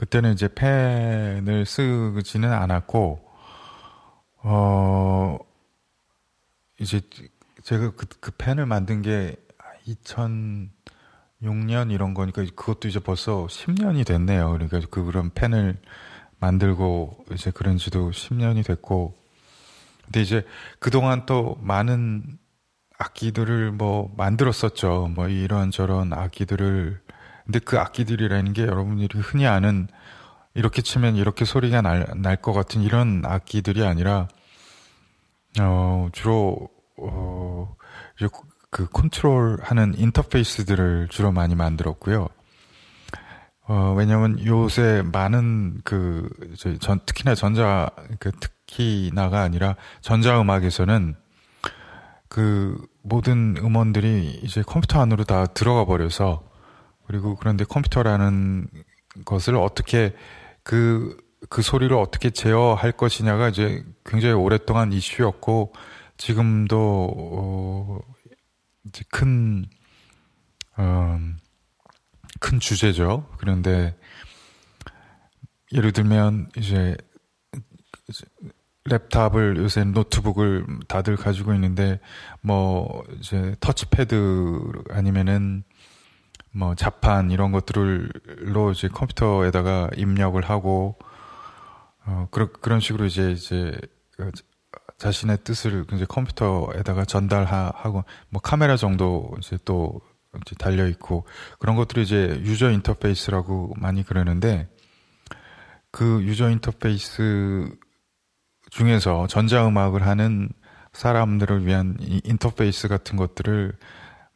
그때는 0.00 0.32
이제 0.32 0.48
펜을 0.48 1.66
쓰지는 1.66 2.50
않았고, 2.50 3.20
어, 4.38 5.38
이제 6.78 7.02
제가 7.62 7.90
그, 7.90 8.06
그 8.18 8.30
펜을 8.30 8.64
만든 8.64 9.02
게 9.02 9.36
2006년 11.42 11.92
이런 11.92 12.14
거니까 12.14 12.42
그것도 12.56 12.88
이제 12.88 12.98
벌써 12.98 13.44
10년이 13.44 14.06
됐네요. 14.06 14.52
그러니까 14.52 14.80
그 14.90 15.04
그런 15.04 15.32
펜을 15.34 15.76
만들고 16.38 17.26
이제 17.34 17.50
그런 17.50 17.76
지도 17.76 18.10
10년이 18.10 18.64
됐고, 18.64 19.14
근데 20.06 20.22
이제 20.22 20.46
그동안 20.78 21.26
또 21.26 21.58
많은 21.60 22.38
악기들을 22.96 23.72
뭐 23.72 24.10
만들었었죠. 24.16 25.12
뭐 25.14 25.28
이런 25.28 25.70
저런 25.70 26.14
악기들을 26.14 27.02
근데 27.50 27.58
그 27.58 27.78
악기들이라는 27.80 28.52
게 28.52 28.62
여러분들이 28.62 29.18
흔히 29.18 29.46
아는 29.48 29.88
이렇게 30.54 30.82
치면 30.82 31.16
이렇게 31.16 31.44
소리가 31.44 31.82
날 31.82 32.36
것 32.36 32.52
같은 32.52 32.82
이런 32.82 33.22
악기들이 33.24 33.84
아니라 33.84 34.28
어 35.60 36.08
주로 36.12 36.68
어 36.96 37.74
그 38.70 38.86
컨트롤하는 38.88 39.98
인터페이스들을 39.98 41.08
주로 41.10 41.32
많이 41.32 41.56
만들었고요. 41.56 42.28
어 43.66 43.94
왜냐면 43.96 44.44
요새 44.46 45.02
많은 45.12 45.80
그 45.82 46.28
전, 46.80 47.00
특히나 47.04 47.34
전자 47.34 47.90
그 48.20 48.30
특히나가 48.30 49.40
아니라 49.42 49.74
전자 50.02 50.40
음악에서는 50.40 51.16
그 52.28 52.80
모든 53.02 53.56
음원들이 53.58 54.40
이제 54.44 54.62
컴퓨터 54.62 55.00
안으로 55.00 55.24
다 55.24 55.46
들어가 55.46 55.84
버려서 55.84 56.49
그리고 57.10 57.34
그런데 57.34 57.64
컴퓨터라는 57.64 58.68
것을 59.24 59.56
어떻게 59.56 60.14
그, 60.62 61.16
그 61.48 61.60
소리를 61.60 61.96
어떻게 61.96 62.30
제어할 62.30 62.92
것이냐가 62.92 63.48
이제 63.48 63.84
굉장히 64.04 64.34
오랫동안 64.34 64.92
이슈였고, 64.92 65.72
지금도, 66.18 66.78
어, 66.78 67.98
이제 68.84 69.02
큰, 69.10 69.66
어, 70.76 71.18
큰 72.38 72.60
주제죠. 72.60 73.28
그런데, 73.38 73.96
예를 75.72 75.90
들면, 75.90 76.50
이제, 76.56 76.96
랩탑을 78.84 79.56
요새 79.56 79.82
노트북을 79.82 80.64
다들 80.86 81.16
가지고 81.16 81.54
있는데, 81.54 81.98
뭐, 82.40 83.02
이제 83.18 83.56
터치패드 83.58 84.84
아니면은 84.90 85.64
뭐 86.52 86.74
자판 86.74 87.30
이런 87.30 87.52
것들로 87.52 88.72
이제 88.72 88.88
컴퓨터에다가 88.88 89.90
입력을 89.96 90.40
하고 90.42 90.98
어 92.06 92.28
그런 92.30 92.48
그런 92.60 92.80
식으로 92.80 93.06
이제 93.06 93.32
이제 93.32 93.78
그 94.16 94.30
자신의 94.98 95.38
뜻을 95.44 95.86
이제 95.92 96.04
컴퓨터에다가 96.06 97.04
전달하고 97.04 98.04
뭐 98.28 98.40
카메라 98.42 98.76
정도 98.76 99.34
이제 99.38 99.58
또 99.64 100.00
이제 100.44 100.54
달려 100.58 100.86
있고 100.88 101.24
그런 101.58 101.76
것들이 101.76 102.02
이제 102.02 102.40
유저 102.44 102.70
인터페이스라고 102.70 103.74
많이 103.78 104.02
그러는데 104.02 104.68
그 105.90 106.22
유저 106.22 106.50
인터페이스 106.50 107.70
중에서 108.70 109.26
전자음악을 109.26 110.06
하는 110.06 110.48
사람들을 110.92 111.66
위한 111.66 111.96
이 112.00 112.20
인터페이스 112.24 112.88
같은 112.88 113.16
것들을 113.16 113.76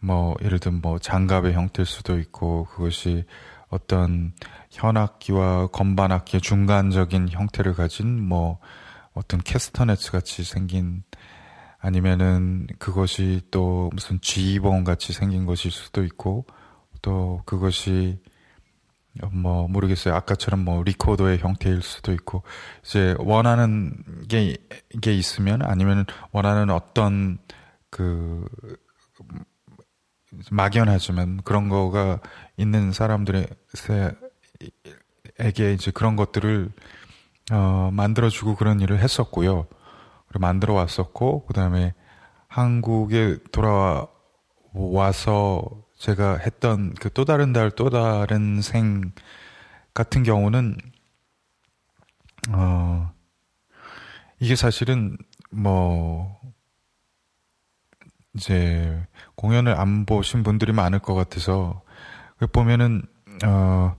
뭐 0.05 0.37
예를 0.43 0.59
들면 0.59 0.81
뭐 0.83 0.99
장갑의 0.99 1.55
형태일 1.55 1.87
수도 1.87 2.19
있고 2.19 2.67
그것이 2.67 3.25
어떤 3.69 4.33
현악기와 4.71 5.69
건반악기의 5.69 6.41
중간적인 6.43 7.31
형태를 7.31 7.75
가진 7.75 8.23
뭐 8.23 8.59
어떤 9.15 9.41
캐스터네츠 9.41 10.13
같이 10.13 10.45
생긴 10.45 11.03
아니면은 11.79 12.67
그것이 12.79 13.41
또 13.51 13.91
무슨 13.93 14.21
G봉 14.21 14.85
같이 14.85 15.13
생긴 15.13 15.47
것일 15.47 15.71
수도 15.71 16.05
있고 16.05 16.47
또 17.03 17.43
그것이 17.45 18.19
뭐 19.31 19.69
모르겠어요. 19.69 20.15
아까처럼 20.15 20.65
뭐 20.65 20.83
리코더의 20.83 21.39
형태일 21.39 21.83
수도 21.83 22.13
있고 22.13 22.43
이제 22.85 23.15
원하는 23.19 23.95
게, 24.29 24.57
게 25.01 25.15
있으면 25.15 25.63
아니면 25.63 26.05
원하는 26.33 26.71
어떤 26.71 27.39
그 27.91 28.45
막연하지만 30.51 31.43
그런 31.45 31.69
거가 31.69 32.21
있는 32.57 32.93
사람들에게 32.93 33.47
이제 35.75 35.91
그런 35.93 36.17
것들을 36.17 36.71
어, 37.53 37.91
만들어주고 37.93 38.57
그런 38.57 38.81
일을 38.81 38.99
했었고요. 39.01 39.67
만들어 40.39 40.75
왔었고, 40.75 41.47
그 41.47 41.55
다음에 41.55 41.95
한국에 42.49 43.39
돌아와서 43.53 44.09
제가 45.99 46.39
했던 46.39 46.95
그 46.95 47.11
또 47.11 47.25
다른 47.25 47.53
달, 47.53 47.71
또 47.71 47.91
다른 47.91 48.61
생 48.63 49.13
같은 49.95 50.23
경우는, 50.23 50.77
어, 52.51 53.13
이게 54.41 54.57
사실은 54.57 55.17
뭐, 55.51 56.41
이제 58.35 59.07
공연을 59.37 59.79
안 59.79 60.07
보신 60.07 60.43
분들이 60.43 60.73
많을 60.73 60.99
것 60.99 61.15
같아서, 61.15 61.83
보면은, 62.53 63.03
어, 63.45 63.97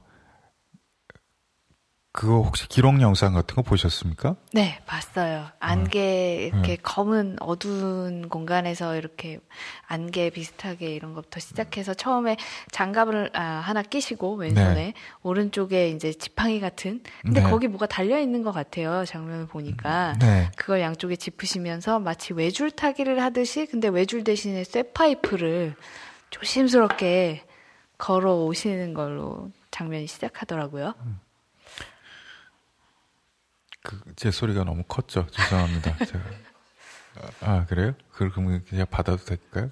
그거 2.16 2.36
혹시 2.36 2.66
기록 2.70 3.01
영상 3.01 3.34
같은 3.34 3.55
거 3.55 3.61
보셨습니까? 3.61 4.38
네, 4.53 4.80
봤어요. 4.86 5.47
안개 5.59 5.99
어. 5.99 6.55
이렇게 6.55 6.78
네. 6.78 6.78
검은 6.82 7.36
어두운 7.41 8.30
공간에서 8.30 8.95
이렇게 8.95 9.39
안개 9.86 10.30
비슷하게 10.30 10.95
이런 10.95 11.13
것부터 11.13 11.41
시작해서 11.41 11.93
처음에 11.93 12.38
장갑을 12.72 13.32
아, 13.34 13.41
하나 13.41 13.82
끼시고 13.82 14.36
왼손에 14.36 14.74
네. 14.74 14.93
오른쪽에 15.24 15.89
이제 15.89 16.13
지팡이 16.13 16.61
같은 16.61 17.03
근데 17.22 17.41
네. 17.43 17.49
거기 17.49 17.68
뭐가 17.68 17.86
달려 17.86 18.18
있는 18.18 18.43
것 18.43 18.53
같아요. 18.53 19.03
장면을 19.03 19.47
보니까 19.47 20.13
음, 20.13 20.20
네. 20.20 20.51
그걸 20.55 20.80
양쪽에 20.80 21.18
짚으시면서 21.18 21.99
마치 21.99 22.32
외줄 22.32 22.72
타기를 22.72 23.22
하듯이 23.22 23.66
근데 23.66 23.89
외줄 23.89 24.24
대신에 24.24 24.63
쇠파이프를 24.63 25.76
조심스럽게 26.30 27.43
걸어 27.97 28.36
오시는 28.36 28.93
걸로 28.93 29.51
장면이 29.72 30.07
시작하더라고요. 30.07 30.93
음. 31.01 31.24
그 33.86 34.15
제 34.15 34.31
소리가 34.31 34.63
너무 34.63 34.83
컸죠. 34.83 35.27
죄송합니다. 35.31 35.97
제가. 36.05 36.23
아 37.41 37.65
그래요? 37.65 37.93
그러면 38.11 38.63
그냥 38.65 38.86
받아도 38.89 39.23
될까요? 39.23 39.71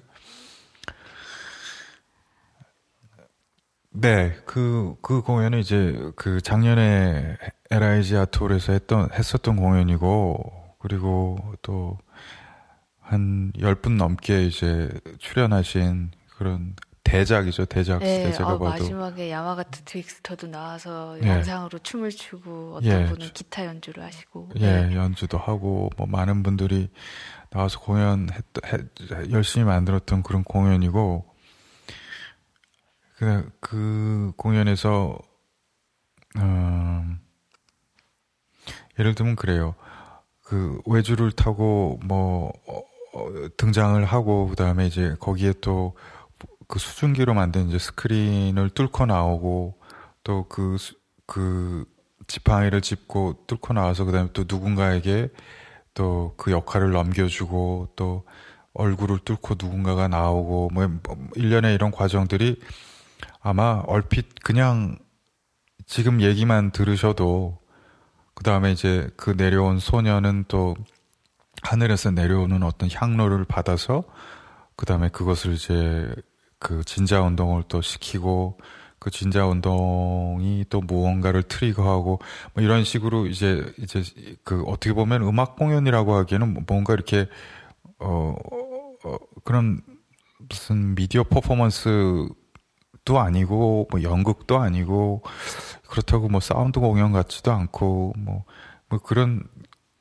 네, 3.96 4.34
그, 4.44 4.96
그 5.02 5.22
공연은 5.22 5.60
이제 5.60 5.94
그 6.16 6.40
작년에 6.40 7.36
LIG 7.70 8.16
아트홀에서 8.16 8.72
했던, 8.72 9.08
했었던 9.12 9.56
공연이고, 9.56 10.76
그리고 10.80 11.54
또 11.62 11.98
한 13.04 13.52
10분 13.56 13.96
넘게 13.96 14.46
이제 14.46 14.88
출연하신 15.18 16.10
그런 16.36 16.74
대작이죠, 17.14 17.66
대작. 17.66 18.00
네, 18.00 18.32
제가 18.32 18.54
어, 18.54 18.58
봐도. 18.58 18.82
마지막에 18.82 19.30
야마가트 19.30 19.82
트윅스터도 19.84 20.48
나와서 20.48 21.16
예. 21.22 21.28
영상으로 21.28 21.78
춤을 21.78 22.10
추고 22.10 22.76
어떤 22.76 23.02
예. 23.02 23.06
분은 23.06 23.28
기타 23.32 23.64
연주를 23.66 24.02
하시고. 24.02 24.50
예, 24.56 24.86
네. 24.86 24.96
연주도 24.96 25.38
하고 25.38 25.90
뭐 25.96 26.06
많은 26.08 26.42
분들이 26.42 26.90
나와서 27.50 27.78
공연 27.78 28.28
했, 28.32 28.44
했, 28.66 29.30
열심히 29.30 29.64
만들었던 29.64 30.24
그런 30.24 30.42
공연이고 30.42 31.24
그, 33.16 33.48
그 33.60 34.32
공연에서 34.36 35.16
음, 36.38 37.20
예를 38.98 39.14
들면 39.14 39.36
그래요. 39.36 39.76
그 40.42 40.80
외주를 40.84 41.30
타고 41.30 42.00
뭐 42.04 42.52
어, 42.66 42.82
어, 43.14 43.48
등장을 43.56 44.04
하고 44.04 44.48
그다음에 44.48 44.86
이제 44.86 45.14
거기에 45.20 45.54
또 45.60 45.94
그 46.68 46.78
수증기로 46.78 47.34
만든 47.34 47.68
이제 47.68 47.78
스크린을 47.78 48.70
뚫고 48.70 49.06
나오고 49.06 49.78
또 50.24 50.48
그 50.48 50.76
그 51.26 51.84
지팡이를 52.26 52.80
짚고 52.80 53.44
뚫고 53.46 53.72
나와서 53.74 54.04
그다음에 54.04 54.30
또 54.32 54.44
누군가에게 54.48 55.28
또 55.94 56.34
그 56.36 56.50
역할을 56.50 56.90
넘겨주고 56.92 57.92
또 57.96 58.24
얼굴을 58.74 59.20
뚫고 59.24 59.54
누군가가 59.60 60.08
나오고 60.08 60.70
뭐, 60.72 60.88
뭐 60.88 61.28
일련의 61.36 61.74
이런 61.74 61.90
과정들이 61.92 62.60
아마 63.40 63.82
얼핏 63.86 64.26
그냥 64.42 64.98
지금 65.86 66.20
얘기만 66.20 66.72
들으셔도 66.72 67.58
그 68.34 68.42
다음에 68.42 68.72
이제 68.72 69.08
그 69.16 69.30
내려온 69.30 69.78
소녀는 69.78 70.46
또 70.48 70.74
하늘에서 71.62 72.10
내려오는 72.10 72.62
어떤 72.64 72.88
향로를 72.92 73.44
받아서 73.44 74.02
그 74.76 74.86
다음에 74.86 75.08
그것을 75.08 75.52
이제 75.54 76.12
그 76.64 76.82
진자 76.82 77.20
운동을 77.20 77.64
또 77.68 77.82
시키고 77.82 78.56
그 78.98 79.10
진자 79.10 79.46
운동이 79.46 80.64
또 80.70 80.80
무언가를 80.80 81.42
트리거하고 81.42 82.20
뭐 82.54 82.64
이런 82.64 82.84
식으로 82.84 83.26
이제 83.26 83.62
이제 83.78 84.02
그 84.44 84.62
어떻게 84.62 84.94
보면 84.94 85.22
음악 85.24 85.56
공연이라고 85.56 86.14
하기에는 86.14 86.64
뭔가 86.66 86.94
이렇게 86.94 87.28
어, 87.98 88.34
어 89.04 89.18
그런 89.44 89.82
무슨 90.48 90.94
미디어 90.94 91.22
퍼포먼스도 91.24 92.30
아니고 93.14 93.88
뭐 93.90 94.02
연극도 94.02 94.58
아니고 94.58 95.22
그렇다고 95.86 96.28
뭐 96.30 96.40
사운드 96.40 96.80
공연 96.80 97.12
같지도 97.12 97.52
않고 97.52 98.14
뭐, 98.16 98.44
뭐 98.88 98.98
그런 99.00 99.42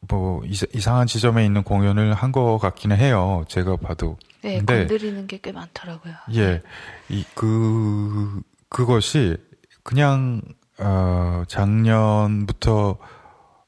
뭐 0.08 0.42
이상한 0.46 1.08
지점에 1.08 1.46
있는 1.46 1.64
공연을 1.64 2.14
한 2.14 2.32
것 2.32 2.58
같기는 2.58 2.98
해요. 2.98 3.44
제가 3.50 3.76
봐도. 3.76 4.18
네, 4.44 4.58
근데, 4.58 4.80
건드리는 4.80 5.28
게 5.28 5.40
꽤 5.42 5.52
많더라고요. 5.52 6.14
예, 6.36 6.62
이 7.10 7.24
그 7.36 8.42
그것이 8.70 9.38
그냥 9.84 10.42
어 10.80 11.44
작년부터 11.48 12.98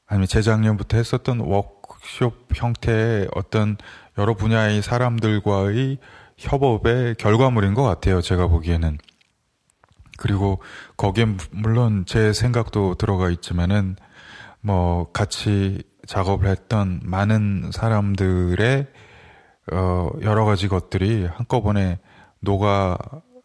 아니면 0.06 0.26
재작년부터 0.26 0.96
했었던 0.96 1.40
워크숍 1.40 2.48
형태의 2.54 3.28
어떤 3.34 3.76
여러 4.18 4.34
분야의 4.34 4.82
사람들과의 4.82 5.98
협업의 6.38 7.14
결과물인 7.16 7.74
것 7.74 7.82
같아요. 7.82 8.20
제가 8.20 8.46
보기에는. 8.48 8.98
그리고 10.18 10.62
거기에 10.96 11.26
물론 11.50 12.04
제 12.06 12.32
생각도 12.32 12.94
들어가 12.94 13.30
있지만은 13.30 13.96
뭐 14.60 15.10
같이 15.12 15.82
작업을 16.06 16.48
했던 16.48 17.00
많은 17.04 17.70
사람들의 17.72 18.86
어, 19.72 20.10
여러 20.22 20.44
가지 20.44 20.68
것들이 20.68 21.24
한꺼번에 21.26 21.98
녹아 22.40 22.98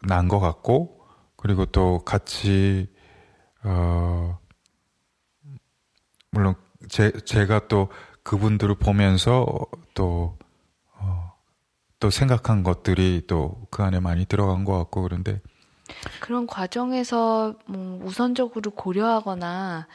난 0.06 0.28
것 0.28 0.38
같고, 0.40 1.00
그리고 1.36 1.66
또 1.66 2.00
같이, 2.04 2.88
어, 3.64 4.38
물론 6.30 6.54
제, 6.88 7.10
제가 7.24 7.68
또 7.68 7.88
그분들을 8.22 8.74
보면서 8.76 9.46
또, 9.94 10.38
어, 10.98 11.32
또 12.00 12.10
생각한 12.10 12.62
것들이 12.62 13.24
또 13.26 13.66
그 13.70 13.82
안에 13.82 14.00
많이 14.00 14.26
들어간 14.26 14.64
것 14.64 14.76
같고, 14.78 15.02
그런데 15.02 15.40
그런 16.20 16.46
과정에서 16.46 17.54
뭐 17.66 18.00
우선적으로 18.04 18.70
고려하거나 18.70 19.88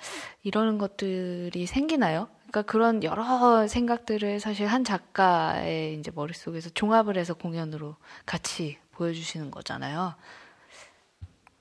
이러는 0.43 0.77
것들이 0.77 1.65
생기나요? 1.65 2.27
그러니까 2.47 2.61
그런 2.61 3.03
여러 3.03 3.67
생각들을 3.67 4.39
사실 4.39 4.67
한 4.67 4.83
작가의 4.83 5.95
이제 5.95 6.11
머릿속에서 6.13 6.69
종합을 6.69 7.17
해서 7.17 7.33
공연으로 7.33 7.95
같이 8.25 8.77
보여주시는 8.93 9.51
거잖아요. 9.51 10.15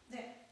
네. 0.08 0.46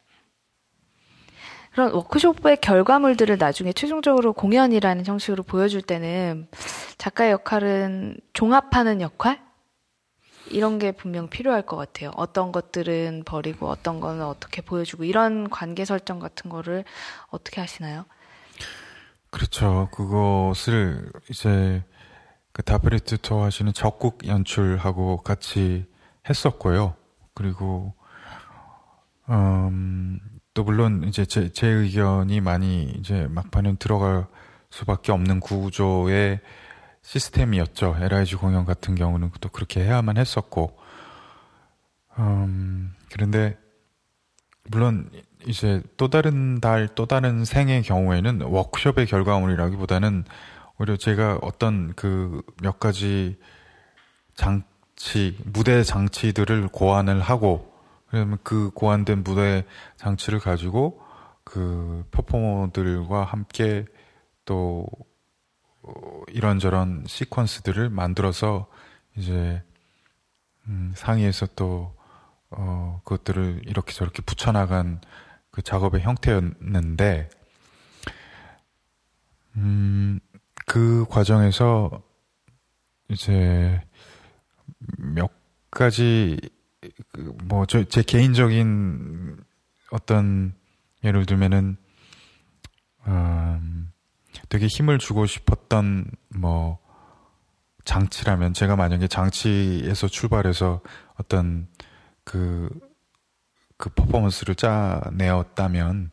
그런 1.72 1.92
워크숍의 1.92 2.60
결과물들을 2.60 3.38
나중에 3.38 3.72
최종적으로 3.72 4.32
공연이라는 4.32 5.06
형식으로 5.06 5.44
보여줄 5.44 5.82
때는 5.82 6.48
작가의 6.98 7.30
역할은 7.30 8.18
종합하는 8.32 9.00
역할? 9.00 9.42
이런 10.50 10.78
게 10.78 10.92
분명 10.92 11.28
필요할 11.30 11.62
것 11.62 11.76
같아요. 11.76 12.10
어떤 12.16 12.52
것들은 12.52 13.22
버리고 13.24 13.68
어떤 13.68 14.00
거는 14.00 14.24
어떻게 14.24 14.60
보여주고 14.60 15.04
이런 15.04 15.48
관계 15.48 15.84
설정 15.84 16.18
같은 16.18 16.50
거를 16.50 16.84
어떻게 17.28 17.60
하시나요? 17.60 18.04
그렇죠. 19.34 19.88
그것을 19.90 21.10
이제 21.28 21.82
그 22.52 22.62
다브리트 22.62 23.18
투어 23.18 23.42
하시는 23.42 23.72
적국 23.72 24.24
연출하고 24.28 25.22
같이 25.22 25.86
했었고요. 26.28 26.94
그리고 27.34 27.94
음, 29.28 30.20
또 30.54 30.62
물론 30.62 31.02
이제 31.08 31.24
제, 31.24 31.50
제 31.50 31.66
의견이 31.66 32.40
많이 32.40 32.84
이제 32.84 33.26
막판은 33.28 33.78
들어갈 33.78 34.28
수밖에 34.70 35.10
없는 35.10 35.40
구조의 35.40 36.38
시스템이었죠. 37.02 37.96
LIG 37.98 38.36
공연 38.36 38.64
같은 38.64 38.94
경우는 38.94 39.32
또 39.40 39.48
그렇게 39.48 39.82
해야만 39.82 40.16
했었고, 40.16 40.78
음, 42.20 42.94
그런데 43.10 43.58
물론 44.70 45.10
이제 45.46 45.82
또 45.96 46.08
다른 46.08 46.60
달, 46.60 46.88
또 46.94 47.06
다른 47.06 47.44
생의 47.44 47.82
경우에는 47.82 48.42
워크숍의 48.42 49.06
결과물이라기보다는 49.06 50.24
오히려 50.78 50.96
제가 50.96 51.38
어떤 51.42 51.94
그 51.94 52.42
몇 52.62 52.78
가지 52.80 53.38
장치, 54.34 55.38
무대 55.44 55.82
장치들을 55.82 56.68
고안을 56.68 57.20
하고, 57.20 57.72
그러면 58.08 58.38
그 58.42 58.70
고안된 58.70 59.22
무대 59.24 59.64
장치를 59.96 60.40
가지고 60.40 61.00
그 61.44 62.04
퍼포머들과 62.10 63.24
함께 63.24 63.84
또 64.44 64.86
이런저런 66.28 67.04
시퀀스들을 67.04 67.90
만들어서 67.90 68.66
이제 69.16 69.62
음, 70.68 70.92
상의에서 70.96 71.46
또 71.56 71.94
어, 72.50 73.00
그것들을 73.04 73.62
이렇게 73.66 73.92
저렇게 73.92 74.22
붙여나간 74.22 75.00
그 75.54 75.62
작업의 75.62 76.00
형태였는데, 76.00 77.30
음, 79.54 80.18
그 80.66 81.06
과정에서 81.08 82.02
이제 83.08 83.80
몇 84.98 85.30
가지, 85.70 86.40
그 87.12 87.36
뭐, 87.44 87.66
저, 87.66 87.84
제 87.84 88.02
개인적인 88.02 89.44
어떤, 89.92 90.54
예를 91.04 91.24
들면은, 91.24 91.76
음, 93.06 93.92
되게 94.48 94.66
힘을 94.66 94.98
주고 94.98 95.24
싶었던, 95.24 96.10
뭐, 96.34 96.80
장치라면, 97.84 98.54
제가 98.54 98.74
만약에 98.74 99.06
장치에서 99.06 100.08
출발해서 100.08 100.80
어떤 101.14 101.68
그, 102.24 102.68
그 103.78 103.90
퍼포먼스를 103.90 104.54
짜내었다면, 104.54 106.10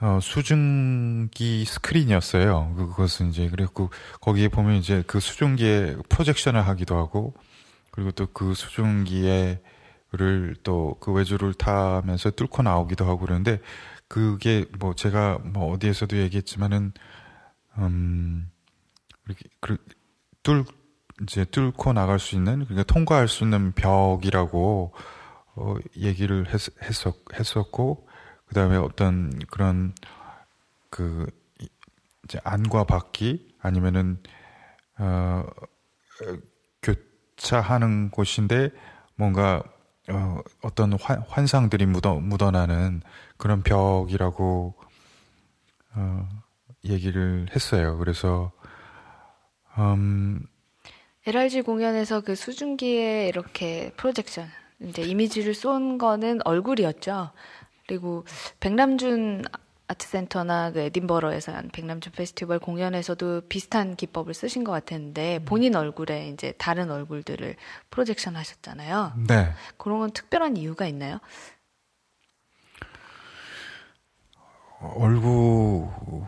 어, 0.00 0.18
수증기 0.20 1.64
스크린이었어요. 1.64 2.74
그것은 2.76 3.30
이제, 3.30 3.48
그리고 3.48 3.90
거기에 4.20 4.48
보면 4.48 4.76
이제 4.76 5.02
그 5.06 5.20
수증기에 5.20 5.96
프로젝션을 6.08 6.66
하기도 6.66 6.96
하고, 6.96 7.34
그리고 7.90 8.10
또 8.12 8.26
그 8.32 8.54
수증기에, 8.54 9.62
를 10.12 10.54
또 10.62 10.96
그 11.00 11.12
외주를 11.12 11.54
타면서 11.54 12.30
뚫고 12.32 12.62
나오기도 12.62 13.04
하고 13.06 13.18
그러는데, 13.20 13.60
그게 14.08 14.64
뭐 14.78 14.94
제가 14.94 15.38
뭐 15.44 15.72
어디에서도 15.72 16.16
얘기했지만은, 16.18 16.92
음, 17.78 18.50
이렇게, 19.26 19.44
그, 19.60 19.76
뚫, 20.42 20.64
이제 21.22 21.44
뚫고 21.44 21.92
나갈 21.92 22.18
수 22.18 22.34
있는, 22.36 22.64
그러니까 22.64 22.82
통과할 22.84 23.28
수 23.28 23.44
있는 23.44 23.72
벽이라고, 23.72 24.92
어, 25.56 25.76
얘기를 25.96 26.46
했, 26.52 26.60
했었, 26.82 27.14
했었고, 27.32 28.08
그 28.46 28.54
다음에 28.54 28.76
어떤 28.76 29.38
그런, 29.50 29.94
그, 30.90 31.26
이제 32.24 32.38
안과 32.44 32.84
바퀴, 32.84 33.54
아니면은, 33.60 34.22
어, 34.98 35.44
교차하는 36.82 38.10
곳인데, 38.10 38.70
뭔가, 39.16 39.62
어, 40.08 40.40
어떤 40.62 40.92
환, 40.94 41.22
환상들이 41.28 41.86
묻어, 41.86 42.14
묻어나는 42.16 43.02
그런 43.36 43.62
벽이라고, 43.62 44.74
어, 45.94 46.28
얘기를 46.84 47.46
했어요. 47.54 47.96
그래서, 47.98 48.52
음, 49.78 50.46
LRG 51.26 51.62
공연에서 51.62 52.20
그 52.20 52.34
수증기에 52.34 53.28
이렇게 53.28 53.92
프로젝션, 53.96 54.46
이제 54.88 55.02
이미지를 55.02 55.54
쏜 55.54 55.98
거는 55.98 56.40
얼굴이었죠. 56.44 57.30
그리고 57.86 58.24
백남준 58.60 59.44
아트센터나 59.86 60.72
그 60.72 60.80
에딘버러에서 60.80 61.52
한 61.52 61.68
백남준 61.68 62.12
페스티벌 62.12 62.58
공연에서도 62.58 63.42
비슷한 63.48 63.96
기법을 63.96 64.32
쓰신 64.32 64.64
것 64.64 64.72
같았는데 64.72 65.38
음. 65.38 65.44
본인 65.44 65.76
얼굴에 65.76 66.28
이제 66.28 66.52
다른 66.56 66.90
얼굴들을 66.90 67.56
프로젝션 67.90 68.36
하셨잖아요. 68.36 69.12
네. 69.28 69.52
그런 69.76 69.98
건 70.00 70.10
특별한 70.10 70.56
이유가 70.56 70.86
있나요? 70.86 71.18
얼굴을 74.80 76.26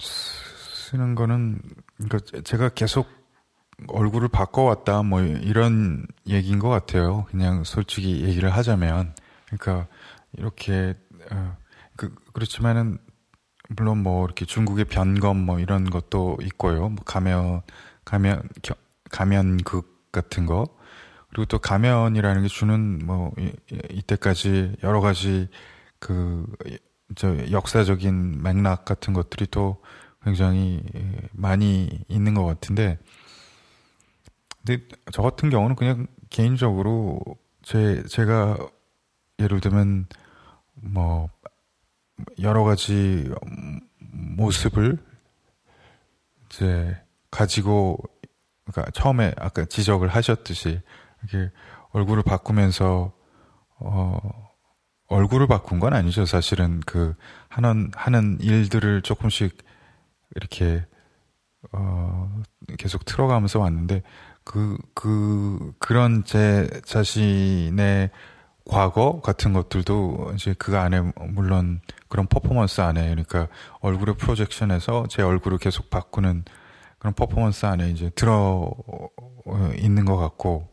쓰는 0.00 1.14
거는 1.14 1.60
그러니까 1.96 2.40
제가 2.42 2.70
계속 2.70 3.06
얼굴을 3.88 4.28
바꿔왔다 4.28 5.02
뭐 5.02 5.20
이런 5.20 6.06
얘기인 6.26 6.58
것 6.58 6.68
같아요. 6.68 7.24
그냥 7.30 7.64
솔직히 7.64 8.22
얘기를 8.22 8.50
하자면 8.50 9.14
그러니까 9.46 9.86
이렇게 10.32 10.94
어, 11.30 11.56
그 11.96 12.14
그렇지만은 12.32 12.98
물론 13.68 14.02
뭐 14.02 14.24
이렇게 14.24 14.44
중국의 14.44 14.86
변검 14.86 15.38
뭐 15.44 15.58
이런 15.60 15.90
것도 15.90 16.38
있고요. 16.42 16.88
뭐 16.88 17.04
가면 17.04 17.62
가면 18.04 18.48
겨, 18.62 18.74
가면극 19.10 20.10
같은 20.12 20.46
거 20.46 20.64
그리고 21.28 21.44
또 21.46 21.58
가면이라는 21.58 22.42
게 22.42 22.48
주는 22.48 23.04
뭐 23.04 23.32
이, 23.38 23.52
이때까지 23.90 24.76
여러 24.82 25.00
가지 25.00 25.48
그 25.98 26.46
저 27.14 27.36
역사적인 27.50 28.42
맥락 28.42 28.84
같은 28.84 29.12
것들이 29.12 29.46
또 29.50 29.76
굉장히 30.24 30.82
많이 31.32 31.88
있는 32.08 32.34
것 32.34 32.44
같은데 32.44 32.98
근데 34.66 34.82
저 35.12 35.22
같은 35.22 35.48
경우는 35.48 35.76
그냥 35.76 36.08
개인적으로 36.28 37.20
제 37.62 38.02
제가 38.08 38.58
예를 39.38 39.60
들면 39.60 40.06
뭐 40.74 41.30
여러 42.40 42.64
가지 42.64 43.30
모습을 43.98 44.98
이제 46.46 47.00
가지고 47.30 47.98
그러니까 48.64 48.90
처음에 48.90 49.32
아까 49.36 49.64
지적을 49.64 50.08
하셨듯이 50.08 50.80
이렇게 51.22 51.52
얼굴을 51.92 52.24
바꾸면서 52.24 53.12
어 53.78 54.18
얼굴을 55.06 55.46
바꾼 55.46 55.78
건 55.78 55.94
아니죠. 55.94 56.26
사실은 56.26 56.80
그 56.84 57.14
하는 57.48 57.92
하는 57.94 58.38
일들을 58.40 59.02
조금씩 59.02 59.58
이렇게 60.34 60.84
어 61.70 62.42
계속 62.78 63.04
틀어가면서 63.04 63.60
왔는데 63.60 64.02
그, 64.46 64.78
그, 64.94 65.72
그런 65.80 66.22
제 66.24 66.70
자신의 66.84 68.10
과거 68.64 69.20
같은 69.20 69.52
것들도 69.52 70.32
이제 70.34 70.54
그 70.56 70.78
안에 70.78 71.00
물론 71.30 71.80
그런 72.08 72.28
퍼포먼스 72.28 72.80
안에 72.80 73.02
그러니까 73.10 73.48
얼굴의 73.80 74.16
프로젝션에서 74.16 75.06
제 75.08 75.22
얼굴을 75.22 75.58
계속 75.58 75.90
바꾸는 75.90 76.44
그런 76.98 77.12
퍼포먼스 77.14 77.66
안에 77.66 77.90
이제 77.90 78.10
들어 78.10 78.72
있는 79.78 80.04
것 80.04 80.16
같고 80.16 80.68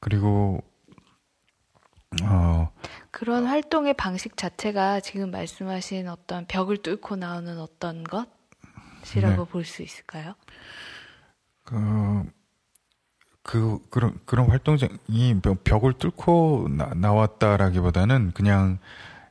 그리고 0.00 0.62
어 2.22 2.70
그런 3.10 3.44
활동의 3.44 3.92
방식 3.94 4.38
자체가 4.38 5.00
지금 5.00 5.30
말씀하신 5.30 6.08
어떤 6.08 6.46
벽을 6.46 6.78
뚫고 6.78 7.16
나오는 7.16 7.58
어떤 7.58 8.04
것이라고 8.04 9.44
네. 9.44 9.50
볼수 9.50 9.82
있을까요? 9.82 10.34
그 11.64 12.24
그, 13.48 13.78
그런, 13.88 14.20
그런 14.26 14.50
활동이 14.50 14.78
벽을 15.64 15.94
뚫고 15.94 16.68
나, 16.96 17.12
왔다라기보다는 17.14 18.32
그냥 18.34 18.78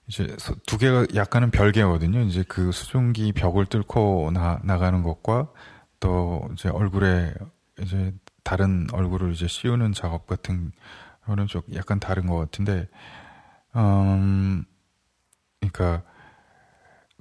이제 0.08 0.36
두 0.66 0.80
개가 0.80 1.06
약간은 1.14 1.52
별개거든요. 1.52 2.22
이제 2.22 2.44
그 2.48 2.72
수증기 2.72 3.32
벽을 3.32 3.68
뚫고 3.68 4.32
나, 4.34 4.60
나가는 4.64 5.04
것과 5.04 5.50
또 6.00 6.50
이제 6.54 6.68
얼굴에 6.68 7.32
이제 7.80 8.12
다른 8.44 8.88
얼굴을 8.92 9.34
이제 9.34 9.48
씌우는 9.48 9.94
작업 9.94 10.26
같은 10.26 10.72
거는 11.28 11.46
좀 11.46 11.62
약간 11.76 12.00
다른 12.00 12.26
것 12.26 12.38
같은데, 12.38 12.88
음, 13.76 14.66
그러니까 15.60 16.02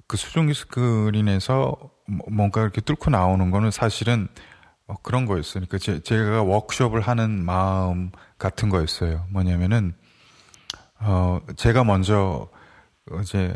그 0.07 0.17
수증기 0.17 0.55
스크린에서 0.55 1.77
뭐, 2.09 2.27
뭔가 2.31 2.63
이렇게 2.63 2.81
뚫고 2.81 3.11
나오는 3.11 3.51
거는 3.51 3.71
사실은 3.71 4.29
어, 4.87 4.95
그런 5.03 5.27
거였어요. 5.27 5.65
그러니까 5.67 5.79
제, 5.79 6.01
제가 6.01 6.43
워크숍을 6.43 7.01
하는 7.01 7.45
마음 7.45 8.11
같은 8.39 8.69
거였어요. 8.69 9.27
뭐냐면은 9.31 9.95
어 11.01 11.41
제가 11.57 11.85
먼저 11.85 12.49
이제 13.23 13.55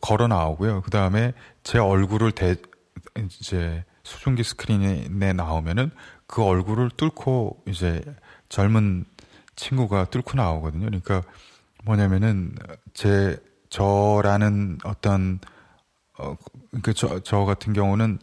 걸어 0.00 0.26
나오고요. 0.26 0.82
그 0.82 0.90
다음에 0.90 1.32
제 1.62 1.78
얼굴을 1.78 2.32
대 2.32 2.56
이제 3.18 3.84
수증기 4.02 4.42
스크린에 4.42 5.32
나오면은 5.32 5.90
그 6.26 6.42
얼굴을 6.42 6.90
뚫고 6.90 7.62
이제 7.66 8.02
젊은 8.48 9.04
친구가 9.54 10.06
뚫고 10.06 10.36
나오거든요. 10.36 10.86
그러니까 10.86 11.22
뭐냐면은 11.84 12.54
제 12.92 13.38
저라는 13.70 14.78
어떤 14.84 15.40
어 16.18 16.36
그러니까 16.70 16.92
저, 16.92 17.20
저 17.20 17.44
같은 17.44 17.72
경우는 17.72 18.18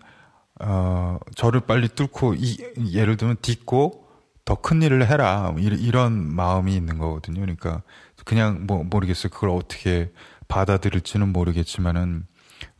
어 0.66 1.20
저를 1.36 1.62
빨리 1.62 1.88
뚫고 1.90 2.36
이 2.36 2.58
예를 2.94 3.18
들면 3.18 3.38
딛고 3.42 4.08
더 4.46 4.56
큰 4.56 4.82
일을 4.82 5.08
해라 5.08 5.54
이런 5.58 6.14
마음이 6.36 6.76
있는 6.76 6.98
거거든요. 6.98 7.42
그러니까 7.42 7.82
그냥 8.26 8.66
뭐 8.68 8.84
모르겠어요. 8.84 9.32
그걸 9.32 9.50
어떻게 9.50 10.12
받아들일지는 10.48 11.32
모르겠지만은 11.32 12.26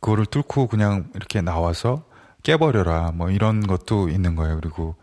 그거를 0.00 0.26
뚫고 0.26 0.68
그냥 0.68 1.10
이렇게 1.14 1.40
나와서 1.40 2.04
깨버려라 2.42 3.12
뭐 3.12 3.30
이런 3.30 3.66
것도 3.66 4.08
있는 4.08 4.36
거예요. 4.36 4.60
그리고 4.60 4.96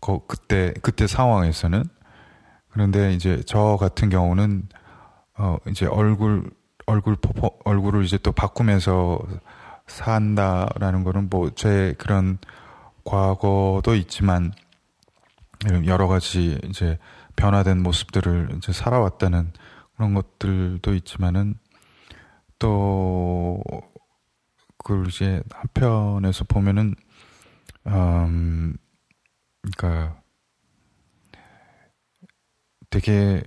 그 0.00 0.18
그때 0.26 0.74
그때 0.82 1.06
상황에서는 1.06 1.84
그런데 2.70 3.12
이제 3.14 3.42
저 3.46 3.76
같은 3.78 4.08
경우는 4.10 4.68
어 5.38 5.56
이제 5.68 5.86
얼굴 5.86 6.50
얼굴 6.86 7.16
퍼포 7.16 7.58
얼굴을 7.64 8.04
이제 8.04 8.18
또 8.18 8.32
바꾸면서 8.32 9.20
산다라는 9.86 11.04
거는 11.04 11.28
뭐 11.30 11.50
제 11.50 11.94
그런 11.98 12.38
과거도 13.04 13.94
있지만 13.96 14.52
여러 15.86 16.08
가지 16.08 16.58
이제 16.64 16.98
변화된 17.36 17.82
모습들을 17.82 18.50
이제 18.56 18.72
살아왔다는 18.72 19.52
그런 19.96 20.14
것들도 20.14 20.94
있지만은 20.94 21.54
또 22.58 23.62
그걸 24.78 25.06
이제 25.08 25.42
한편에서 25.52 26.44
보면은 26.44 26.94
음 27.86 28.76
그러니까 29.62 30.20
되게 32.90 33.42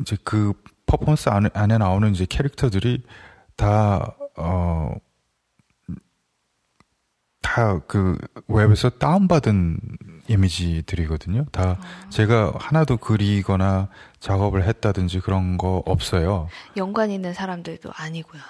이제 0.00 0.16
그 0.24 0.52
퍼포먼스 0.86 1.28
안에, 1.28 1.48
안에 1.54 1.78
나오는 1.78 2.10
이제 2.12 2.26
캐릭터들이 2.28 3.02
다, 3.56 4.16
어, 4.36 4.92
다 7.44 7.78
그 7.86 8.16
웹에서 8.48 8.88
다운받은 8.88 9.78
이미지들이거든요. 10.28 11.44
다 11.52 11.72
어. 11.78 12.08
제가 12.08 12.54
하나도 12.58 12.96
그리거나 12.96 13.88
작업을 14.18 14.64
했다든지 14.66 15.20
그런 15.20 15.58
거 15.58 15.82
없어요. 15.84 16.48
연관 16.78 17.10
있는 17.10 17.34
사람들도 17.34 17.90
아니고요. 17.94 18.40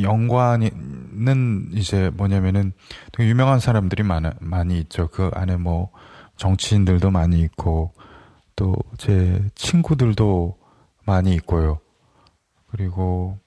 연관은 0.00 1.68
이제 1.74 2.10
뭐냐면은 2.14 2.72
되게 3.12 3.28
유명한 3.28 3.60
사람들이 3.60 4.02
많아, 4.02 4.32
많이 4.40 4.78
있죠. 4.80 5.08
그 5.08 5.30
안에 5.34 5.56
뭐 5.56 5.90
정치인들도 6.36 7.10
많이 7.10 7.40
있고 7.40 7.92
또 8.56 8.74
제 8.96 9.44
친구들도 9.54 10.56
많이 11.04 11.34
있고요. 11.34 11.80
그리고 12.70 13.38
그 13.38 13.41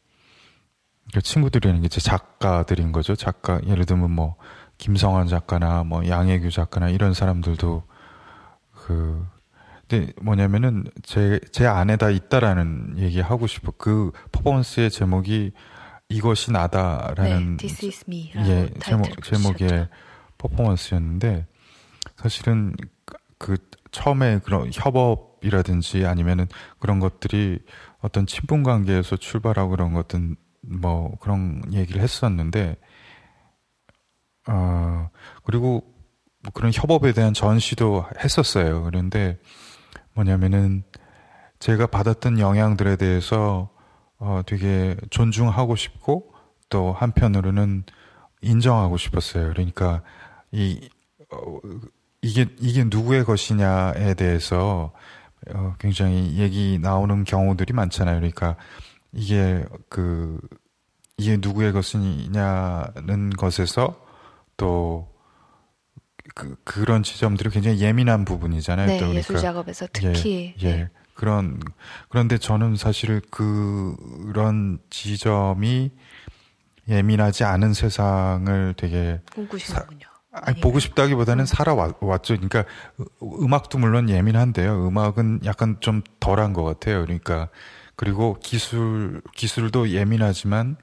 친구들이라는 1.22 1.82
게제 1.84 2.02
작가들인 2.02 2.92
거죠. 2.92 3.16
작가 3.16 3.60
예를 3.68 3.86
들면 3.86 4.12
뭐 4.12 4.36
김성환 4.78 5.28
작가나 5.28 5.84
뭐 5.84 6.08
양혜규 6.08 6.52
작가나 6.52 6.90
이런 6.90 7.14
사람들도 7.14 7.84
그 8.74 9.26
근데 9.88 10.12
뭐냐면은 10.22 10.86
제 11.04 11.40
제 11.52 11.66
안에 11.68 11.98
다 11.98 12.10
있다라는 12.10 12.96
얘기 12.98 13.22
하고 13.22 13.48
싶어. 13.48 13.72
그 13.78 14.12
퍼포먼스의 14.32 14.90
제목이 14.90 15.52
이것이 16.10 16.52
나다라는 16.52 17.58
네, 17.58 17.68
This 17.68 17.86
is 17.86 18.04
me 18.08 18.32
예 18.36 18.70
제목 18.82 19.24
제목의 19.24 19.88
퍼포먼스였는데 20.38 21.46
사실은 22.18 22.76
그 23.38 23.58
처음에 23.92 24.40
그런 24.44 24.70
협업이라든지 24.74 26.06
아니면은 26.06 26.48
그런 26.80 27.00
것들이 27.00 27.60
어떤 28.02 28.26
친분 28.26 28.64
관계에서 28.64 29.18
출발하고 29.18 29.72
그런 29.72 29.94
것든 29.94 30.36
뭐 30.68 31.18
그런 31.20 31.62
얘기를 31.74 32.02
했었는데 32.02 32.78
어 34.48 35.10
그리고 35.44 35.84
뭐 36.44 36.52
그런 36.54 36.72
협업에 36.74 37.14
대한 37.14 37.34
전시도 37.34 38.06
했었어요. 38.24 38.84
그런데 38.84 39.38
뭐냐면은 40.14 40.84
제가 41.60 41.88
받았던 41.88 42.40
영향들에 42.40 42.96
대해서 42.98 43.70
어 44.18 44.42
되게 44.46 44.96
존중하고 45.10 45.76
싶고 45.76 46.34
또 46.70 46.94
한편으로는 46.94 47.84
인정하고 48.42 48.98
싶었어요. 48.98 49.50
그러니까 49.50 50.02
이 50.52 50.90
어, 51.32 51.60
이게 52.22 52.48
이게 52.60 52.84
누구의 52.84 53.26
것이냐에 53.26 54.14
대해서 54.16 54.94
어, 55.54 55.76
굉장히 55.80 56.38
얘기 56.38 56.80
나오는 56.82 57.24
경우들이 57.24 57.74
많잖아요. 57.74 58.16
그러니까 58.16 58.56
이게 59.16 59.66
그 59.90 60.40
이게 61.18 61.38
누구의 61.38 61.72
것이냐는 61.72 63.30
것에서 63.32 64.06
또 64.58 65.16
그, 66.34 66.56
그런 66.64 67.02
지점들이 67.02 67.50
굉장히 67.50 67.80
예민한 67.80 68.26
부분이잖아요. 68.26 68.88
네, 68.88 68.94
또 68.98 69.06
그러니까 69.06 69.20
예술 69.20 69.38
작업에서 69.38 69.88
특히. 69.94 70.54
예, 70.62 70.68
예. 70.68 70.90
그런, 71.14 71.62
그런데 72.10 72.38
저는 72.38 72.76
사실 72.76 73.22
그런 73.32 74.80
지점이 74.90 75.92
예민하지 76.90 77.46
않은 77.46 77.74
세상을 77.74 78.74
되게. 78.76 79.22
꿈꾸시는군요. 79.34 80.08
아니, 80.34 80.60
보고 80.60 80.80
싶다기보다는 80.80 81.44
음. 81.44 81.46
살아왔죠. 81.46 82.36
그러니까 82.36 82.66
음악도 83.22 83.78
물론 83.78 84.10
예민한데요. 84.10 84.86
음악은 84.86 85.42
약간 85.46 85.78
좀 85.80 86.02
덜한 86.20 86.52
것 86.52 86.64
같아요. 86.64 87.02
그러니까 87.06 87.48
그리고 87.96 88.38
기술 88.42 89.22
기술도 89.36 89.90
예민하지만 89.90 90.78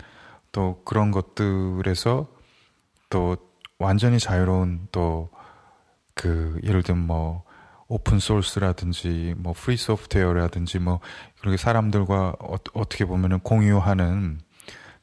또 0.50 0.82
그런 0.84 1.10
것들에서 1.10 2.28
또 3.10 3.36
완전히 3.78 4.18
자유로운 4.18 4.88
또 4.92 5.30
그 6.14 6.60
예를 6.62 6.82
들면 6.82 7.06
뭐 7.06 7.44
open 7.88 8.18
source라든지 8.18 9.34
뭐 9.36 9.52
free 9.52 9.76
software라든지 9.76 10.78
뭐 10.78 11.00
그렇게 11.40 11.56
사람들과 11.56 12.36
어, 12.38 12.56
떻게 12.84 13.04
보면은 13.04 13.40
공유하는 13.40 14.40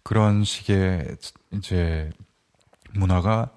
그런 0.04 0.44
식의 0.44 1.18
이제 1.52 2.10
문화가 2.94 3.52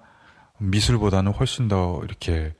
미술보다는 0.59 1.31
훨씬 1.31 1.67
더 1.67 2.01
이렇게 2.03 2.53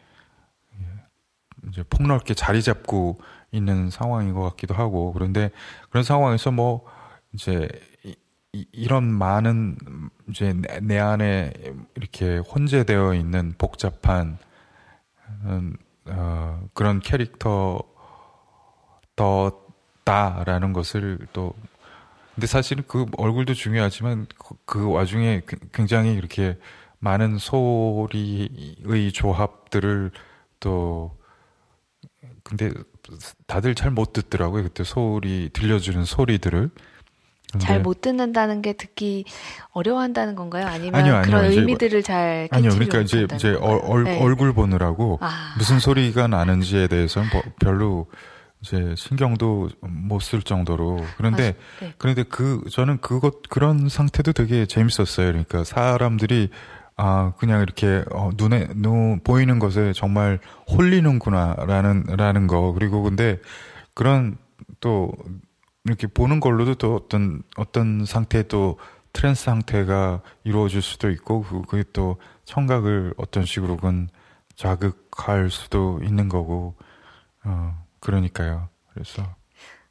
이제 1.70 1.84
폭넓게 1.84 2.34
자리 2.34 2.62
잡고 2.62 3.22
있는 3.54 3.90
상황인 3.90 4.34
것 4.34 4.42
같기도 4.42 4.74
하고. 4.74 5.14
그런데 5.14 5.52
그런 5.90 6.04
상황에서 6.04 6.52
뭐 6.52 6.84
이제 7.32 7.70
이, 8.04 8.68
이런 8.72 9.06
많은 9.06 9.78
이제 10.30 10.54
내, 10.54 10.80
내 10.82 11.00
안에 11.00 11.54
이렇게 11.96 12.38
혼재되어 12.38 13.14
있는 13.14 13.54
복잡한 13.58 14.38
음, 15.46 15.78
어, 16.06 16.62
그런 16.74 17.00
캐릭터 17.00 17.82
더다라는 19.16 20.74
것을 20.74 21.20
또 21.32 21.54
근데 22.36 22.48
사실은 22.48 22.84
그 22.88 23.06
얼굴도 23.18 23.54
중요하지만 23.54 24.26
그, 24.38 24.56
그 24.66 24.92
와중에 24.92 25.42
굉장히 25.72 26.14
이렇게 26.14 26.58
많은 27.00 27.38
소리의 27.38 29.12
조합들을 29.14 30.12
또 30.60 31.16
근데 32.44 32.72
다들 33.48 33.76
잘 33.76 33.92
못 33.92 34.14
듣더라고요. 34.14 34.64
그때 34.64 34.84
소리 34.84 35.50
들려주는 35.54 36.06
소리들을 36.06 36.70
잘 37.60 37.80
못 37.82 38.02
듣는다는 38.02 38.64
게 38.64 38.74
듣기 38.74 39.26
어려워한다는 39.74 40.34
건가요? 40.36 40.66
아니면 40.66 40.96
아니요, 40.96 41.16
아니요. 41.18 41.26
그런 41.28 41.52
의미들을 41.52 42.02
잘 42.02 42.48
아니요. 42.52 42.72
그러니까 42.72 43.00
이제 43.02 43.28
이제 43.36 43.54
얼, 43.62 44.04
네. 44.06 44.20
얼굴 44.20 44.54
보느라고 44.54 45.20
아. 45.22 45.54
무슨 45.58 45.80
소리가 45.80 46.28
나는지에 46.28 46.88
대해서는 46.88 47.30
뭐 47.32 47.44
별로 47.60 48.08
이제 48.62 48.96
신경도 48.98 49.70
못 49.82 50.22
쓸 50.24 50.42
정도로 50.42 51.06
그런데 51.18 51.50
아, 51.50 51.80
네. 51.86 51.94
그런데 52.00 52.24
그 52.24 52.64
저는 52.72 53.02
그것 53.02 53.44
그런 53.50 53.88
상태도 53.88 54.32
되게 54.34 54.66
재밌었어요. 54.66 55.28
그러니까 55.28 55.64
사람들이 55.64 56.50
아, 56.96 57.34
그냥 57.38 57.62
이렇게, 57.62 58.04
어, 58.12 58.30
눈에, 58.36 58.68
눈, 58.76 59.20
보이는 59.24 59.60
것에 59.60 59.94
정말 59.94 60.40
홀리는구나, 60.70 61.56
라는, 61.68 62.04
라는 62.04 62.48
거. 62.48 62.74
그리고 62.74 63.02
근데 63.04 63.40
그런 63.94 64.38
또, 64.80 65.12
이렇게 65.86 66.08
보는 66.08 66.40
걸로도 66.40 66.76
또 66.76 66.96
어떤, 66.96 67.44
어떤 67.58 68.06
상태에 68.06 68.44
또 68.44 68.78
trance 69.14 69.44
상태가 69.44 70.22
이루어질 70.44 70.82
수도 70.82 71.10
있고 71.10 71.44
그, 71.44 71.62
그게 71.62 71.84
또 71.94 72.18
청각을 72.46 73.14
어떤 73.18 73.46
식으로건 73.46 74.10
자극할 74.56 75.50
수도 75.50 76.00
있는 76.04 76.30
거고 76.30 76.76
어 77.46 77.86
그러니까요. 78.00 78.70
그래서 78.94 79.24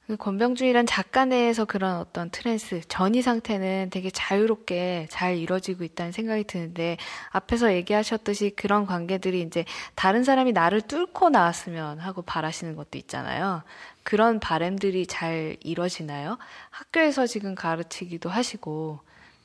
그 0.09 0.17
권병준이란 0.17 0.85
작가 0.87 1.25
내에서 1.25 1.65
그런 1.65 1.97
어떤 1.97 2.29
트랜스 2.29 2.83
전이 2.89 3.23
상태는 3.23 3.89
되게 3.91 4.11
자유롭게 4.11 5.07
잘 5.11 5.37
이루어지고 5.37 5.85
있다는 5.85 6.11
생각이 6.11 6.45
드는데 6.45 6.97
앞에서 7.31 7.73
얘기하셨듯이 7.73 8.51
그런 8.51 8.85
관계들이 8.85 9.41
이제 9.43 9.65
다른 9.95 10.25
사람이 10.25 10.53
나를 10.53 10.81
뚫고 10.83 11.31
나왔으면 11.31 12.01
하고 12.01 12.23
바라시는 12.23 12.75
것도 12.75 12.99
있잖아요. 12.99 13.63
그런 14.03 14.41
바램들이 14.41 15.07
잘 15.07 15.57
이루어지나요? 15.61 16.37
학교에서 16.71 17.29
지금 17.29 17.55
가르치기도 17.55 18.29
하시고 18.29 18.99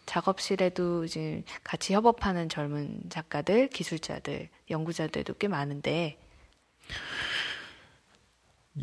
작업실에도 0.07 1.03
이제 1.03 1.43
같이 1.63 1.93
협업하는 1.93 2.49
젊은 2.49 3.01
작가들, 3.09 3.67
기술자들, 3.67 4.49
연구자들도 4.71 5.35
꽤 5.35 5.47
많은데 5.47 6.17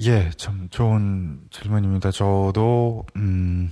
예, 0.03 0.31
참 0.37 0.69
좋은 0.71 1.41
질문입니다. 1.51 2.11
저도 2.11 3.07
음, 3.15 3.71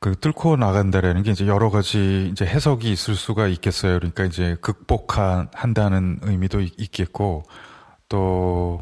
그 0.00 0.18
뚫고 0.18 0.56
나간다라는 0.56 1.22
게 1.22 1.32
이제 1.32 1.46
여러 1.46 1.70
가지 1.70 2.28
이제 2.32 2.46
해석이 2.46 2.90
있을 2.90 3.14
수가 3.14 3.46
있겠어요. 3.48 3.98
그러니까 3.98 4.24
이제 4.24 4.56
극복한 4.62 5.48
한다는 5.52 6.18
의미도 6.22 6.60
있, 6.60 6.92
겠고 6.92 7.42
또 8.08 8.80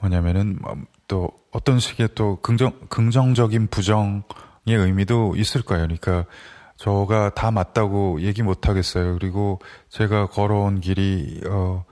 뭐냐면은 0.00 0.58
뭐또 0.60 1.30
어떤 1.52 1.78
식의 1.78 2.10
또 2.16 2.36
긍정 2.40 2.72
긍정적인 2.88 3.68
부정의 3.68 4.24
의미도 4.66 5.36
있을 5.36 5.62
거예요. 5.62 5.84
그러니까 5.84 6.26
저가 6.76 7.34
다 7.34 7.52
맞다고 7.52 8.20
얘기 8.22 8.42
못 8.42 8.68
하겠어요. 8.68 9.16
그리고 9.16 9.60
제가 9.90 10.26
걸어온 10.26 10.80
길이 10.80 11.40
어 11.46 11.84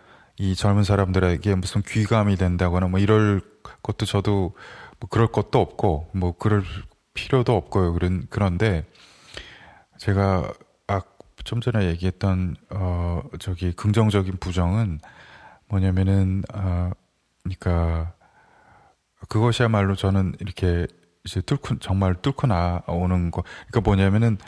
이 0.43 0.57
젊은 0.57 0.83
사람들에게 0.83 1.55
무슨 1.55 1.83
귀감이 1.83 2.35
된다거나 2.35 2.89
뭐 2.89 2.99
이럴 2.99 3.41
것도 3.81 4.07
저도 4.07 4.57
뭐 4.99 5.09
그럴 5.09 5.29
것도 5.29 5.61
없고 5.61 6.11
뭐 6.15 6.37
그럴 6.37 6.65
필요도 7.15 7.55
없고요. 7.55 7.93
그런 7.93 8.27
그런데 8.29 8.85
제가 9.99 10.53
아좀 10.89 11.61
전에 11.61 11.87
얘기했던 11.91 12.57
어 12.71 13.23
저기 13.39 13.73
긍정적인 13.73 14.39
부정은 14.41 14.99
뭐냐면은 15.69 16.43
어 16.53 16.91
그러니까 17.45 18.13
그것이야말로 19.29 19.95
저는 19.95 20.35
이렇게 20.41 20.89
이제 21.25 21.41
뚫고 21.41 21.79
정말 21.79 22.17
뚫고 22.17 22.49
나오는 22.49 23.31
거 23.31 23.45
그러니까 23.69 23.81
뭐냐면은 23.81 24.39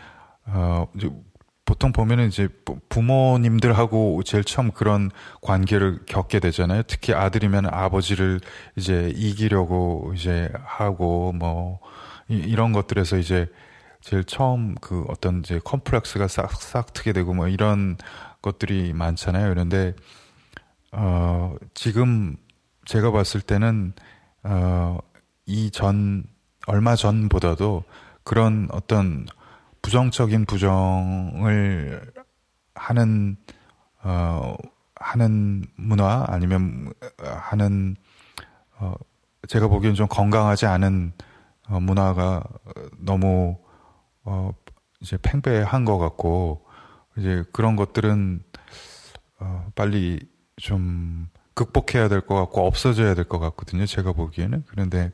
어 0.47 0.89
보통 1.65 1.93
보면은 1.93 2.29
이제 2.29 2.49
부모님들하고 2.91 4.23
제일 4.25 4.45
처음 4.45 4.71
그런 4.71 5.11
관계를 5.41 6.01
겪게 6.07 6.39
되잖아요. 6.39 6.83
특히 6.87 7.15
아들이면 7.15 7.67
아버지를 7.67 8.41
이제 8.77 9.11
이기려고 9.17 10.13
이제 10.15 10.51
하고 10.65 11.33
뭐 11.33 11.81
이, 12.29 12.55
런 12.55 12.73
것들에서 12.73 13.17
이제 13.17 13.51
제일 14.03 14.25
처음 14.25 14.75
그 14.83 15.05
어떤 15.09 15.39
이제 15.41 15.59
컴플렉스가 15.65 16.29
싹싹 16.29 16.93
트게 16.93 17.15
되고 17.15 17.33
뭐 17.33 17.49
이런 17.49 17.97
것들이 18.43 18.93
많잖아요. 18.93 19.49
그런데 19.49 19.95
어 20.93 21.55
지금 21.73 22.37
제가 22.85 23.11
봤을 23.11 23.41
때는 23.41 23.95
어이 24.43 25.71
전 25.71 26.25
얼마 26.67 26.95
전보다도 26.95 27.85
그런 28.23 28.69
어떤 28.71 29.27
부정적인 29.85 30.47
부정을 30.47 32.01
하는 32.75 33.37
어 34.03 34.57
하는 34.97 35.67
문화 35.77 36.25
아니면 36.27 36.91
하는 37.23 37.95
어 38.79 38.95
제가 39.47 39.69
보기엔 39.69 39.95
좀 39.95 40.07
건강하지 40.09 40.65
않은 40.65 41.13
어 41.69 41.81
문화가 41.81 42.43
너무 42.99 43.59
어 44.25 44.53
이제 45.01 45.19
팽배한 45.21 45.85
것 45.85 45.99
같고 45.99 46.65
이제 47.19 47.45
그런 47.53 47.77
것들은 47.77 48.43
어 49.41 49.71
빨리 49.75 50.19
좀 50.57 51.29
극복해야 51.55 52.09
될 52.09 52.23
것 52.23 52.35
같고 52.37 52.67
없어져야 52.67 53.15
될 53.15 53.27
것 53.27 53.39
같거든요. 53.39 53.85
제가 53.85 54.13
보기에는 54.15 54.65
그런데 54.67 55.13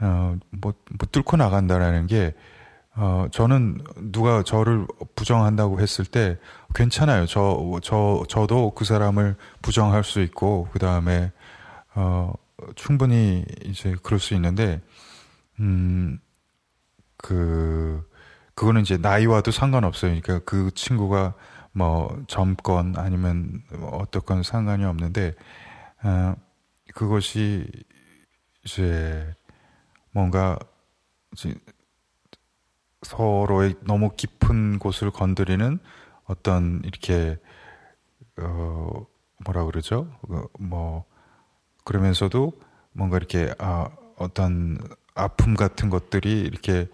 어뭐 0.00 0.38
뭐 0.60 0.72
뚫고 1.10 1.36
나간다라는 1.36 2.06
게 2.06 2.32
어, 2.94 3.26
저는 3.30 3.82
누가 4.12 4.42
저를 4.42 4.86
부정한다고 5.14 5.80
했을 5.80 6.04
때 6.04 6.38
괜찮아요. 6.74 7.26
저, 7.26 7.78
저, 7.82 8.22
저도 8.28 8.72
그 8.74 8.84
사람을 8.84 9.36
부정할 9.62 10.04
수 10.04 10.20
있고, 10.20 10.68
그 10.72 10.78
다음에, 10.78 11.32
어, 11.94 12.32
충분히 12.74 13.44
이제 13.64 13.96
그럴 14.02 14.20
수 14.20 14.34
있는데, 14.34 14.82
음, 15.60 16.18
그, 17.16 18.06
그거는 18.54 18.82
이제 18.82 18.98
나이와도 18.98 19.50
상관없어요. 19.50 20.10
그러니까 20.20 20.40
그 20.44 20.70
친구가 20.74 21.34
뭐 21.72 22.22
젊건 22.28 22.94
아니면 22.98 23.62
어떻건 23.90 24.42
상관이 24.42 24.84
없는데, 24.84 25.34
어, 26.04 26.34
그것이 26.94 27.66
이제 28.64 29.34
뭔가 30.10 30.58
서로의 33.02 33.74
너무 33.82 34.10
깊은 34.16 34.78
곳을 34.78 35.10
건드리는 35.10 35.78
어떤 36.24 36.82
이렇게 36.84 37.38
어 38.40 39.06
뭐라 39.44 39.64
그러죠? 39.64 40.08
그뭐 40.58 41.04
그러면서도 41.84 42.52
뭔가 42.92 43.16
이렇게 43.16 43.54
아 43.58 43.88
어떤 44.16 44.78
아픔 45.14 45.54
같은 45.54 45.90
것들이 45.90 46.40
이렇게 46.42 46.88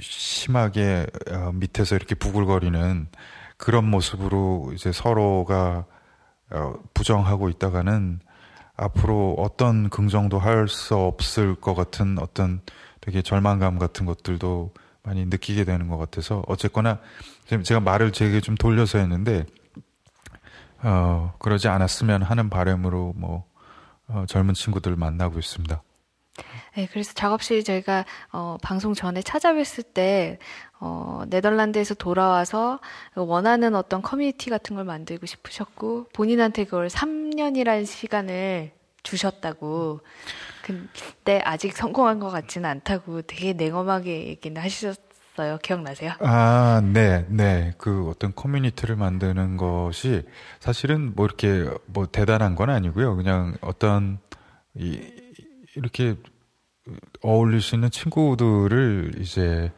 심하게 0.00 1.06
어, 1.30 1.52
밑에서 1.52 1.96
이렇게 1.96 2.14
부글거리는 2.14 3.08
그런 3.56 3.84
모습으로 3.90 4.72
이제 4.74 4.92
서로가 4.92 5.84
어, 6.50 6.74
부정하고 6.94 7.48
있다가는 7.48 8.20
앞으로 8.76 9.34
어떤 9.38 9.90
긍정도 9.90 10.38
할 10.38 10.68
수 10.68 10.96
없을 10.96 11.54
것 11.56 11.74
같은 11.74 12.18
어떤 12.20 12.60
되게 13.00 13.22
절망감 13.22 13.78
같은 13.78 14.06
것들도 14.06 14.72
많이 15.02 15.24
느끼게 15.24 15.64
되는 15.64 15.88
것 15.88 15.96
같아서 15.96 16.42
어쨌거나 16.46 17.00
제가 17.62 17.80
말을 17.80 18.12
되게 18.12 18.40
좀 18.40 18.54
돌려서 18.54 18.98
했는데 18.98 19.46
어, 20.82 21.34
그러지 21.38 21.68
않았으면 21.68 22.22
하는 22.22 22.50
바람으로 22.50 23.14
뭐 23.16 23.44
어, 24.08 24.24
젊은 24.28 24.54
친구들 24.54 24.96
만나고 24.96 25.38
있습니다. 25.38 25.82
네, 26.76 26.88
그래서 26.92 27.12
작업실 27.14 27.64
저희가 27.64 28.04
어, 28.30 28.56
방송 28.62 28.94
전에 28.94 29.20
찾아뵀을 29.20 29.92
때 29.92 30.38
어, 30.78 31.24
네덜란드에서 31.28 31.94
돌아와서 31.94 32.78
원하는 33.16 33.74
어떤 33.74 34.00
커뮤니티 34.00 34.48
같은 34.48 34.76
걸 34.76 34.84
만들고 34.84 35.26
싶으셨고 35.26 36.06
본인한테 36.12 36.64
그걸 36.64 36.88
3년이라는 36.88 37.84
시간을 37.86 38.70
주셨다고. 39.02 40.00
근데 40.68 41.40
아직 41.44 41.74
성공한 41.74 42.18
것 42.18 42.30
같지는 42.30 42.68
않다고 42.68 43.22
되게 43.22 43.54
냉엄하게 43.54 44.26
얘기는 44.28 44.60
하셨어요. 44.60 45.58
기억나세요? 45.62 46.12
아, 46.20 46.82
네, 46.84 47.24
네. 47.28 47.72
그 47.78 48.08
어떤 48.10 48.34
커뮤니티를 48.34 48.96
만드는 48.96 49.56
것이 49.56 50.22
사실은 50.60 51.14
뭐 51.14 51.24
이렇게 51.24 51.68
뭐 51.86 52.06
대단한 52.06 52.54
건 52.54 52.70
아니고요. 52.70 53.16
그냥 53.16 53.56
어떤 53.62 54.18
이, 54.74 55.00
이렇게 55.74 56.16
어울릴 57.22 57.62
수 57.62 57.74
있는 57.74 57.90
친구들을 57.90 59.14
이제 59.20 59.72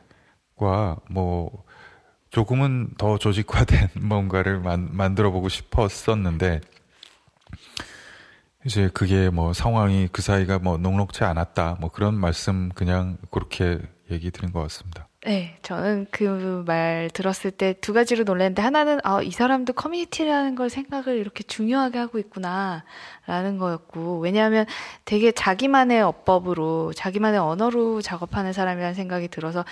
과뭐 0.57 1.65
조금은 2.31 2.95
더 2.99 3.19
조직화된 3.19 3.89
뭔가를 4.03 4.61
만, 4.61 4.89
만들어 4.93 5.31
보고 5.31 5.49
싶었었는데 5.49 6.61
이제 8.67 8.91
그게 8.93 9.31
뭐 9.31 9.53
상황이 9.53 10.09
그 10.13 10.21
사이가 10.23 10.59
뭐 10.59 10.77
녹록치 10.77 11.25
않았다. 11.25 11.79
뭐 11.81 11.91
그런 11.91 12.15
말씀 12.15 12.69
그냥 12.75 13.17
그렇게 13.31 13.79
얘기 14.11 14.31
드린 14.31 14.53
것 14.53 14.61
같습니다. 14.63 15.09
네, 15.27 15.59
저는 15.63 16.07
그 16.11 16.65
말 16.67 17.11
들었을 17.13 17.51
때 17.51 17.75
두 17.75 17.93
가지로 17.93 18.25
놀랐는데 18.25 18.63
하나는 18.63 19.01
아, 19.05 19.21
이 19.23 19.31
사람도 19.31 19.75
커뮤니티라는 19.75 20.55
걸 20.55 20.71
생각을 20.71 21.17
이렇게 21.19 21.43
중요하게 21.43 21.99
하고 21.99 22.19
있구나라는 22.19 23.59
거였고 23.59 24.19
왜냐하면 24.21 24.67
되게 25.05 25.31
자기만의 25.33 26.01
어법으로 26.03 26.93
자기만의 26.95 27.39
언어로 27.41 28.01
작업하는 28.03 28.53
사람이라는 28.53 28.95
생각이 28.95 29.29
들어서 29.29 29.65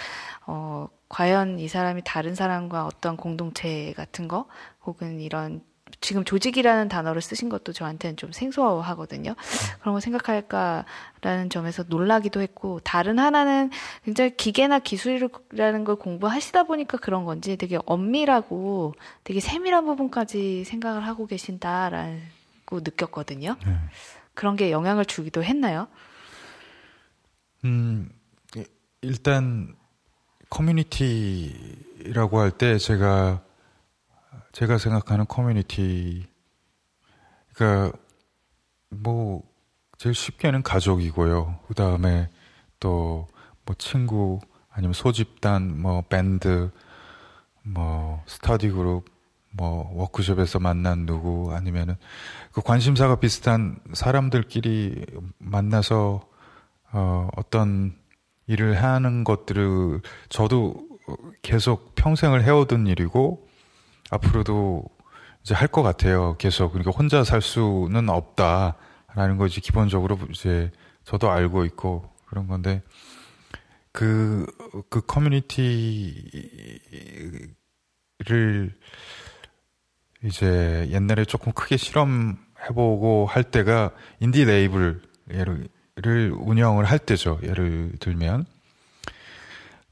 어 0.47 0.89
과연 1.09 1.59
이 1.59 1.69
사람이 1.69 2.03
다른 2.05 2.35
사람과 2.35 2.85
어떤 2.87 3.17
공동체 3.17 3.93
같은 3.97 4.29
거 4.29 4.47
혹은 4.85 5.21
이런 5.21 5.63
지금 6.01 6.25
조직이라는 6.25 6.89
단어를 6.89 7.21
쓰신 7.21 7.49
것도 7.49 7.73
저한테는 7.73 8.17
좀 8.17 8.31
생소하거든요. 8.33 9.35
그런 9.81 9.95
거 9.95 10.01
생각할까라는 10.01 11.51
점에서 11.51 11.85
놀라기도 11.89 12.41
했고 12.41 12.81
다른 12.85 13.19
하나는 13.19 13.71
굉장히 14.05 14.37
기계나 14.37 14.79
기술이라는 14.79 15.85
걸 15.85 15.97
공부하시다 15.97 16.65
보니까 16.65 16.99
그런 16.99 17.25
건지 17.25 17.57
되게 17.57 17.79
엄밀하고 17.85 18.95
되게 19.25 19.41
세밀한 19.41 19.85
부분까지 19.87 20.65
생각을 20.65 21.05
하고 21.07 21.27
계신다라고 21.27 22.21
느꼈거든요. 22.71 23.57
네. 23.67 23.77
그런 24.35 24.55
게 24.55 24.71
영향을 24.71 25.05
주기도 25.05 25.43
했나요? 25.43 25.89
음, 27.65 28.09
일단 29.03 29.75
커뮤니티라고 30.49 32.39
할 32.41 32.53
때 32.53 32.79
제가 32.79 33.43
제가 34.59 34.79
생각하는 34.79 35.27
커뮤니티 35.27 36.27
그러니까 37.55 37.97
뭐 38.89 39.43
제일 39.99 40.15
쉽게는 40.15 40.63
가족이고요. 40.63 41.61
그 41.67 41.75
다음에 41.75 42.29
또 42.81 43.29
뭐 43.69 43.75
친구 43.77 44.41
아니면 44.71 44.95
소집단 44.95 45.81
뭐 45.81 46.03
밴드 46.09 46.71
뭐 47.63 48.23
스터디 48.27 48.71
그룹 48.71 49.05
뭐 49.51 49.91
워크숍에서 49.95 50.59
만난 50.59 51.05
누구 51.05 51.53
아니면은 51.53 51.97
그 52.53 52.63
관심사가 52.63 53.17
비슷한 53.17 53.79
사람들끼리 53.93 55.05
만나서 55.37 56.27
어 56.93 57.29
어떤 57.37 57.95
일을 58.47 58.83
하는 58.83 59.23
것들을 59.23 60.01
저도 60.31 60.89
계속 61.43 61.95
평생을 61.95 62.43
해오던 62.45 62.87
일이고 62.87 63.48
앞으로도 64.11 64.85
이제 65.43 65.55
할 65.55 65.69
것 65.69 65.83
같아요. 65.83 66.37
계속 66.39 66.73
그러니까 66.73 66.91
혼자 66.91 67.25
살 67.25 67.41
수는 67.41 68.09
없다라는 68.09 69.37
거지 69.39 69.61
기본적으로 69.61 70.19
이제 70.31 70.71
저도 71.05 71.31
알고 71.31 71.65
있고 71.67 72.11
그런 72.27 72.47
건데 72.47 72.83
그그 73.93 74.83
그 74.91 75.01
커뮤니티를 75.07 76.25
이제 80.25 80.89
옛날에 80.91 81.25
조금 81.25 81.53
크게 81.53 81.77
실험해보고 81.77 83.27
할 83.27 83.45
때가 83.45 83.93
인디 84.21 84.45
레이블 84.45 85.03
예를 85.31 85.69
를 86.01 86.33
운영을 86.33 86.85
할 86.85 86.99
때죠. 87.01 87.41
예를 87.43 87.93
들면 87.99 88.47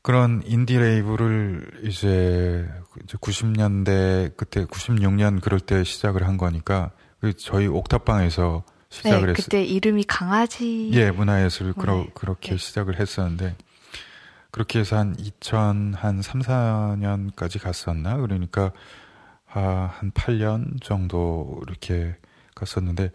그런 0.02 0.40
인디 0.44 0.78
레이블을 0.78 1.80
이제 1.82 2.68
90년대 3.06 4.36
그때 4.36 4.64
96년 4.64 5.40
그럴 5.40 5.60
때 5.60 5.84
시작을 5.84 6.26
한 6.26 6.36
거니까 6.36 6.90
그 7.20 7.34
저희 7.34 7.66
옥탑방에서 7.66 8.64
시작을 8.88 9.26
네, 9.26 9.30
했어요. 9.30 9.34
그때 9.34 9.64
이름이 9.64 10.04
강아지 10.04 10.90
예 10.92 11.10
문화예술 11.10 11.74
그러, 11.74 11.96
네. 11.96 12.10
그렇게 12.14 12.50
네. 12.52 12.56
시작을 12.56 12.98
했었는데 13.00 13.56
그렇게 14.56 14.78
해서 14.78 14.96
한 14.96 15.14
2000, 15.18 15.92
한 15.92 16.22
3, 16.22 16.40
4년까지 16.40 17.60
갔었나? 17.60 18.16
그러니까, 18.16 18.72
아, 19.52 19.90
한 19.98 20.12
8년 20.12 20.82
정도 20.82 21.60
이렇게 21.66 22.16
갔었는데, 22.54 23.10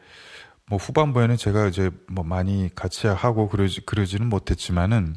뭐 0.68 0.78
후반부에는 0.78 1.38
제가 1.38 1.66
이제 1.66 1.90
뭐 2.12 2.24
많이 2.24 2.70
같이 2.76 3.08
하고 3.08 3.49
그러지, 3.49 3.88
그러지는 3.88 4.30
못했지만은, 4.30 5.16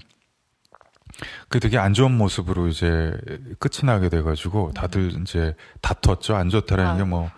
그 1.48 1.60
되게 1.60 1.78
안 1.78 1.94
좋은 1.94 2.12
모습으로 2.12 2.68
이제 2.68 3.12
끝이 3.58 3.84
나게 3.84 4.08
돼가지고 4.08 4.72
다들 4.74 5.12
이제 5.22 5.54
다퉜죠. 5.80 6.34
안 6.34 6.50
좋다라는 6.50 6.90
아. 6.92 6.96
게뭐 6.96 7.30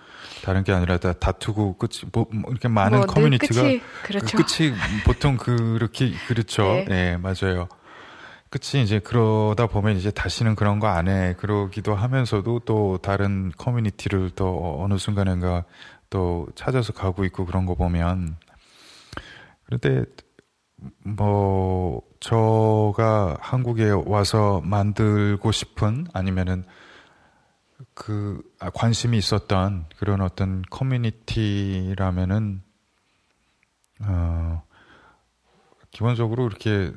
다른 0.42 0.64
게 0.64 0.72
아니라 0.72 0.98
다 0.98 1.12
다투고 1.12 1.76
끝이 1.76 2.08
뭐, 2.12 2.26
뭐 2.32 2.50
이렇게 2.50 2.68
많은 2.68 2.98
뭐 2.98 3.06
커뮤니티가 3.06 3.62
끝이, 3.62 3.80
그렇죠. 4.02 4.36
그 4.36 4.44
끝이 4.44 4.72
보통 5.04 5.36
그렇게 5.36 6.12
그렇죠. 6.28 6.62
네. 6.62 6.84
네, 6.88 7.16
맞아요. 7.16 7.68
끝이 8.48 8.82
이제 8.82 9.00
그러다 9.00 9.66
보면 9.66 9.96
이제 9.96 10.10
다시는 10.10 10.54
그런 10.54 10.78
거 10.78 10.86
안 10.86 11.08
해. 11.08 11.34
그러기도 11.38 11.94
하면서도 11.94 12.60
또 12.60 12.98
다른 13.02 13.52
커뮤니티를 13.58 14.30
또 14.30 14.78
어느 14.82 14.98
순간인가 14.98 15.64
또 16.10 16.46
찾아서 16.54 16.92
가고 16.92 17.24
있고 17.24 17.44
그런 17.44 17.66
거 17.66 17.74
보면 17.74 18.36
그런데 19.64 20.04
뭐 21.04 22.02
저가 22.20 23.36
한국에 23.40 23.90
와서 23.90 24.60
만들고 24.64 25.52
싶은 25.52 26.06
아니면은 26.12 26.64
그 27.94 28.42
아, 28.58 28.70
관심이 28.70 29.18
있었던 29.18 29.86
그런 29.98 30.20
어떤 30.20 30.62
커뮤니티라면은 30.70 32.62
어 34.06 34.62
기본적으로 35.90 36.46
이렇게 36.46 36.92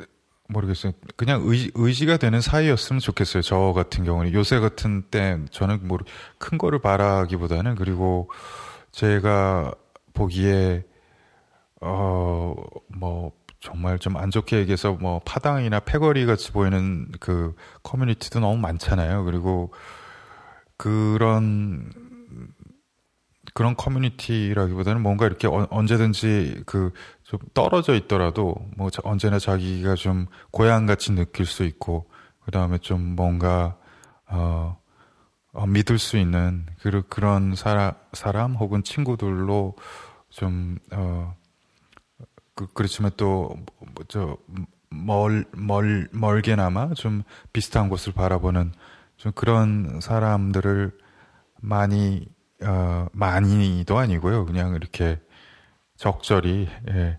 모르겠어요. 0.50 0.94
그냥 1.16 1.44
의, 1.46 1.72
의지가 1.76 2.18
되는 2.18 2.42
사이였으면 2.42 3.00
좋겠어요. 3.00 3.42
저 3.44 3.72
같은 3.74 4.04
경우는 4.04 4.34
요새 4.34 4.60
같은 4.60 5.04
때 5.04 5.40
저는 5.52 5.88
뭐큰 5.88 6.58
거를 6.58 6.80
바라기보다는 6.80 7.76
그리고 7.76 8.30
제가 8.92 9.74
보기에 10.14 10.84
어뭐 11.82 13.39
정말 13.60 14.00
좀 14.00 14.16
안 14.18 14.32
좋게 14.32 14.58
얘기해서 14.60 14.94
뭐 14.94 15.20
파당이나 15.26 15.80
패거리 15.82 16.26
같이 16.26 16.52
보이는 16.52 17.08
그 17.20 17.56
커뮤니티도 17.84 18.40
너무 18.40 18.58
많잖아요. 18.58 19.24
그리고 19.26 19.74
그런 20.78 21.92
그런 23.54 23.76
커뮤니티라기보다는 23.76 25.02
뭔가 25.02 25.26
이렇게 25.26 25.48
언제든지 25.48 26.64
그 26.66 26.92
좀 27.30 27.40
떨어져 27.54 27.94
있더라도 27.94 28.56
뭐 28.76 28.90
언제나 29.04 29.38
자기가 29.38 29.94
좀 29.94 30.26
고향같이 30.50 31.12
느낄 31.14 31.46
수 31.46 31.64
있고 31.64 32.10
그 32.44 32.50
다음에 32.50 32.80
좀 32.80 33.16
뭔가 33.16 33.78
어, 34.28 34.76
어 35.54 35.68
믿을 35.68 36.00
수 36.00 36.18
있는 36.18 36.66
그, 36.82 37.04
그런 37.08 37.54
사람, 37.56 37.94
사람 38.14 38.56
혹은 38.56 38.84
친구들로 38.84 39.76
좀 40.32 40.80
어, 40.92 41.36
그, 42.60 42.68
그렇지만 42.74 43.12
또저 43.16 44.36
멀, 44.90 45.46
멀, 45.54 46.10
멀게나마 46.12 46.94
좀 46.94 47.24
비슷한 47.54 47.88
곳을 47.88 48.12
바라보는 48.12 48.74
좀 49.16 49.32
그런 49.32 50.02
사람들을 50.02 50.92
많이 51.62 52.28
어, 52.62 53.08
많이도 53.14 53.98
아니고요. 53.98 54.46
그냥 54.46 54.76
이렇게 54.76 55.22
적절히, 55.96 56.68
예. 56.90 57.18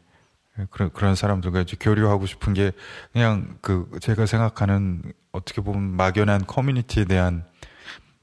그런, 0.69 0.93
그런 0.93 1.15
사람들과 1.15 1.63
이제 1.63 1.75
교류하고 1.81 2.27
싶은 2.27 2.53
게 2.53 2.73
그냥 3.15 3.57
그 3.63 3.89
제가 4.03 4.27
생각하는 4.27 5.03
어떻게 5.33 5.63
보면 5.63 5.97
막연한 5.97 6.45
커뮤니티에 6.47 7.07
대한, 7.07 7.47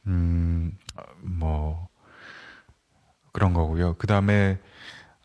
음, 0.05 0.77
뭐, 1.23 1.87
그런 3.31 3.53
거고요. 3.55 3.95
그 3.95 4.05
다음에 4.05 4.59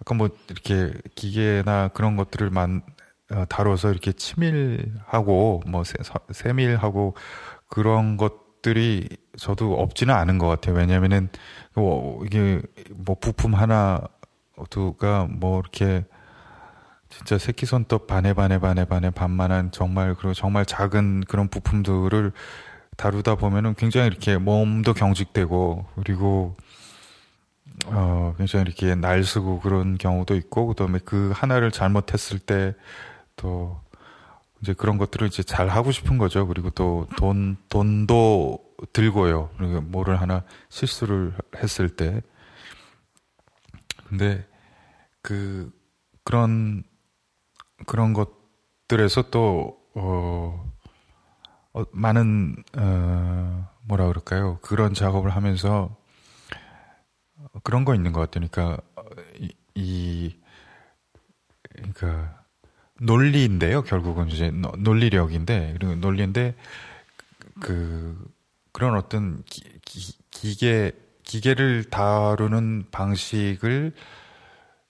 아까 0.03 0.17
뭐 0.17 0.29
이렇게 0.51 0.93
기계나 1.15 1.89
그런 1.95 2.17
것들을 2.17 2.51
만, 2.51 2.83
어, 3.31 3.45
다뤄서 3.49 3.93
이렇게 3.93 4.13
치밀하고 4.13 5.63
뭐 5.69 5.85
세, 5.85 5.95
세밀하고 6.33 7.15
그런 7.69 8.17
것들이 8.17 9.09
저도 9.39 9.79
없지는 9.81 10.13
않은 10.13 10.39
것 10.39 10.49
같아요. 10.49 10.75
왜냐면은 10.75 11.29
뭐 11.75 12.25
이게 12.25 12.61
뭐 12.91 13.17
부품 13.19 13.55
하나 13.55 14.01
두가 14.71 15.29
뭐 15.31 15.61
이렇게 15.61 16.05
진짜 17.09 17.39
새끼 17.39 17.65
손톱 17.65 18.09
반에 18.09 18.35
반에 18.35 18.59
반에 18.59 18.85
반에 18.85 19.11
반만한 19.11 19.71
정말 19.71 20.17
그리고 20.17 20.35
정말 20.35 20.67
작은 20.67 21.25
그런 21.29 21.49
부품들을 21.49 22.33
다루다 22.97 23.37
보면은 23.37 23.75
굉장히 23.75 24.09
이렇게 24.09 24.37
몸도 24.37 24.95
경직되고 24.95 25.87
그리고 25.95 26.57
어 27.87 28.35
굉장히 28.39 28.65
이렇게 28.67 28.95
날쓰고 28.95 29.61
그런 29.61 29.99
경우도 29.99 30.35
있고 30.37 30.67
그 30.69 30.75
다음에 30.75 30.99
그 31.05 31.33
하나를 31.35 31.71
잘못했을 31.71 32.39
때 32.39 32.75
또 33.37 33.81
이제 34.61 34.73
그런 34.75 34.99
것들을 34.99 35.27
이제 35.27 35.43
잘 35.43 35.69
하고 35.69 35.91
싶은 35.93 36.19
거죠. 36.19 36.47
그리고 36.47 36.71
또 36.71 37.07
돈 37.17 37.57
돈도 37.69 38.59
들고요. 38.93 39.51
그러니까 39.57 39.81
뭐를 39.81 40.21
하나 40.21 40.45
실수를 40.69 41.35
했을 41.57 41.89
때. 41.97 42.21
근데 44.09 44.47
그 45.23 45.73
그런 46.25 46.85
그런 47.87 48.13
것들에서 48.13 49.31
또 49.31 49.79
어, 49.95 50.71
어 51.73 51.85
많은 51.93 52.57
어 52.77 53.69
뭐라 53.85 54.07
그럴까요? 54.07 54.59
그런 54.63 54.95
작업을 54.95 55.31
하면서 55.31 55.97
그런 57.63 57.85
거 57.85 57.95
있는 57.95 58.13
것 58.13 58.21
같아요. 58.21 58.47
그러니까 58.51 58.83
이, 59.39 59.51
이 59.75 60.37
그러니까 61.75 62.43
논리인데요. 63.01 63.83
결국은 63.83 64.29
이제 64.29 64.51
논리력인데 64.51 65.75
그리고 65.79 65.95
논리인데 65.97 66.55
그 67.61 68.17
그런 68.73 68.97
어떤 68.97 69.43
기, 69.45 69.63
기, 69.85 70.15
기계 70.31 70.93
기계를 71.25 71.85
다루는 71.85 72.87
방식을 72.91 73.93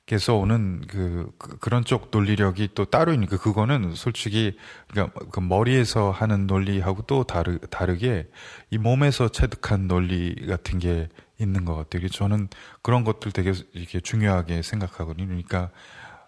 께서 0.06 0.34
오는 0.36 0.82
그, 0.89 1.30
그, 1.39 1.68
런 1.70 1.84
쪽 1.84 2.09
논리력이 2.10 2.70
또 2.74 2.84
따로 2.84 3.12
있는 3.12 3.28
그 3.28 3.39
그거는 3.39 3.94
솔직히 3.94 4.56
그러니까 4.89 5.18
그 5.30 5.40
머리에서 5.40 6.10
하는 6.10 6.47
논리하고 6.47 7.02
또 7.02 7.24
다르 7.24 7.59
다르게 7.70 8.28
이 8.70 8.78
몸에서 8.78 9.28
체득한 9.28 9.89
논리 9.89 10.34
같은 10.47 10.78
게 10.80 11.09
있는 11.38 11.64
것 11.64 11.74
같아요. 11.76 12.09
저는 12.09 12.48
그런 12.82 13.04
것들 13.04 13.32
되게 13.32 13.52
이렇게 13.72 14.00
중요하게 14.00 14.62
생각하거든요. 14.62 15.26
그러니까 15.26 15.70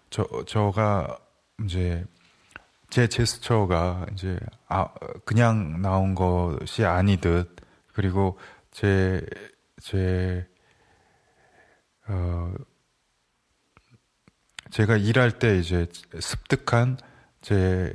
저 0.09 0.27
저가 0.45 1.17
이제 1.63 2.05
제 2.89 3.07
제스처가 3.07 4.07
이제 4.13 4.39
아 4.67 4.87
그냥 5.25 5.81
나온 5.81 6.15
것이 6.15 6.85
아니듯 6.85 7.55
그리고 7.93 8.37
제 8.71 9.21
제 9.81 10.47
어 12.07 12.53
제가 14.71 14.97
일할 14.97 15.39
때 15.39 15.57
이제 15.57 15.87
습득한 16.19 16.97
제, 17.41 17.93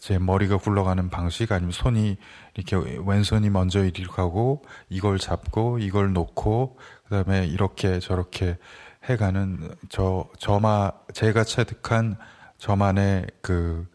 제 0.00 0.18
머리가 0.18 0.58
굴러가는 0.58 1.10
방식 1.10 1.52
아니면 1.52 1.72
손이 1.72 2.16
이렇게 2.54 2.76
왼손이 3.04 3.50
먼저 3.50 3.84
이리로 3.84 4.12
가고 4.12 4.64
이걸 4.88 5.18
잡고 5.18 5.78
이걸 5.78 6.12
놓고 6.12 6.78
그다음에 7.04 7.46
이렇게 7.46 8.00
저렇게 8.00 8.58
해가는 9.04 9.74
저 9.88 10.28
저마 10.38 10.92
제가 11.12 11.44
체득한 11.44 12.16
저만의 12.58 13.26
그 13.42 13.86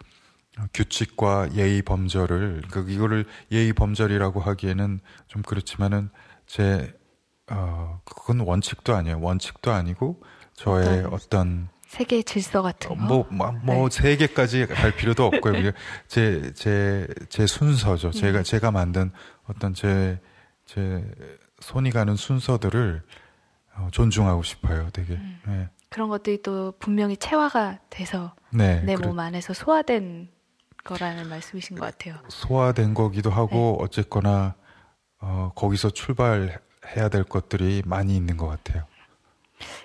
규칙과 0.73 1.55
예의 1.55 1.81
범절을 1.81 2.63
그 2.71 2.89
이거를 2.89 3.25
예의 3.51 3.73
범절이라고 3.73 4.39
하기에는 4.39 4.99
좀 5.27 5.41
그렇지만은 5.41 6.09
제 6.45 6.93
어, 7.49 7.99
그건 8.05 8.41
원칙도 8.41 8.95
아니에요. 8.95 9.19
원칙도 9.21 9.71
아니고 9.71 10.21
저의 10.53 11.05
어떤 11.11 11.69
세계 11.91 12.21
질서 12.21 12.61
같은 12.61 12.87
거. 12.87 12.95
뭐, 12.95 13.27
뭐, 13.29 13.51
뭐 13.63 13.89
네. 13.89 14.01
세계까지 14.01 14.65
갈 14.67 14.95
필요도 14.95 15.25
없고요. 15.25 15.71
제, 16.07 16.53
제, 16.53 17.05
제 17.27 17.45
순서죠. 17.45 18.11
제가, 18.11 18.39
음. 18.39 18.43
제가 18.45 18.71
만든 18.71 19.11
어떤 19.45 19.73
제, 19.73 20.17
제 20.65 21.03
손이 21.59 21.91
가는 21.91 22.15
순서들을 22.15 23.01
어, 23.75 23.89
존중하고 23.91 24.41
싶어요. 24.41 24.89
되게. 24.93 25.15
음. 25.15 25.41
네. 25.45 25.69
그런 25.89 26.07
것들이 26.07 26.41
또 26.41 26.71
분명히 26.79 27.17
체화가 27.17 27.79
돼서 27.89 28.35
네, 28.51 28.79
내몸 28.83 29.17
그래. 29.17 29.23
안에서 29.23 29.53
소화된 29.53 30.29
거라는 30.85 31.27
말씀이신 31.27 31.77
것 31.77 31.83
같아요. 31.87 32.15
소화된 32.29 32.93
거기도 32.93 33.29
하고 33.29 33.75
네. 33.79 33.83
어쨌거나 33.83 34.55
어, 35.19 35.51
거기서 35.55 35.89
출발해야 35.89 37.09
될 37.11 37.25
것들이 37.25 37.83
많이 37.85 38.15
있는 38.15 38.37
것 38.37 38.47
같아요. 38.47 38.85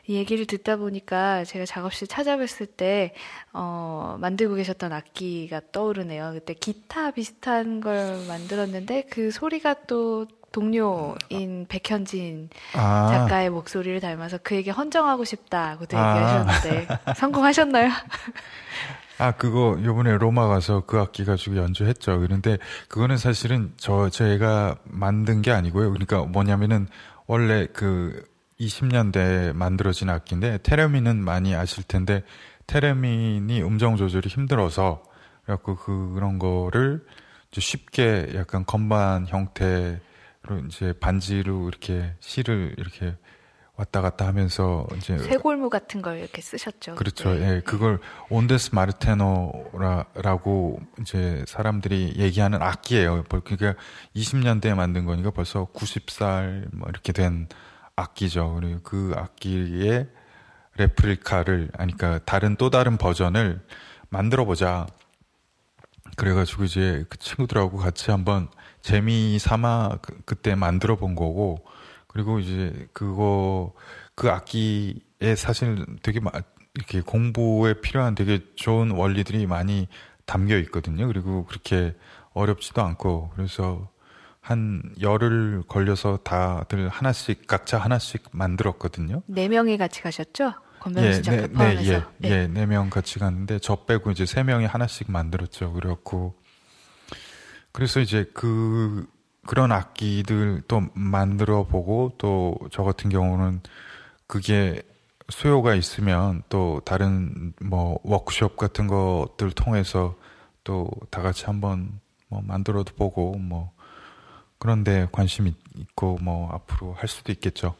이 0.06 0.16
얘기를 0.16 0.46
듣다 0.46 0.76
보니까 0.76 1.44
제가 1.44 1.64
작업실 1.66 2.08
찾아뵀을 2.08 2.68
때, 2.76 3.14
어, 3.52 4.16
만들고 4.20 4.54
계셨던 4.54 4.92
악기가 4.92 5.60
떠오르네요. 5.72 6.32
그때 6.34 6.54
기타 6.54 7.10
비슷한 7.10 7.80
걸 7.80 8.24
만들었는데 8.28 9.06
그 9.10 9.30
소리가 9.30 9.86
또 9.86 10.26
동료인 10.52 11.66
백현진 11.68 12.48
아. 12.74 13.08
작가의 13.12 13.50
목소리를 13.50 14.00
닮아서 14.00 14.38
그에게 14.38 14.70
헌정하고 14.70 15.24
싶다고도 15.24 15.98
아. 15.98 16.16
얘기하셨는데 16.16 16.86
성공하셨나요? 17.16 17.90
아, 19.18 19.32
그거 19.32 19.78
요번에 19.82 20.16
로마 20.16 20.46
가서 20.46 20.84
그 20.86 20.98
악기 20.98 21.24
가지고 21.24 21.56
연주했죠. 21.56 22.20
그런데 22.20 22.58
그거는 22.88 23.16
사실은 23.16 23.72
저 23.76 24.08
제가 24.08 24.76
만든 24.84 25.42
게 25.42 25.52
아니고요. 25.52 25.90
그러니까 25.90 26.24
뭐냐면은 26.24 26.88
원래 27.26 27.66
그 27.66 28.24
20년대에 28.60 29.52
만들어진 29.54 30.08
악기인데 30.10 30.58
테레민은 30.62 31.16
많이 31.16 31.54
아실 31.54 31.84
텐데 31.84 32.22
테레민이 32.66 33.62
음정 33.62 33.96
조절이 33.96 34.28
힘들어서 34.28 35.02
그래갖고 35.44 35.76
그런 35.76 36.38
거를 36.38 37.04
쉽게 37.52 38.32
약간 38.34 38.66
건반 38.66 39.26
형태로 39.26 39.98
이제 40.66 40.92
반지로 41.00 41.68
이렇게 41.68 42.12
실을 42.20 42.74
이렇게 42.76 43.14
왔다 43.76 44.00
갔다 44.00 44.26
하면서 44.26 44.86
이제 44.96 45.16
쇄골무 45.18 45.68
같은 45.68 46.00
걸 46.02 46.18
이렇게 46.18 46.40
쓰셨죠. 46.40 46.94
그렇죠. 46.94 47.34
네. 47.34 47.56
예, 47.56 47.60
그걸 47.60 48.00
온데스 48.30 48.74
마르테노라고 48.74 50.00
이제 51.00 51.44
사람들이 51.46 52.14
얘기하는 52.16 52.62
악기예요. 52.62 53.24
그러니까 53.24 53.74
20년대에 54.14 54.74
만든 54.74 55.04
거니까 55.04 55.30
벌써 55.30 55.66
90살 55.74 56.74
뭐 56.74 56.88
이렇게 56.88 57.12
된 57.12 57.48
악기죠. 57.96 58.58
그리고 58.60 58.80
그 58.82 59.12
악기의 59.16 60.08
레플리카를, 60.76 61.70
아니, 61.78 61.96
그러니까 61.96 62.24
다른 62.24 62.56
또 62.56 62.70
다른 62.70 62.98
버전을 62.98 63.60
만들어 64.10 64.44
보자. 64.44 64.86
그래가지고 66.16 66.64
이제 66.64 67.04
그 67.08 67.18
친구들하고 67.18 67.78
같이 67.78 68.10
한번 68.10 68.48
재미 68.82 69.38
삼아 69.38 69.98
그, 70.02 70.20
그때 70.24 70.54
만들어 70.54 70.96
본 70.96 71.14
거고, 71.14 71.64
그리고 72.06 72.38
이제 72.38 72.88
그거, 72.92 73.72
그 74.14 74.30
악기에 74.30 75.34
사실 75.36 75.84
되게 76.02 76.20
마, 76.20 76.30
이렇게 76.74 77.00
공부에 77.00 77.80
필요한 77.80 78.14
되게 78.14 78.40
좋은 78.54 78.90
원리들이 78.90 79.46
많이 79.46 79.88
담겨 80.26 80.58
있거든요. 80.58 81.06
그리고 81.06 81.46
그렇게 81.46 81.94
어렵지도 82.34 82.82
않고, 82.82 83.30
그래서 83.34 83.88
한 84.46 84.80
열흘 85.00 85.64
걸려서 85.66 86.18
다들 86.22 86.88
하나씩 86.88 87.48
각자 87.48 87.78
하나씩 87.78 88.22
만들었거든요. 88.30 89.22
네 89.26 89.48
명이 89.48 89.76
같이 89.76 90.02
가셨죠? 90.02 90.54
건변수 90.78 91.32
예, 91.32 91.36
네, 91.36 91.48
네, 91.48 91.84
예, 91.88 92.04
네. 92.18 92.30
예, 92.30 92.46
네 92.46 92.64
명 92.64 92.88
같이 92.88 93.18
갔는데 93.18 93.58
저 93.58 93.74
빼고 93.86 94.12
이제 94.12 94.24
세 94.24 94.44
명이 94.44 94.66
하나씩 94.66 95.10
만들었죠. 95.10 95.72
그래갖고 95.72 96.34
그래서 97.72 97.98
이제 97.98 98.30
그 98.34 99.08
그런 99.48 99.72
악기들 99.72 100.62
또 100.68 100.82
만들어 100.94 101.64
보고 101.64 102.12
또 102.16 102.56
저 102.70 102.84
같은 102.84 103.10
경우는 103.10 103.62
그게 104.28 104.80
수요가 105.28 105.74
있으면 105.74 106.44
또 106.48 106.80
다른 106.84 107.52
뭐 107.60 107.98
워크숍 108.04 108.56
같은 108.56 108.86
것들 108.86 109.50
통해서 109.50 110.14
또 110.62 110.88
다 111.10 111.20
같이 111.20 111.46
한번 111.46 111.98
뭐 112.28 112.42
만들어도 112.44 112.94
보고 112.94 113.36
뭐 113.38 113.72
그런데 114.58 115.06
관심 115.12 115.46
있고 115.46 116.18
뭐 116.22 116.50
앞으로 116.52 116.94
할 116.94 117.08
수도 117.08 117.32
있겠죠. 117.32 117.74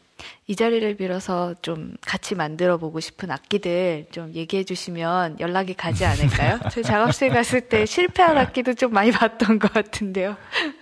이 0.47 0.55
자리를 0.55 0.97
빌어서 0.97 1.53
좀 1.61 1.95
같이 2.01 2.33
만들어 2.35 2.77
보고 2.77 2.99
싶은 2.99 3.29
악기들 3.29 4.07
좀 4.11 4.33
얘기해 4.33 4.63
주시면 4.63 5.39
연락이 5.39 5.73
가지 5.73 6.05
않을까요? 6.05 6.59
저희 6.71 6.83
작업실 6.83 7.29
갔을 7.29 7.61
때 7.61 7.85
실패한 7.85 8.37
악기도 8.37 8.73
좀 8.73 8.93
많이 8.93 9.11
봤던 9.11 9.59
것 9.59 9.71
같은데요. 9.71 10.35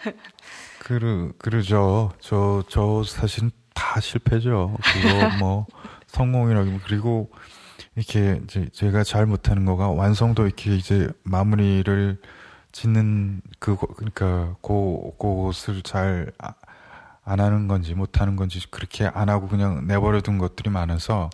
그러, 0.79 1.31
그러죠. 1.37 2.13
저, 2.19 2.63
저 2.69 3.03
사실은 3.03 3.51
다 3.73 3.99
실패죠. 3.99 4.77
그거 4.81 5.37
뭐 5.39 5.65
성공이라고 6.07 6.79
그리고 6.85 7.29
이렇게 7.95 8.39
이제 8.43 8.67
제가 8.71 9.03
잘 9.03 9.25
못하는 9.25 9.65
거가 9.65 9.89
완성도 9.89 10.45
이렇게 10.45 10.75
이제 10.75 11.09
마무리를 11.23 12.17
짓는 12.75 13.41
그 13.57 13.77
그러니까 13.77 14.57
그 14.61 15.11
그것을 15.17 15.81
잘안 15.81 16.27
아, 16.39 16.53
하는 17.23 17.69
건지 17.69 17.93
못 17.95 18.19
하는 18.19 18.35
건지 18.35 18.59
그렇게 18.69 19.05
안 19.05 19.29
하고 19.29 19.47
그냥 19.47 19.87
내버려 19.87 20.19
둔 20.19 20.37
것들이 20.37 20.69
많아서 20.69 21.29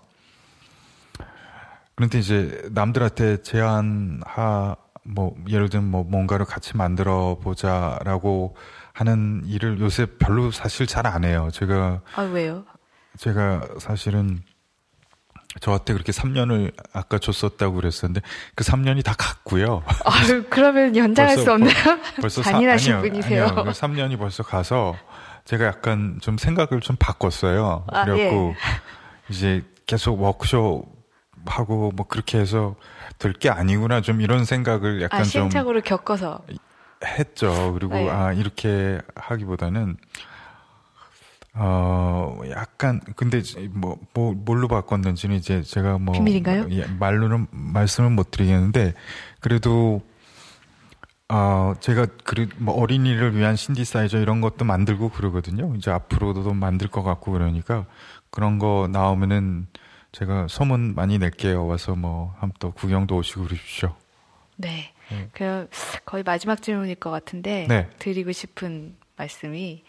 그런데 1.95 2.19
이제 2.19 2.61
남들한테 2.71 3.41
제안하 3.41 4.75
뭐 5.03 5.35
예를 5.49 5.69
들면 5.69 5.89
뭐 5.89 6.03
뭔가를 6.03 6.45
같이 6.45 6.77
만들어 6.77 7.39
보자라고 7.41 8.55
하는 8.93 9.41
일을 9.45 9.79
요새 9.79 10.05
별로 10.19 10.51
사실 10.51 10.85
잘 10.85 11.07
안 11.07 11.23
해요. 11.23 11.49
제가 11.51 12.01
아 12.15 12.21
왜요? 12.21 12.65
제가 13.17 13.67
사실은 13.79 14.43
저한테 15.59 15.93
그렇게 15.93 16.11
3년을 16.11 16.73
아까 16.93 17.17
줬었다고 17.19 17.75
그랬었는데 17.75 18.21
그 18.55 18.63
3년이 18.63 19.03
다 19.03 19.13
갔고요. 19.17 19.83
아, 20.05 20.11
그러면 20.49 20.95
연장할 20.95 21.37
수 21.37 21.51
없나요? 21.51 21.73
벌써 22.21 22.41
잔인하신 22.41 22.93
아니요, 22.93 23.09
분이세요. 23.11 23.45
아니요, 23.47 23.63
3년이 23.71 24.17
벌써 24.17 24.43
가서 24.43 24.95
제가 25.45 25.65
약간 25.65 26.19
좀 26.21 26.37
생각을 26.37 26.79
좀 26.81 26.95
바꿨어요. 26.97 27.85
아, 27.91 28.05
그래갖고 28.05 28.53
예. 28.55 29.33
이제 29.33 29.63
계속 29.87 30.21
워크숍 30.21 30.85
하고 31.45 31.91
뭐 31.95 32.07
그렇게 32.07 32.37
해서 32.37 32.75
될 33.17 33.33
게 33.33 33.49
아니구나 33.49 34.01
좀 34.01 34.21
이런 34.21 34.45
생각을 34.45 35.01
약간 35.01 35.21
아, 35.21 35.23
시행착오를 35.23 35.81
겪어서 35.81 36.41
했죠. 37.03 37.73
그리고 37.73 37.95
네. 37.95 38.09
아 38.09 38.31
이렇게 38.31 38.99
하기보다는 39.15 39.97
어, 41.53 42.39
약간, 42.49 43.01
근데, 43.15 43.41
뭐, 43.71 43.99
뭐, 44.13 44.33
뭘로 44.33 44.67
바꿨는지는 44.67 45.35
이제 45.35 45.61
제가 45.61 45.97
뭐. 45.97 46.13
비밀인가요? 46.13 46.67
예, 46.71 46.85
말로는 46.85 47.47
말씀을 47.51 48.09
못 48.09 48.31
드리겠는데, 48.31 48.93
그래도, 49.39 50.01
어, 51.31 51.73
제가 51.79 52.07
그, 52.25 52.49
뭐 52.57 52.75
어린이를 52.75 53.37
위한 53.37 53.55
신디사이저 53.55 54.19
이런 54.19 54.41
것도 54.41 54.65
만들고 54.65 55.09
그러거든요. 55.09 55.73
이제 55.77 55.89
앞으로도 55.89 56.53
만들 56.53 56.89
것 56.89 57.03
같고 57.03 57.31
그러니까 57.31 57.85
그런 58.29 58.59
거 58.59 58.89
나오면은 58.91 59.67
제가 60.11 60.47
소문 60.49 60.93
많이 60.93 61.19
낼게요. 61.19 61.65
와서 61.67 61.95
뭐 61.95 62.35
한번 62.37 62.51
또 62.59 62.71
구경도 62.71 63.15
오시고 63.15 63.45
그러십시오. 63.45 63.95
네. 64.57 64.91
네. 65.09 65.29
그 65.31 65.69
거의 66.03 66.23
마지막 66.23 66.61
질문일 66.61 66.95
것 66.95 67.11
같은데 67.11 67.65
네. 67.69 67.89
드리고 67.99 68.33
싶은 68.33 68.95
말씀이 69.15 69.83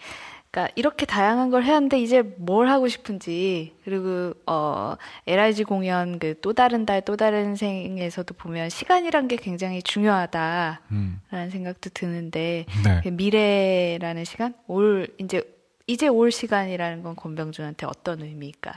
그러니까 0.52 0.70
이렇게 0.76 1.06
다양한 1.06 1.48
걸 1.50 1.64
해야 1.64 1.76
하는데 1.76 1.98
이제 1.98 2.20
뭘 2.20 2.68
하고 2.68 2.86
싶은지 2.86 3.74
그리고 3.84 4.34
어 4.46 4.96
LIG 5.26 5.64
공연 5.64 6.18
그 6.18 6.34
또 6.42 6.52
다른 6.52 6.84
달 6.84 7.00
또 7.02 7.16
다른 7.16 7.56
생에서도 7.56 8.34
보면 8.34 8.68
시간이란 8.68 9.28
게 9.28 9.36
굉장히 9.36 9.82
중요하다라는 9.82 10.78
음. 10.92 11.20
생각도 11.50 11.88
드는데 11.90 12.66
네. 12.84 13.00
그 13.02 13.08
미래라는 13.08 14.24
시간 14.24 14.54
올 14.66 15.08
이제 15.18 15.42
이제 15.86 16.06
올 16.06 16.30
시간이라는 16.30 17.02
건 17.02 17.16
권병준한테 17.16 17.86
어떤 17.86 18.20
의미일까? 18.22 18.72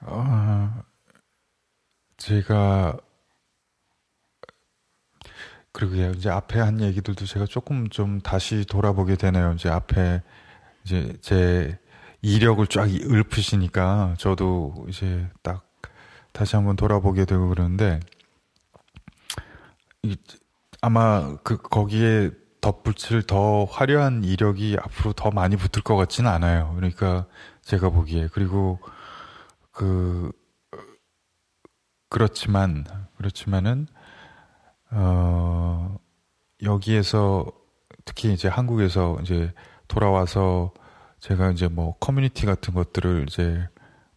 어, 0.00 0.82
제가 2.16 2.98
그러게요. 5.78 6.10
이제 6.10 6.28
앞에 6.28 6.58
한 6.58 6.80
얘기들도 6.80 7.24
제가 7.24 7.46
조금 7.46 7.88
좀 7.88 8.20
다시 8.20 8.64
돌아보게 8.64 9.14
되네요. 9.14 9.52
이제 9.52 9.68
앞에 9.68 10.22
이제 10.82 11.16
제 11.20 11.78
이력을 12.20 12.66
쫙 12.66 12.88
읊으시니까 12.88 14.16
저도 14.18 14.86
이제 14.88 15.28
딱 15.40 15.70
다시 16.32 16.56
한번 16.56 16.74
돌아보게 16.74 17.26
되고 17.26 17.48
그러는데 17.48 18.00
아마 20.80 21.36
그 21.44 21.58
거기에 21.58 22.30
덧붙일 22.60 23.22
더 23.22 23.64
화려한 23.66 24.24
이력이 24.24 24.78
앞으로 24.82 25.12
더 25.12 25.30
많이 25.30 25.54
붙을 25.54 25.84
것 25.84 25.94
같지는 25.94 26.28
않아요. 26.28 26.72
그러니까 26.74 27.26
제가 27.62 27.90
보기에 27.90 28.30
그리고 28.32 28.80
그 29.70 30.32
그렇지만 32.10 32.84
그렇지만은 33.16 33.86
어, 34.90 35.98
여기에서 36.62 37.46
특히 38.04 38.32
이제 38.32 38.48
한국에서 38.48 39.18
이제 39.22 39.52
돌아와서 39.86 40.72
제가 41.20 41.50
이제 41.50 41.68
뭐 41.68 41.96
커뮤니티 41.98 42.46
같은 42.46 42.74
것들을 42.74 43.26
이제 43.28 43.68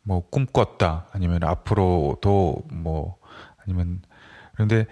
뭐 0.03 0.27
꿈꿨다 0.29 1.07
아니면 1.11 1.43
앞으로도 1.43 2.63
뭐 2.71 3.17
아니면 3.57 4.01
그런데 4.53 4.85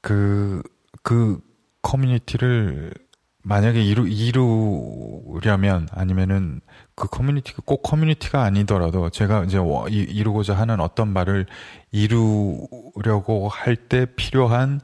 그그 0.00 0.62
그 1.02 1.40
커뮤니티를 1.82 2.92
만약에 3.42 3.82
이루 3.82 4.08
이루려면 4.08 5.88
아니면은 5.92 6.60
그 6.96 7.08
커뮤니티가 7.08 7.62
꼭 7.64 7.82
커뮤니티가 7.82 8.42
아니더라도 8.44 9.10
제가 9.10 9.44
이제 9.44 9.58
이루고자 9.90 10.54
하는 10.54 10.80
어떤 10.80 11.08
말을 11.12 11.46
이루려고 11.90 13.48
할 13.48 13.76
때 13.76 14.06
필요한 14.16 14.80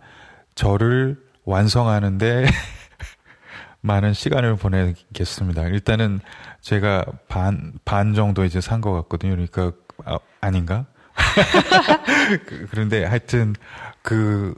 저를 0.55 1.23
완성하는데 1.45 2.47
많은 3.83 4.13
시간을 4.13 4.57
보내겠습니다. 4.57 5.69
일단은 5.69 6.21
제가 6.61 7.05
반, 7.29 7.73
반 7.85 8.15
정도 8.15 8.45
이제 8.45 8.61
산 8.61 8.81
것 8.81 8.93
같거든요. 8.93 9.33
그러니까, 9.33 9.73
아, 10.41 10.51
닌가 10.51 10.87
그, 12.47 12.67
그런데 12.71 13.05
하여튼, 13.05 13.55
그, 14.03 14.55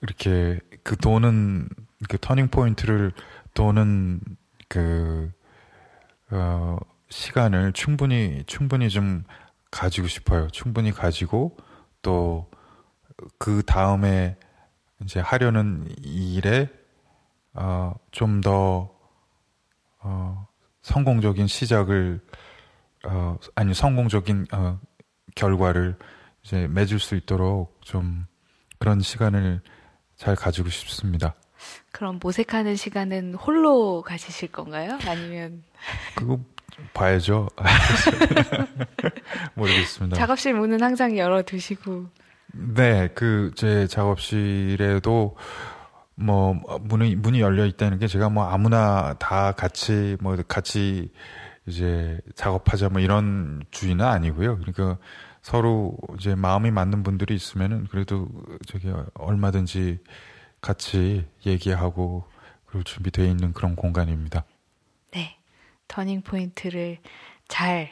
이렇게, 0.00 0.58
그 0.82 0.96
도는, 0.96 1.68
그 2.08 2.18
터닝 2.18 2.48
포인트를 2.48 3.12
도는 3.54 4.20
그, 4.68 5.30
어, 6.30 6.78
시간을 7.12 7.72
충분히, 7.74 8.42
충분히 8.46 8.88
좀 8.88 9.22
가지고 9.70 10.08
싶어요. 10.08 10.48
충분히 10.48 10.90
가지고 10.90 11.56
또 12.02 12.50
그 13.38 13.62
다음에 13.62 14.36
이제 15.02 15.20
하려는 15.20 15.86
일에 16.02 16.68
어, 17.54 17.94
좀더 18.10 18.90
어, 20.00 20.46
성공적인 20.82 21.46
시작을 21.46 22.20
어, 23.04 23.36
아니 23.54 23.74
성공적인 23.74 24.46
어, 24.52 24.80
결과를 25.34 25.96
이제 26.44 26.66
맺을 26.68 26.98
수 26.98 27.14
있도록 27.14 27.80
좀 27.82 28.26
그런 28.78 29.00
시간을 29.00 29.60
잘 30.16 30.34
가지고 30.34 30.68
싶습니다. 30.70 31.34
그럼 31.92 32.18
모색하는 32.20 32.74
시간은 32.74 33.34
홀로 33.34 34.02
가지실 34.02 34.50
건가요? 34.50 34.98
아니면 35.06 35.62
그거 36.16 36.40
봐야죠. 36.94 37.48
모르겠습니다. 39.54 40.16
작업실 40.16 40.54
문은 40.54 40.82
항상 40.82 41.16
열어 41.16 41.42
두시고. 41.42 42.06
네, 42.52 43.08
그 43.14 43.52
제 43.54 43.86
작업실에도 43.86 45.36
뭐 46.14 46.54
문이 46.82 47.16
문이 47.16 47.40
열려 47.40 47.64
있다는 47.66 47.98
게 47.98 48.06
제가 48.06 48.28
뭐 48.28 48.44
아무나 48.44 49.14
다 49.18 49.52
같이 49.52 50.16
뭐 50.20 50.36
같이 50.46 51.10
이제 51.66 52.18
작업하자 52.34 52.90
뭐 52.90 53.00
이런 53.00 53.62
주의는 53.70 54.04
아니고요. 54.04 54.58
그러니까 54.58 54.98
서로 55.42 55.96
이제 56.18 56.34
마음이 56.34 56.70
맞는 56.70 57.02
분들이 57.02 57.34
있으면은 57.34 57.86
그래도 57.90 58.28
저기 58.66 58.92
얼마든지 59.14 59.98
같이 60.60 61.26
얘기하고 61.46 62.24
그럴 62.66 62.84
준비되어 62.84 63.24
있는 63.26 63.52
그런 63.52 63.74
공간입니다. 63.74 64.44
네. 65.92 65.96
터닝 65.96 66.22
포인트를 66.22 66.98
잘 67.48 67.90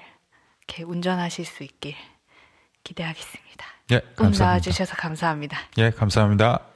이렇게 0.66 0.82
운전하실 0.84 1.44
수 1.44 1.62
있길 1.62 1.94
기대하겠습니다. 2.82 3.66
예, 3.92 4.00
감사합니다. 4.16 4.44
나와주셔서 4.44 4.96
감사합니다. 4.96 5.58
예, 5.78 5.90
감사합니다. 5.90 6.69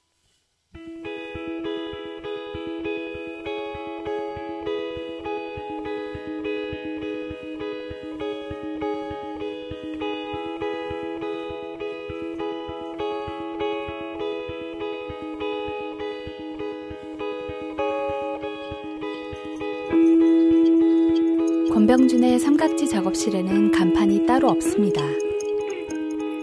권병준의 22.05 22.39
삼각지 22.39 22.89
작업실에는 22.89 23.71
간판이 23.71 24.27
따로 24.27 24.49
없습니다. 24.49 25.01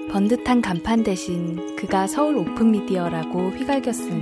번듯한 0.10 0.62
간판 0.62 1.04
대신 1.04 1.76
그가 1.76 2.08
서울 2.08 2.38
오픈미디어라고 2.38 3.50
휘갈겨 3.52 3.94
쓴 3.94 4.22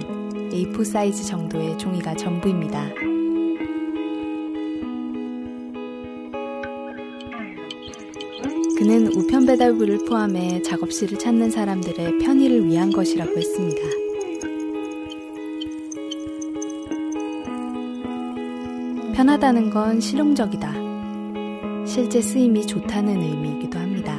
A4 0.49 0.83
사이즈 0.83 1.23
정도의 1.23 1.77
종이가 1.77 2.15
전부입니다. 2.15 2.93
그는 8.77 9.07
우편 9.15 9.45
배달부를 9.45 9.99
포함해 10.09 10.61
작업실을 10.61 11.17
찾는 11.17 11.51
사람들의 11.51 12.17
편의를 12.19 12.65
위한 12.65 12.91
것이라고 12.91 13.37
했습니다. 13.37 13.81
편하다는 19.15 19.69
건 19.69 19.99
실용적이다. 20.01 20.78
실제 21.89 22.21
쓰임이 22.21 22.67
좋다는 22.67 23.19
의미이기도 23.19 23.79
합니다. 23.79 24.15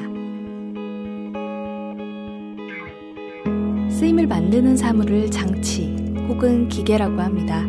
쓰임을 3.89 4.27
만드는 4.27 4.77
사물을 4.77 5.31
장치 5.31 5.95
혹은 6.27 6.69
기계라고 6.69 7.21
합니다. 7.21 7.61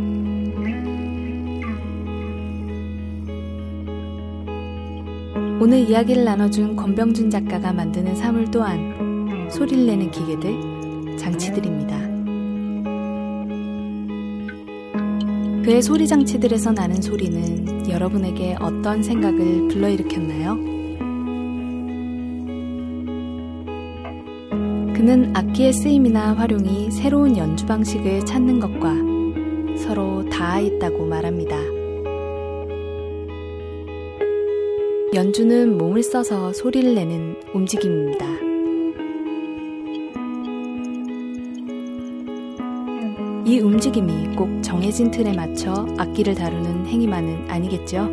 오늘 5.62 5.88
이야기를 5.88 6.24
나눠준 6.24 6.76
권병준 6.76 7.30
작가가 7.30 7.72
만드는 7.72 8.16
사물 8.16 8.50
또한 8.50 9.48
소리를 9.52 9.86
내는 9.86 10.10
기계들, 10.10 11.16
장치들입니다. 11.16 11.81
그의 15.64 15.84
소리 15.84 16.08
장치들에서 16.08 16.72
나는 16.72 17.02
소리는 17.02 17.88
여러분에게 17.90 18.56
어떤 18.60 19.04
생각을 19.04 19.68
불러일으켰나요? 19.68 20.56
그는 24.96 25.32
악기의 25.36 25.74
쓰임이나 25.74 26.34
활용이 26.34 26.90
새로운 26.90 27.38
연주 27.38 27.66
방식을 27.66 28.26
찾는 28.26 28.60
것과 28.60 28.96
서로 29.78 30.28
닿아 30.30 30.60
있다고 30.60 31.06
말합니다. 31.06 31.56
연주는 35.14 35.78
몸을 35.78 36.02
써서 36.02 36.54
소리를 36.54 36.96
내는 36.96 37.36
움직임입니다. 37.54 38.51
움직임이 43.82 44.36
꼭 44.36 44.62
정해진 44.62 45.10
틀에 45.10 45.34
맞춰 45.34 45.88
악기를 45.98 46.36
다루는 46.36 46.86
행위만은 46.86 47.50
아니겠죠? 47.50 48.08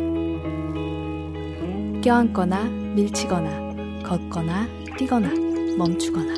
껴안거나 2.01 2.63
밀치거나 2.95 4.01
걷거나 4.01 4.67
뛰거나 4.97 5.29
멈추거나 5.77 6.33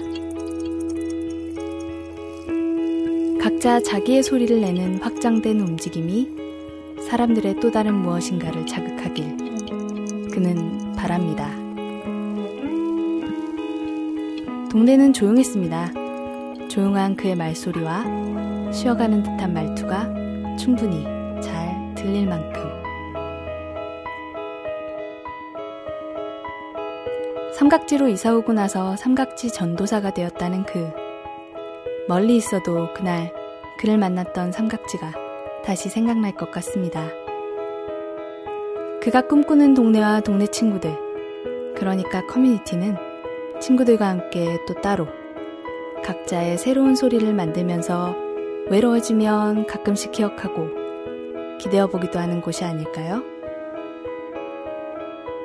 각자 3.40 3.80
자기의 3.80 4.22
소리를 4.22 4.60
내는 4.60 4.98
확장된 4.98 5.62
움직임이 5.62 6.28
사람들의 7.08 7.62
또 7.62 7.72
다른 7.72 7.96
무엇인가를 7.96 8.66
자극하길 8.66 9.38
그는 10.30 10.94
바랍니다. 10.98 11.50
동네는 14.70 15.14
조용했습니다. 15.14 16.68
조용한 16.68 17.16
그의 17.16 17.36
말소리와 17.38 18.51
쉬어가는 18.72 19.24
듯한 19.24 19.54
말투가 19.54 20.56
충분히 20.58 21.04
잘 21.42 21.94
들릴 21.96 22.28
만큼. 22.28 22.62
삼각지로 27.54 28.08
이사 28.08 28.34
오고 28.36 28.54
나서 28.54 28.96
삼각지 28.96 29.52
전도사가 29.52 30.14
되었다는 30.14 30.66
그. 30.66 30.90
멀리 32.08 32.36
있어도 32.38 32.94
그날 32.94 33.32
그를 33.78 33.98
만났던 33.98 34.52
삼각지가 34.52 35.14
다시 35.64 35.90
생각날 35.90 36.36
것 36.36 36.50
같습니다. 36.52 37.08
그가 39.02 39.22
꿈꾸는 39.28 39.74
동네와 39.74 40.22
동네 40.22 40.48
친구들, 40.48 40.96
그러니까 41.76 42.26
커뮤니티는 42.28 42.96
친구들과 43.60 44.08
함께 44.08 44.60
또 44.68 44.74
따로 44.76 45.08
각자의 46.04 46.58
새로운 46.58 46.96
소리를 46.96 47.32
만들면서 47.34 48.16
외로워지면 48.70 49.68
가끔씩 49.68 50.12
기억하고 50.12 50.70
기대어 51.58 51.88
보기도 51.88 52.20
하는 52.20 52.42
곳이 52.42 52.64
아닐까요? 52.64 53.24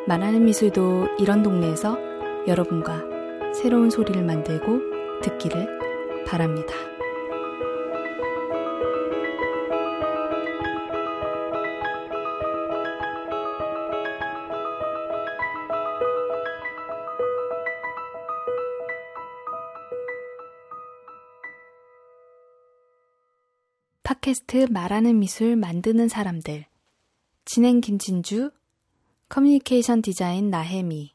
말하는 0.06 0.44
미술도 0.44 1.08
이런 1.18 1.42
동네에서 1.42 1.98
여러분과 2.46 3.02
새로운 3.52 3.90
소리를 3.90 4.22
만들고 4.22 5.20
듣기를 5.22 5.66
바랍니다. 6.26 6.74
팟캐스트 24.36 24.66
말하는 24.70 25.18
미술 25.18 25.56
만드는 25.56 26.08
사람들. 26.08 26.66
진행 27.46 27.80
김진주, 27.80 28.50
커뮤니케이션 29.28 30.02
디자인 30.02 30.50
나혜미, 30.50 31.14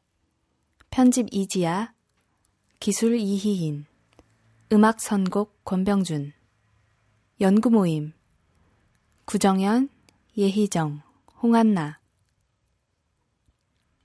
편집 0.90 1.28
이지아, 1.30 1.92
기술 2.80 3.16
이희인, 3.16 3.86
음악 4.72 5.00
선곡 5.00 5.64
권병준, 5.64 6.32
연구 7.40 7.70
모임, 7.70 8.12
구정현, 9.26 9.88
예희정, 10.36 11.02
홍한나, 11.42 12.00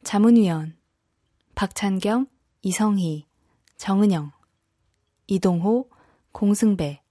자문위원, 0.03 0.77
박찬경, 1.55 2.27
이성희, 2.61 3.25
정은영, 3.77 4.31
이동호, 5.27 5.89
공승배, 6.31 7.01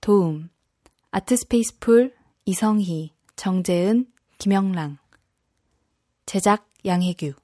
도움. 0.00 0.48
아트스페이스풀 1.10 2.14
이성희, 2.46 3.12
정재은, 3.36 4.06
김영랑. 4.38 4.98
제작 6.24 6.66
양혜규 6.86 7.34